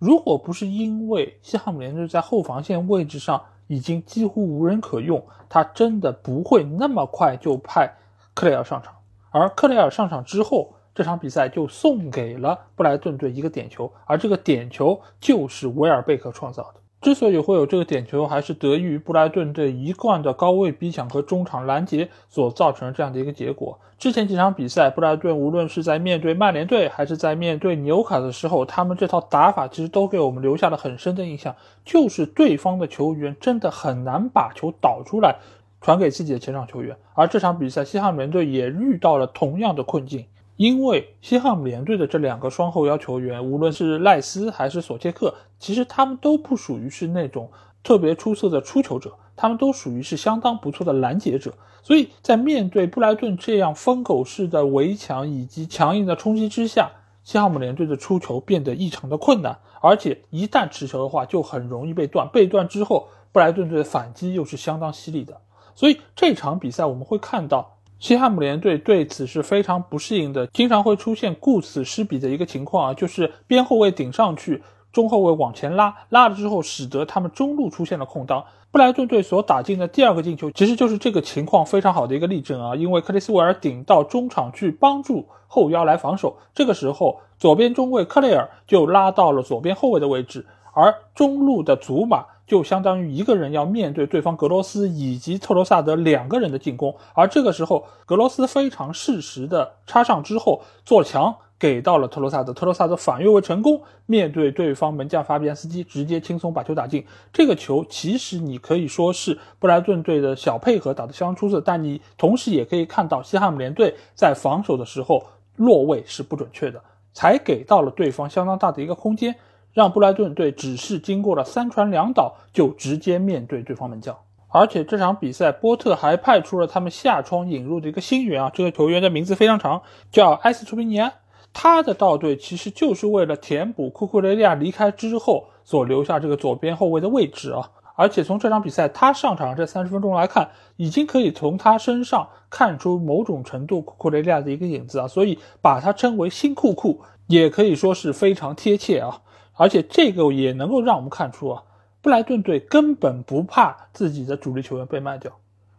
[0.00, 7.94] 如果不是因为西汉姆联队在后防线位置上，已经几乎无人可用，他真的不会那么快就派
[8.34, 8.94] 克雷尔上场。
[9.30, 16.80] 而克雷尔上场之后，这场比赛就送给了布莱顿队一个点球，而这个点球就是维尔贝克创造的。
[17.00, 23.78] 之所以会有这个点球，还是得益于布莱顿队一贯的高位逼抢和中场拦截所造成的这样的一个结果。
[23.98, 31.54] 之前几场比赛，布莱顿无论是在面对曼联队，还是在面对纽卡的时候，他们这套打法其实都给我们留下了很深的印象，
[31.84, 35.36] 就是对方的球员真的很难把球导出来，
[35.80, 36.96] 传给自己的前场球员。
[37.14, 40.26] 而这场比赛，西汉姆联队也遇到了同样的困境。
[40.58, 47.48] 因为西汉姆联队的这两个双后腰球员，无论是赖斯还是索切克，其实他们都不属于是那种
[47.84, 51.54] 特别出色的出球者，他们都属于是相当不错的拦截者。
[51.80, 56.90] 所以在面对布莱顿这样疯狗式的围墙以及强硬的冲击之下，
[57.22, 62.28] 西汉姆联队的出球变得异常的困难，而且一旦持球的话，就很容易被断。
[62.30, 65.40] 被断之后，布莱顿队的反击又是相当犀利的。
[65.76, 67.76] 所以这场比赛我们会看到。
[67.98, 74.62] 西汉姆联队对此是非常不适应的，经常会出现顾此失彼的一个情况啊，就是边后卫顶上去，
[74.92, 78.44] 中后卫往前拉，拉了之后使得他们中路出现了空当。
[78.70, 92.24] 布莱顿队所打进的第二个进球，其实就是这个情况非常好的一个例证啊，因为克里斯维尔顶到中场去帮助后腰来防守，这个时候左边中卫克雷尔就拉到了左边后卫的位置，而中路的祖马。
[92.48, 107.04] 就相当于一个人要面对对方格罗斯以及特罗萨德两个人的进攻，而这个时候格罗斯非常适时的插上之后做墙给到了特罗萨德，特罗萨德反越位成功，面对对方门将法比安斯基直接轻松把球打进。
[107.32, 115.22] 这个球其实你可以说是布莱顿队的小配合打得相当出色，但你同时也可以看到西汉姆联队在防守的时候
[115.56, 116.80] 落位是不准确的，
[117.12, 119.34] 才给到了对方相当大的一个空间。
[119.72, 124.16] 让布莱顿队只是经过了三传两倒就直接面对对方门将，
[124.48, 131.12] 而且这场比赛波特还派出了他们下窗引入的一个新援啊，这个球员的名字非常长，叫埃斯图皮尼安。
[131.52, 137.70] 他的到队其实就是为了填补库库雷利亚离开之后所留下这个左边后卫的位置啊。
[137.96, 149.20] 而且从这场比赛他上场这三十分钟来看，已经可以从他身上看出某种程度库库雷利亚的一个影子啊，所以把他称为新库库也可以说是非常贴切啊。
[149.58, 151.64] 而且这个也能够让我们看出啊，
[152.00, 155.32] 布莱顿队根本不怕自己的主力球员被卖掉，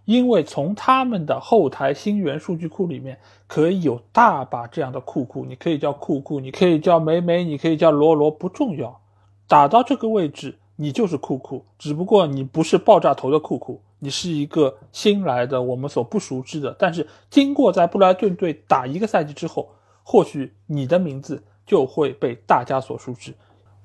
[0.03, 8.99] 因为从他们的后台新援数据库里面，可以有大把这样的库库，你可以叫库库，你可以叫美美，你可以叫罗罗，不重要，
[9.47, 19.69] 打到这个位置，你就是库库，只不过你不是爆炸头的库库，你是一个新来的我们所不熟知的，但是经过在布莱顿队打一个赛季之后，
[20.03, 23.33] 或许你的名字就会被大家所熟知。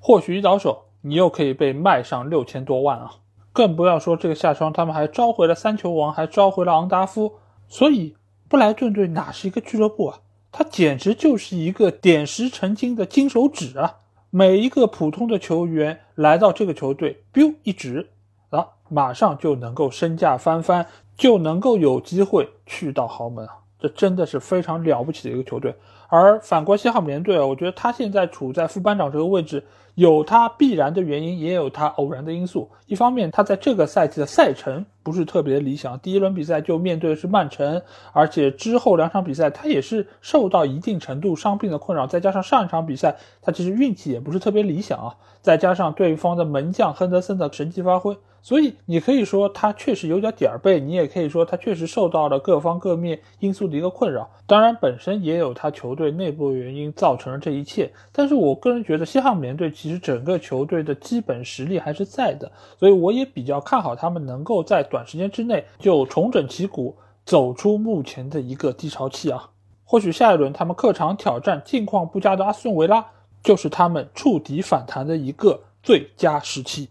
[0.07, 3.13] 或许一倒手，你又可以被卖上六千多万啊！
[3.51, 7.37] 更不要说这个夏窗，他们还召回了三球王，还召回了昂达夫。
[7.67, 8.15] 所以
[8.47, 10.19] 布莱顿队哪是一个俱乐部啊？
[10.51, 13.95] 他简直就是一个点石成金的金手指啊！
[14.29, 18.11] 每一个普通的球员来到这个球队，biu 一指，
[18.51, 20.85] 啊，马上就能够身价翻番，
[21.17, 23.57] 就能够有机会去到豪门啊！
[23.79, 25.73] 这真的是非常了不起的一个球队。
[26.09, 29.65] 而反观西汉姆联队啊，我觉得他现在处在副班长这个位置。
[29.95, 32.69] 有它必然的原因，也有它偶然的因素。
[32.85, 37.79] 一方面，它在这个赛季的赛程不是特别理想，第一轮比赛就面对的是曼城，
[38.11, 48.17] 而且之后两场比赛他也是受到一定程度伤病的困扰，再加上上一场比赛他其实运气也不是特别理想啊，再加上对方的门将亨德森的神奇发挥。
[48.41, 54.29] 所以你可以说他确实有点点儿背，你也可以说他确实受到了各方各面因素的一个困扰。
[54.45, 57.91] 当然，本身也有他球队内部原因造成了这一切。
[58.11, 66.95] 但是我个人觉得西汉姆联队其实整个球队的基本实力还是在的，所以我也比较看好他们能够在短时间之内就重整旗鼓，
[67.25, 69.49] 走出目前的一个低潮期啊。
[69.83, 73.05] 或许下一轮他们客场挑战近况不佳的阿斯顿维拉，
[73.43, 76.87] 就是他们触底反弹的一个最佳时期。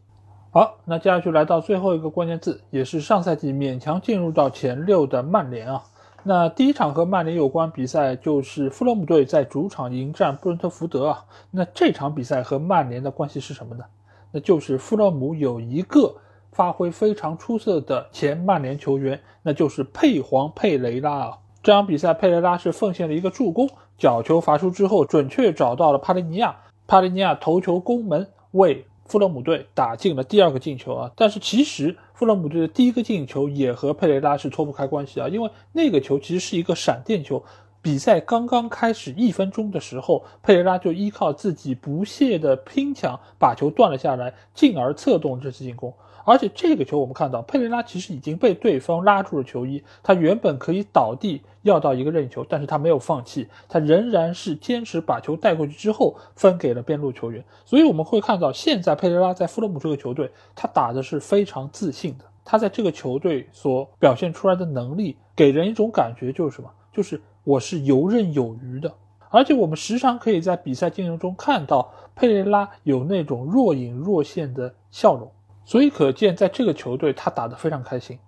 [0.51, 5.83] 好，那接下去来到最后一个关键字，也是上赛季勉强进入到前六的曼联啊。
[6.23, 11.25] 那第一场和曼联有关比赛就是富勒姆队在主场迎战布伦特福德啊。
[11.51, 13.85] 那这场比赛和曼联的关系是什么呢？
[14.31, 16.15] 那就是富勒姆有一个
[16.55, 21.39] 发挥非常出色的前曼联球员，那就是佩皇佩雷拉啊。
[21.63, 23.69] 这场比赛佩雷拉是奉献了一个助攻，
[23.99, 26.57] 角球罚出之后准确找到了帕利尼亚，
[26.87, 28.87] 帕利尼亚头球攻门为。
[29.07, 37.45] 富勒姆队打进了第二个进球啊，但是其实富勒姆队的第一个进球也和佩雷拉是脱不开关系啊，因为那个球其实是一个闪电球。
[37.83, 45.93] 比赛刚刚开始一分钟的时候，佩雷拉就依靠自己不懈的拼抢把球断了下来，进而策动这次进攻。
[46.25, 57.45] 而且这个球我们看到，佩雷拉其实已经被对方拉住了球衣，他原本可以倒地要到一个任意球，但是他没有放弃，他仍然是坚持把球带过去之后分给了边路球员。
[57.65, 66.71] 所以我们会看到，现在佩雷拉在富勒姆这个球队，他打的是非常自信的，他在这个球队所表现出来的能力，给人一种感觉就是什么？
[66.93, 68.93] 就是我是游刃有余的。
[69.29, 75.31] 而且我们时常可以在比赛进程中看到佩雷拉有那种若隐若现的笑容。
[75.65, 78.19] 所以可见，在这个球队，他打得非常开心，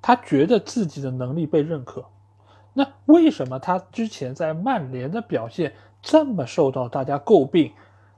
[0.00, 2.04] 他觉得自己的能力被认可。
[2.74, 7.72] 那为什么他之前在曼联的表现这么受到大家诟病？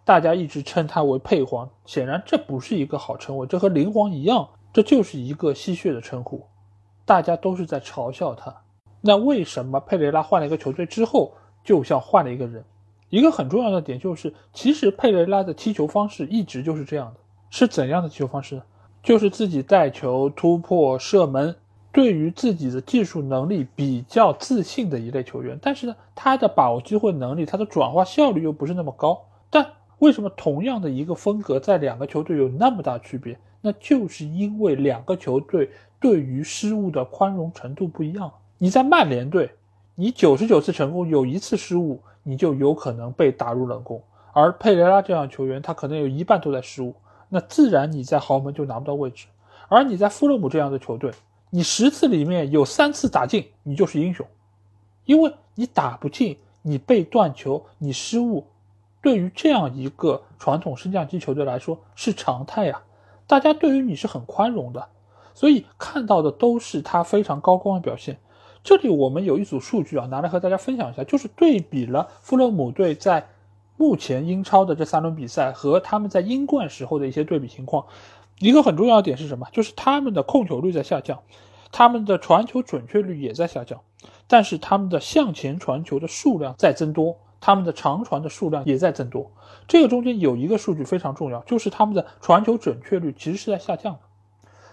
[0.04, 6.46] 大家一直称他为“佩皇”，显然这不是一个好称谓，这和“灵皇”一样，这就是一个戏谑的称呼，
[7.04, 8.54] 大家都是在嘲笑他。
[9.00, 12.64] 那为什么佩雷拉换了一个球队之后，就像换了一个人？
[13.08, 17.20] 一个很重要的点就是，其实佩雷拉的踢球方式一直就是这样的。
[17.50, 18.62] 是怎样的踢球方式？
[19.02, 21.54] 就是自己带球突破射门，
[21.90, 25.58] 对于自己的技术能力比较自信的一类球员。
[25.60, 29.20] 但是呢，他的把握机会能力，他的转化效率又不是那么高。
[29.50, 29.66] 但
[29.98, 33.38] 为什么同样的一个风格，在两个球队有那么大区别？
[33.62, 38.30] 那就是因为两个球队对于失误的宽容程度不一样。
[38.58, 39.50] 你在曼联队，
[39.94, 44.02] 你九十九次成功，有一次失误，你就有可能被打入冷宫。
[44.32, 46.94] 而佩雷拉这样球员，他可能有一半都在失误。
[47.32, 49.26] 那自然你在豪门就拿不到位置，
[49.68, 51.12] 而你在富勒姆这样的球队，
[51.50, 54.26] 你十次里面有三次打进，你就是英雄，
[55.04, 58.44] 因为你打不进，你被断球，你失误，
[59.00, 62.82] 对于这样一个传统升降机球队来说是常态呀。
[63.28, 64.88] 大家对于你是很宽容的，
[65.32, 68.18] 所以看到的都是他非常高光的表现。
[68.64, 73.28] 这里我们有一组数据啊，拿来和大家分享一下，就是对比了富勒姆队在。
[73.80, 77.86] 目前英超的这三轮比赛和他们在英冠时候的一些对比情况，
[78.38, 79.46] 一个很重要的点是什么？
[79.52, 81.18] 就是他们的控球率在下降，
[81.72, 83.80] 他们的传球准确率也在下降，
[84.26, 89.30] 但是他们的向前传球的数量在增多，他们的长传的数量也在增多。
[89.66, 94.00] 这个中间有一个数据非常重要，就是他们的传球准确率其实是在下降的。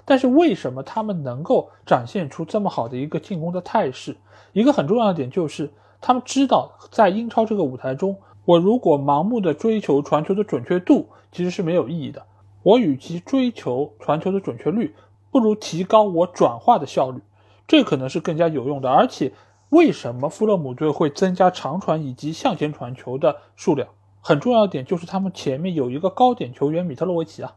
[0.04, 4.18] 但是为什么他们能够展现出这么好的一个进攻的态势？
[4.52, 5.72] 一个很重要的点就是
[6.02, 8.18] 他们知道在英超这个舞台中。
[8.48, 12.26] 我如果盲目的追求传球的准确度，其实是没有意义的。
[12.64, 14.96] 我与其追求传球的准确率，
[15.32, 17.20] 不如提高我转化的效率，
[17.68, 18.90] 这可能是更加有用的。
[18.90, 19.34] 而且，
[19.68, 23.90] 为什么富勒姆队会增加长传以及向前传球的数量？
[24.22, 27.54] 很重要的点就是他们前面有一个高点球员米特洛维奇啊。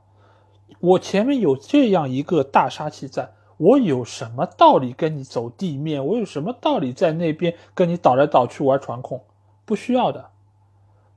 [0.80, 6.04] 我前面有这样一个大杀器在，我有什么道理跟你走地面？
[6.04, 9.22] 我有什么道理在那边跟你倒来倒去玩传控？
[9.64, 10.29] 不需要的。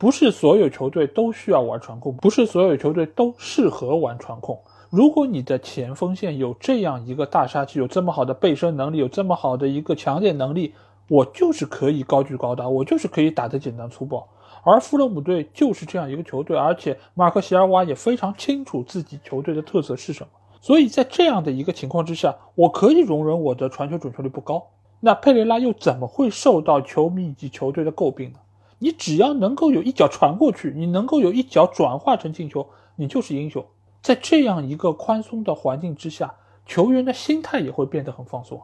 [0.04, 4.60] 不是所有球队都需要玩传控，不是所有球队都适合玩传控。
[4.90, 10.74] 如果你的前锋线有这样一个大杀器，有这么好的背身能力，有这么好的一个强点能力，
[11.08, 14.28] 我就是可以高举高打，我就是可以打得简单粗暴。
[14.66, 20.30] 而富勒姆队就是这样一个球队，而且马克席尔瓦也非常清楚自己球队的特色是什么。
[20.60, 24.68] 所以在这样的一个情况之下，我可以容忍我的传球准确率不高。
[25.00, 28.40] 那佩雷拉又怎么会受到球迷以及球队的诟病呢？
[28.84, 33.66] 你只要能够有一脚传过去，你能够有一脚转化成进球，你就是英雄。
[34.02, 36.36] 在这样一个宽松的环境之下，
[36.66, 38.62] 球员的心态也会变得很放松，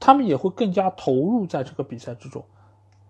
[0.00, 2.44] 他们也会更加投入在这个比赛之中。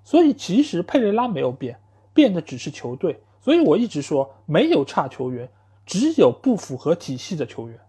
[0.05, 1.81] 所以，其实佩雷拉没有变，
[2.13, 3.23] 变的只是球队。
[3.41, 5.49] 所以我一直说，没有差球员，
[5.87, 7.81] 只有不符合体系的球员。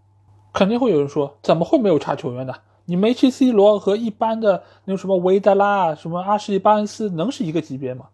[0.54, 2.54] 肯定会有人说，怎么会没有差球员呢？
[2.86, 8.06] 你梅西、C 罗和一般的那种什么维德拉、什么阿什利·巴恩斯能是一个级别吗？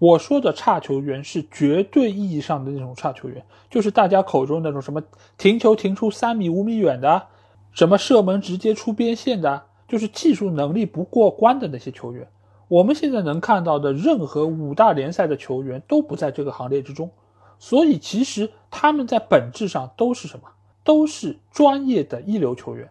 [0.00, 5.02] 我说的差球员是绝对意义上的那种差球员，就是大家口中那种什么
[5.36, 7.26] 停球停出三米五米远的，
[7.72, 12.26] 什么射门直接出边线的，就是技术能力不过关的那些球员。
[12.68, 17.10] 我们现在能看到的任何五大联赛的球员都不在这个行列之中，
[17.58, 20.48] 所以其实他们在本质上都是什么？
[20.82, 22.88] 都是专业的一流球员。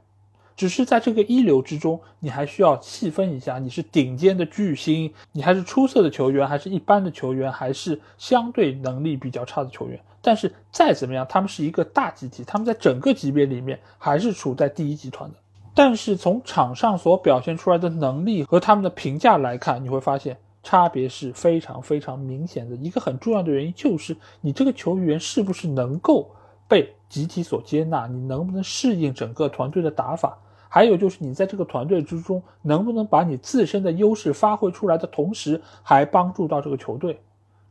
[0.59, 9.97] 只是在这个一流之中，你还需要细分一下，你是顶尖的巨星，你还是出色的球员，还是一般的球员，还是相对能力比较差的球员。
[10.21, 15.37] 但是再怎么样，他们是一个大集体，他们在整个级别里面还是处在第一集团的。
[15.73, 22.75] 但是从场上所表现出来的能力和他们的评价来看，你会发现差别是非常非常明显的。
[22.75, 26.29] 一个很重要的原因就是你这个球员是不是能够
[26.67, 30.37] 被集体所接纳，你能不能适应整个团队的打法。
[30.69, 37.19] 还有就是你在这个团队之中能不能把你自身的优势发挥出来的同时，还帮助到这个球队，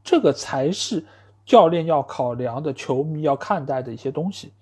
[0.03, 1.05] 这个才是
[1.47, 4.53] 教练要考量的、球迷要看待的一些东西。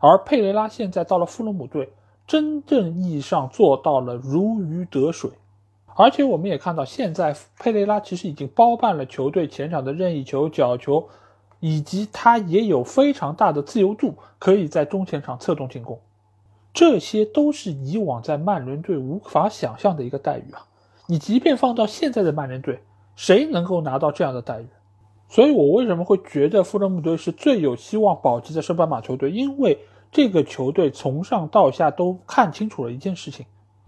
[0.00, 1.92] 而佩雷拉现在到了富勒姆队，
[2.26, 5.30] 真正意义上做到了如鱼得水。
[5.96, 11.08] 而且我们也看到，现在佩雷拉其实已经包办了球队前场的任意球、角球，
[11.60, 15.98] 以及他也有非常大的自由度，可以在中前场策动进攻。
[16.74, 20.66] 这些都是以往在曼联队无法想象的一个待遇啊！
[21.06, 22.80] 你即便放到现在的曼联队，
[23.14, 24.66] 谁能够拿到这样的待遇？
[25.28, 29.30] 所以我为什么会觉得富勒姆队是最有希望保级的圣班马球队？
[29.30, 29.78] 因为
[30.10, 33.46] 这个球队从上到下都看清楚了一件事情，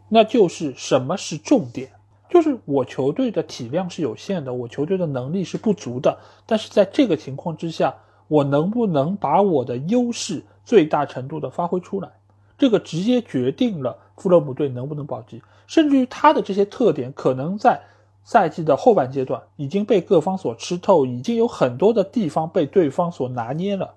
[0.09, 1.91] 那就是什么是重点？
[2.31, 7.95] 就是我球队的体量是有限的，我球队的能力是不足的，但是在这个情况之下，
[8.29, 12.11] 我能不能把我的优势最大程度的发挥出来？
[12.59, 17.81] 这个直接决定了富勒姆队能不能保级，甚至于他的这些特点可能在
[18.25, 23.95] 赛季的后半阶段已经被各方所吃透，已经有很多的地方被对方所拿捏了。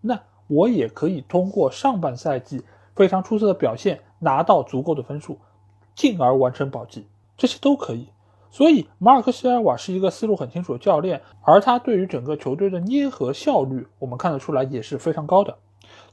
[0.00, 2.62] 那我也可以通过上半赛季
[2.94, 5.38] 非常出色的表现拿到足够的分数，
[5.94, 7.06] 进而完成保级，
[7.36, 8.08] 这些都可以。
[8.50, 15.58] 所以马尔克西尔瓦是一个思路很清楚的教练，而他对于整个球队的捏合效率，我们看得出来也是非常高的。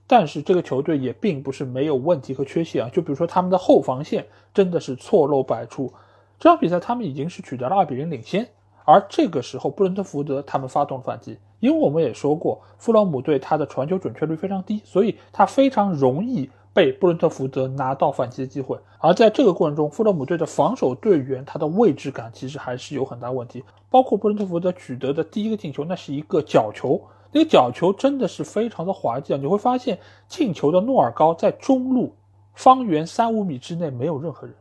[0.07, 5.91] 但是这个球队也并不是没有问题和缺陷啊，就比如说他们的后防线真的是错漏百出。
[6.37, 8.47] 这场比赛他们已经是取得了二比零领先，
[8.83, 18.77] 而这个时候布伦特福德他们发动了反击，因为我们也说过，弗朗姆队他的传球准确率非常低，所以他非常容易被布伦特福德拿到反击的机会。
[18.99, 27.01] 而在这个过程中，弗洛姆队的防守队员他的位置感其实还是有很大问题，包括布伦特福德取得的第一个进球，那是一个角球。
[27.35, 29.37] 那个角球真的是非常的滑稽啊！
[29.37, 29.99] 你会发现
[30.29, 32.15] 进球的诺尔高在中路
[32.53, 34.55] 方圆三五米之内没有任何人，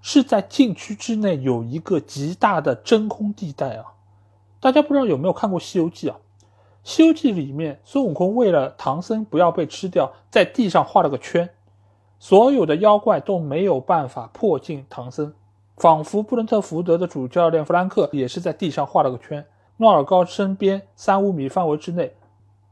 [0.00, 3.94] 是在禁区之内有一个极大的真空地带啊！
[4.60, 6.16] 大家不知道有没有看过《西游记》啊？
[6.84, 11.50] 《西游记》里面孙悟空为了唐僧不要被吃掉，在地上画了个圈，
[12.20, 15.34] 所有的妖怪都没有办法破进唐僧，
[15.76, 19.44] 仿佛布伦特福德的主教练弗兰克也是在地上画了个圈。
[19.82, 22.14] 诺尔高身边三五米范围之内，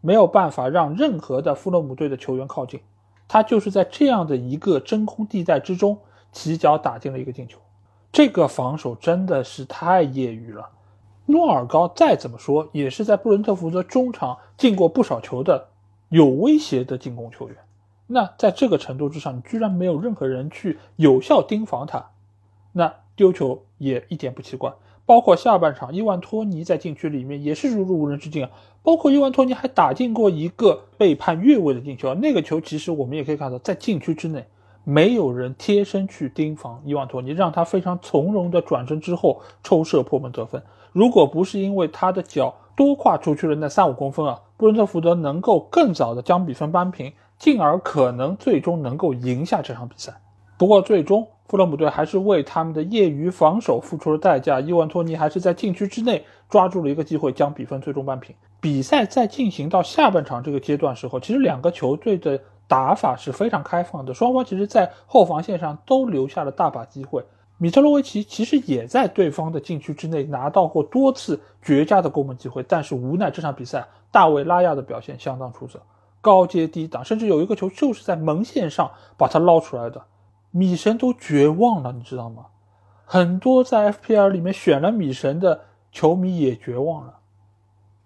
[0.00, 2.78] 没有办法让任何的富勒姆队的球员靠近，
[3.26, 5.98] 他就是在这样的一个真空地带之中
[6.30, 7.58] 起脚打进了一个进球。
[8.12, 10.68] 这个防守真的是太业余了。
[11.26, 15.66] 诺尔高再怎么说也是在布伦特福德中场进过不少球的
[16.10, 17.56] 有威胁的进攻球员。
[18.06, 22.10] 那在这个程度之上，你居然没有任何人去有效盯防他，
[22.70, 24.72] 那丢球也一点不奇怪。
[25.10, 28.50] 包括下半场，伊万托尼在禁区里面也是如入无人之境啊。
[28.80, 34.46] 包括伊万托尼还打进过一个被判越位的进球，那个球其实我们也可以看到，在禁区之内
[34.84, 40.62] 没有人贴身去盯防伊万托尼，让他非常从容的转身之后抽射破门得分。
[40.92, 50.20] 如果不是因为他的脚多跨出去了那三五公分啊，布伦特福德能够更早的将比分扳平，进而可能最终能够赢下这场比赛。
[50.60, 51.26] 不过最终。
[51.48, 54.60] 富勒姆队还是为他们的业余防守付出了代价。
[54.60, 58.36] 伊万托尼还是在禁区之内抓住了一个机会，将比分最终扳平。
[58.60, 62.38] 比赛在进行到下半场这个阶段时候，其实两个球队的
[62.68, 67.24] 打法是非常开放的，双方其实在后防线上都留下了大把机会。
[67.56, 75.80] 米特洛维奇其实也在对方的禁区之内拿到过多次绝佳的攻门机会，但是无奈这场比赛大卫拉亚的表现相当出色，
[76.20, 80.00] 高接低挡，甚至有一个球就是在门线上把他捞出来的。
[80.50, 82.46] 米神都绝望了，你知道吗？
[83.04, 87.18] 很多在 FPL 里面选了米神的球迷也绝望了。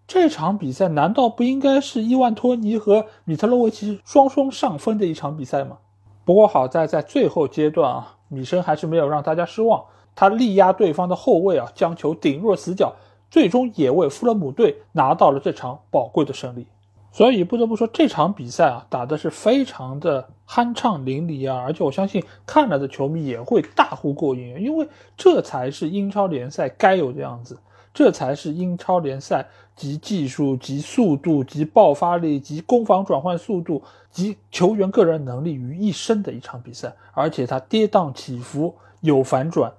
[0.07, 5.79] 这场比赛难道不应该是伊万托尼和米特洛维奇双双上分的一场比赛吗？
[6.25, 9.85] 不过好在在最后阶段啊，米神还是没有让大家失望，
[10.15, 12.95] 他力压对方的后卫啊，将球顶入死角，
[13.31, 16.66] 最终也为富勒姆队拿到了这场宝贵的胜利。
[17.12, 27.59] 所以不得不说这场比赛啊打的是非常的酣畅淋漓啊，而且我相信看了的球迷也会大呼过瘾，因为这才是英超联赛该有的样子，
[27.93, 39.73] 这才是英超联赛集技术、集速度、集爆发力、集攻防转换速度、集球员个人能力于一身的一场比赛，而且它跌宕起伏，有反转，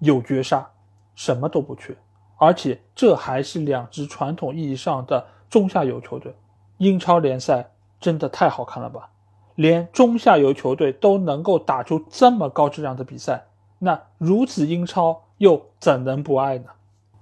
[0.00, 0.68] 有绝杀，
[1.14, 1.96] 什么都不缺，
[2.36, 6.34] 而且这还是两支传统意义上的中下游球队。
[6.76, 9.10] 英超联赛真的太好看了吧！
[9.60, 13.44] 连中下游球队都能够打出这么高质量的比赛，
[13.78, 16.70] 那如此英超又怎能不爱呢？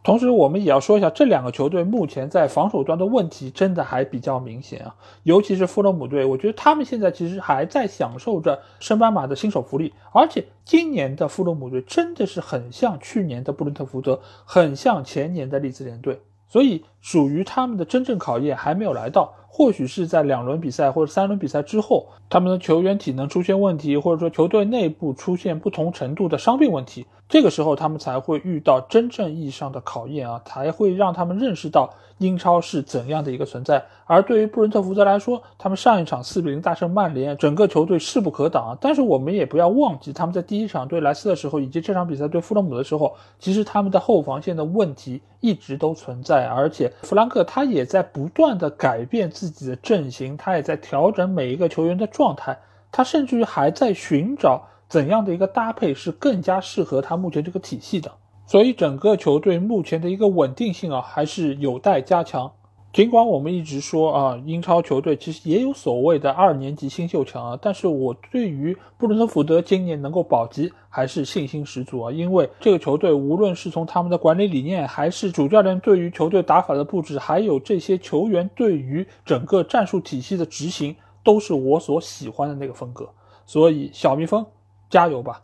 [0.05, 4.94] 同时，我们也要说一下，这两个球队目前在防守端的问题真的还比较明显啊，
[5.24, 19.35] 尤其是富勒姆队，我觉得他们现在其实还在享受着升班马的新手福利，而且今年的富勒姆队真的是很像去年的布伦特福德，很像前年的利兹联队，所以属于他们的真正考验还没有来到。
[19.51, 33.85] 或许是在两轮比赛或者三轮比赛之后，他们的球员体能出现问题，或者说球队内部出现不同程度的伤病问题，这个时候他们才会遇到真正意义上的考验啊，才会让他们认识到英超是怎样的一个存在。
[34.07, 38.77] 而对于布伦特福德来说，他们上一场四比零大胜曼联，整个球队势不可挡。
[38.81, 49.51] 但是我们也不要忘记，他们在第一场对莱斯的时候，以及这场比赛对富勒姆的时候，其实他们的后防线的问题一直都存在，而且弗兰克他也在不断的改变自。
[49.51, 52.56] 己的阵型，他也在调整每一个球员的状态，
[52.93, 58.12] 他甚至于还在寻找怎样的一个搭配是更加适合他目前这个体系的。
[58.47, 62.52] 所以整个球队目前的一个稳定性啊，还是有待加强。
[62.90, 83.09] 尽管我们一直说啊，英超球队其实也有所谓的二年级新秀强啊，但是我对于布伦特福德今年能够保级还是信心十足啊，因为这个球队无论是从他们的管理理念，还是主教练对于球队打法的布置，还有这些球员对于整个战术体系的执行，都是我所喜欢的那个风格。
[83.44, 84.44] 所以小蜜蜂，
[84.89, 85.43] 加油吧！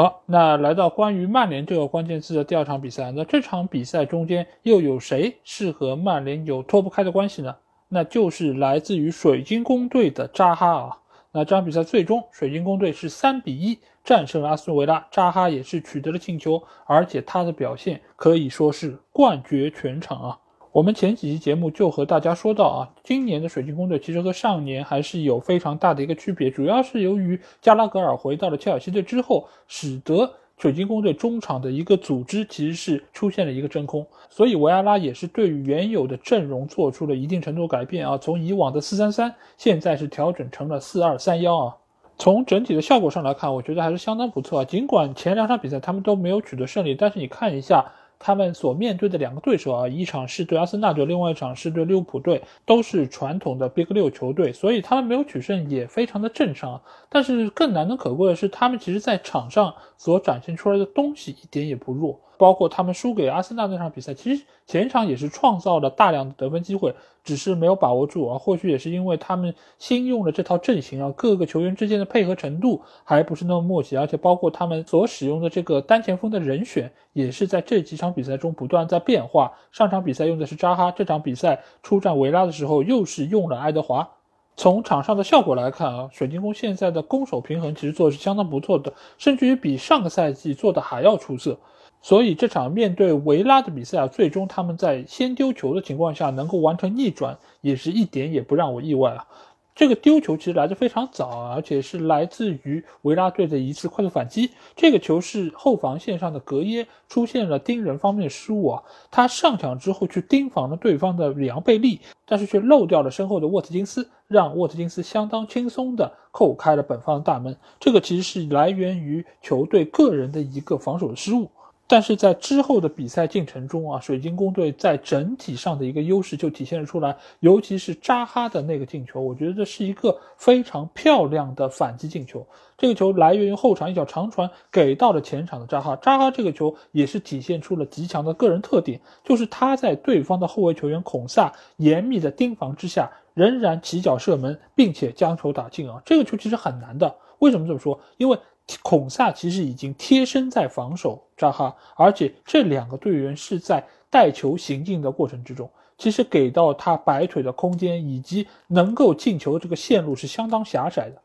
[0.00, 7.54] 好，那来到关于曼联这个关键词的第二场比赛，那这场比赛中间又有谁是和曼联有脱不开的关系呢？
[7.90, 10.98] 那就是来自于水晶宫队的扎哈啊。
[11.32, 20.38] 那这场比赛最终水晶宫队是三比一战胜了阿斯顿维拉，扎哈也是取得了进球，而且他的表现可以说是冠绝全场啊。
[20.72, 41.76] 我们前几期节目就和大家说到啊，今年的水晶宫队其实和上年还是有非常大的一个区别，主要是由于加拉格尔回到了切尔西队之后，使得水晶宫队中场的一个组织其实是出现了一个真空，所以维埃拉也是对于原有的阵容做出了一定程度改变啊，从以往的四三三，现在是调整成了四二三幺啊，
[42.16, 47.84] 从整体的效果上来看，我觉得还是相当不错啊，尽管前两场比赛他们都没有取得胜利，但是你看一下。
[48.22, 56.80] 他们所面对的两个对手啊，一场是对阿森纳队，另外一场是对利物浦队，都是传统的 Big 六球队，所以他们没有取胜也非常的正常。
[57.08, 62.20] 但是更难能可贵的是，他们其实在场上所展现出来的东西一点也不弱。
[62.40, 68.38] 包括他们输给阿森纳那场比赛，其实前场也是创造了大量的得分机会，只是没有把握住啊。
[68.38, 79.52] 或许也是因为他们新用的这套阵型啊，各个球员之间的配合程度还不是那么默契，而且包括他们所使用的这个单前锋的人选，也是在这几场比赛中不断在变化。
[79.70, 84.08] 上场比赛用的是扎哈，这场比赛出战维拉的时候又是用了爱德华。
[84.56, 91.58] 从场上的效果来看啊，水晶宫现在的攻守平衡其实做的是相当不错的，甚至于比上个赛季做的还要出色。
[92.02, 99.26] 所以这场面对维拉的比赛啊，最终他们在先丢球的情况下能够完成逆转，也是一点也不让我意外啊。
[99.72, 104.50] 这个丢球其实来的非常早，而且是来自于维拉队的一次快速反击。
[104.76, 117.56] 这个球是后防线上的格耶出现了盯人方面的失误啊，他上抢之后去盯防了对方的里昂贝利，但是却漏掉了身后的沃特金斯，让沃特金斯相当轻松的扣开了本方的大门。
[117.78, 121.50] 这个其实是来源于球队个人的一个防守的失误。
[121.92, 132.46] 但是在之后的比赛进程中啊，水晶宫队在整体上的一个优势就体现了出来，尤其是扎哈的那个进球，我觉得这是一个非常漂亮的反击进球。
[132.78, 147.12] 这个球来源于后场一脚长传给到了前场的扎哈，扎哈这个球也是体现出了极强的个人特点，就是他在对方的后卫球员孔萨严密的盯防之下，仍然起脚射门，并且将球打进啊，这个球其实很难的。
[147.40, 147.98] 为什么这么说？
[148.16, 148.38] 因为。
[148.82, 161.16] 孔萨其实已经贴身在防守扎哈，而且这两个队员是在带球行进的过程之中，其实给到他摆腿的空间以及能够进球这个线路是相当狭窄的。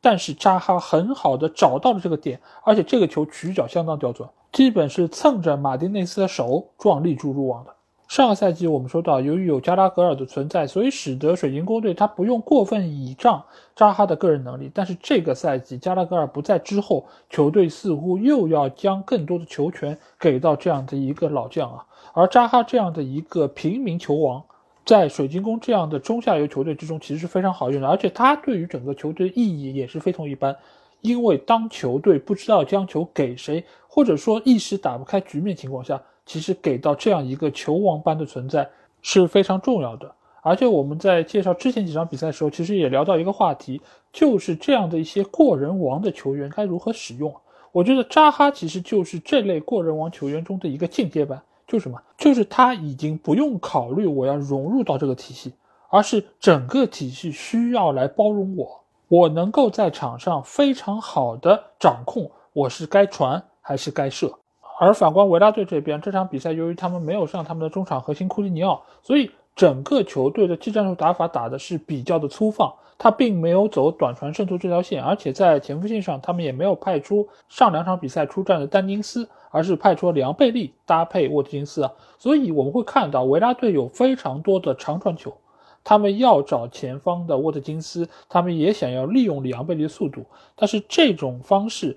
[0.00, 7.75] 但是扎哈很好的找到了这个点，而且这个球曲角相当刁钻，基本是蹭着马丁内斯的手撞立柱入网的。
[8.08, 13.42] 上个赛季我们说到，由于有加拉格尔的存在，所以使得水晶宫队他不用过分倚仗
[13.74, 14.70] 扎哈的个人能力。
[14.72, 21.84] 但是这个赛季加拉格尔不在之后，球队似乎又要将更多的球权给到这样的一个老将啊。
[22.12, 24.40] 而扎哈这样的一个平民球王，
[24.84, 27.88] 在水晶宫这样的中下游球队之中，其实是非常好用的。
[27.88, 30.56] 而且他对于整个球队的意义也是非同一般，
[31.00, 36.00] 因为当球队不知道将球给谁，或者说一时打不开局面情况下。
[36.26, 38.68] 其实给到这样一个球王般的存在
[39.00, 40.12] 是非常重要的，
[40.42, 43.80] 而且我们在介绍之前几场比赛的时候，其实也聊到一个话题，
[44.12, 47.32] 就是这样的一些过人王的球员该如何使用。
[47.70, 52.02] 我觉得扎哈其实就是这类过人王球员中的一个进阶版，就是什么？
[52.18, 55.52] 就是他已经不用考虑我要融入到这个体系，
[55.90, 64.36] 而是整个体系需要来包容我，我能够在场上非常好的掌控我是该传还是该射。
[64.78, 85.34] 而反观维拉队这边，这场比赛由于他们没有上他们的中场核心库蒂尼奥，所以整个球队的技战术打法打的是比较的粗放，他并没有走短传渗透这条线，而且在前锋线上，他们也没有派出上两场比赛出战的丹尼斯，而是派出了里昂贝利搭配沃特金斯啊，所以我们会看到维拉队有非常多的长传球，
[85.82, 91.96] 他们要找前方的沃特金斯，他们也想要利用里昂贝利的速度，但是这种方式。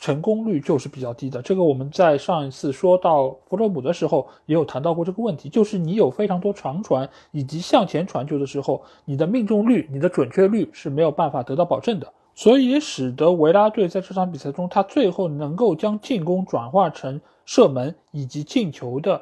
[0.00, 1.42] 成功率就是比较低的。
[1.42, 12.10] 这个我们在上一次说到弗洛姆的时候也有谈到过这个问题，就是你有非常多长传以及向前传球的时候，你的命中率、你的准确率是没有办法得到保证的。
[12.34, 19.20] 所以也使得维拉队在这场比赛中，他最后能够将进攻转化成射门以及进球的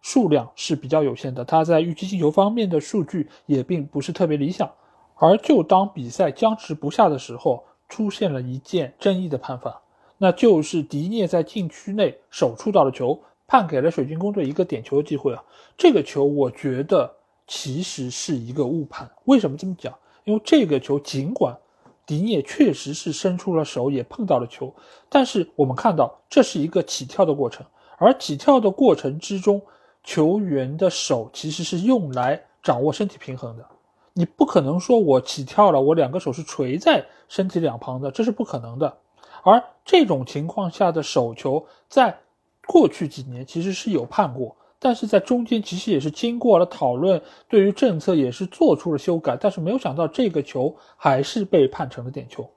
[0.00, 1.44] 数量是比较有限的。
[1.44, 4.70] 他在预期进球方面的数据也并不是特别理想。
[5.16, 9.82] 而就当比赛僵持不下的时候，出现了一件争议的判罚。
[10.22, 15.42] 那就是迪涅在禁区内手触到了球，判给了水晶宫队一个点球的机会啊！
[15.78, 17.10] 这个球我觉得
[17.46, 19.10] 其实是一个误判。
[19.24, 19.94] 为什么这么讲？
[20.24, 21.56] 因为这个球尽管
[22.04, 24.70] 迪涅确实是伸出了手，也碰到了球，
[25.08, 27.64] 但是我们看到这是一个起跳的过程，
[27.96, 29.58] 而起跳的过程之中，
[30.04, 33.64] 球员的手其实是用来掌握身体平衡的。
[34.12, 38.98] 你不可能说我起跳了，我两个手是垂在身体两旁的，这是不可能的。
[39.42, 42.18] 而这种情况下的手球，在
[42.66, 52.48] 过去几年其实是有判过，但是在中间其实也是经过了讨论，对于政策也是做出了修改，但是没有想到这个球还是被判成了点球。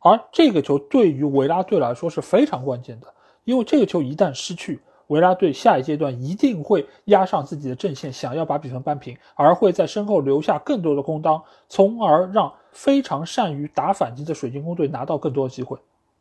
[0.00, 3.06] 而这个球对于维拉队来说是非常关键的，
[3.44, 15.78] 因为这个球一旦失去，维拉队下一阶段一定会压上自己的阵线，想要把比分扳平，而会在身后留下更多的空当，从而让非常善于打反击的水晶宫队拿到更多的机会。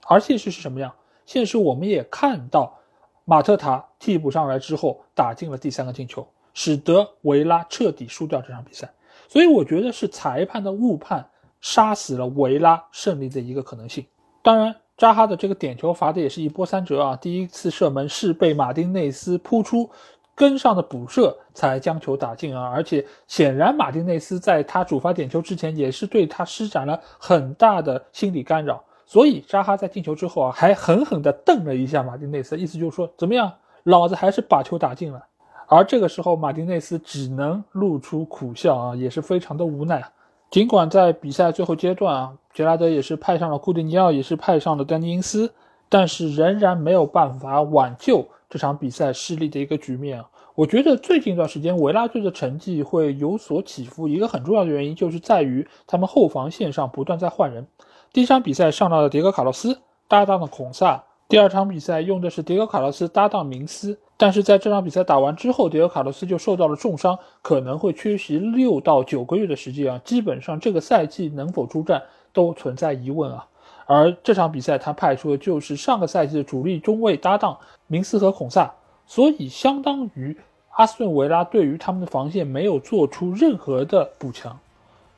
[0.08, 0.94] 而现实是什么样？
[1.26, 2.78] 现实我们也看到，
[3.26, 8.92] 马特塔替补上来之后打进了第三个进球，使得维拉彻底输掉这场比赛。
[9.30, 11.26] 所以我觉得是裁判的误判
[11.62, 14.06] 杀死了维拉胜利的一个可能性。
[14.42, 17.16] 当然，扎哈的这个点球罚的也是一波三折啊！
[17.16, 19.90] 第一次射门是被马丁内斯扑出，
[20.36, 22.70] 跟上的补射才将球打进啊！
[22.70, 28.84] 而且显然马丁内斯在他主罚点球之前也是对他施展了很大的心理干扰。
[29.14, 33.54] 所以扎哈在进球之后啊，还狠狠地瞪了一下马丁内斯，意思就是说，怎么样，
[33.84, 35.24] 老子还是把球打进了。
[35.68, 40.04] 而这个时候，马丁内斯只能露出苦笑啊，也是非常的无奈。
[40.50, 45.54] 尽管在比赛最后阶段啊，杰拉德也是派上了库蒂尼奥，也是派上了丹尼因斯，
[45.90, 50.28] 但是仍然没有办法挽救这场比赛失利的一个局面啊。
[50.56, 57.68] 我觉得最近一段时间维拉队的成绩会有所起伏，一个很重要的原因就是在于他们后防线上不断在换人。
[58.14, 73.48] 第一场比赛上到了迭戈·卡洛斯搭档的孔萨，第二场比赛用的是迭戈·卡洛斯搭档明斯，但是在这场比赛打完之后，迭戈·卡洛斯就受到了重伤，可能会缺席六到九个月的时间啊，基本上这个赛季能否出战都存在疑问啊。
[73.88, 77.58] 而这场比赛他派出的就是上个赛季的主力中卫搭档
[77.88, 78.72] 明斯和孔萨，
[79.08, 80.38] 所以相当于
[80.76, 84.56] 阿斯顿维拉对于他们的防线没有做出任何的补强。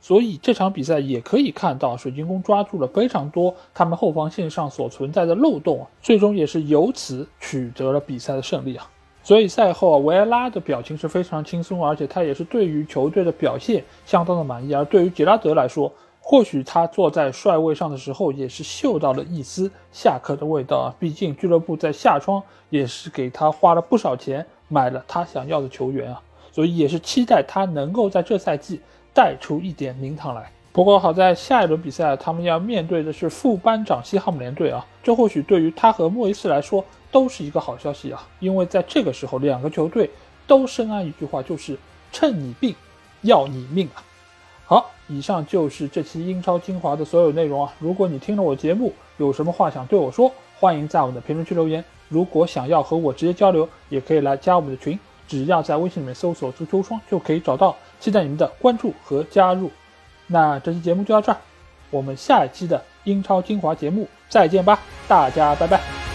[0.06, 8.88] 所以这场比赛也可以看到，水晶宫抓住了非常多他们后防线上所存在的漏洞啊，最终也是由此取得了比赛的胜利啊。
[9.24, 14.72] 所以赛后啊，维埃拉的表情是非常轻松，而且他也是对于球队的表现相当的满意。
[14.72, 26.22] 而对于杰拉德来说，或许他坐在帅位上的时候也是嗅到了一丝下课的味道啊，毕竟俱乐部在夏窗也是给他花了不少钱买了他想要的球员啊，
[26.52, 28.80] 所以也是期待他能够在这赛季。
[29.16, 30.52] 带出一点名堂来。
[30.74, 40.10] 不过好在下一轮比赛，他们要面对的是副班长西汉姆联队啊，这或许对于他和莫伊斯来说都是一个好消息啊，因为在这个时候，两个球队
[40.46, 41.78] 都深谙一句话，就是
[42.12, 42.74] 趁你病，
[43.22, 44.04] 要你命啊！
[44.66, 47.72] 好，以上就是这期英超精华的所有内容啊。
[47.78, 50.30] 如果你听了我节目，有什么话想对我说，
[50.60, 51.82] 欢迎在我们的评论区留言。
[52.10, 57.74] 如果想要和我直接交流，也可以来加我们的群，只要在微信里面搜索“足球双”就可以找到。
[58.00, 59.70] 期待你们的关注和加入。
[60.26, 61.38] 那这期节目就到这儿，
[61.90, 66.05] 我们下一期的英超精华节目再见吧，大家拜拜。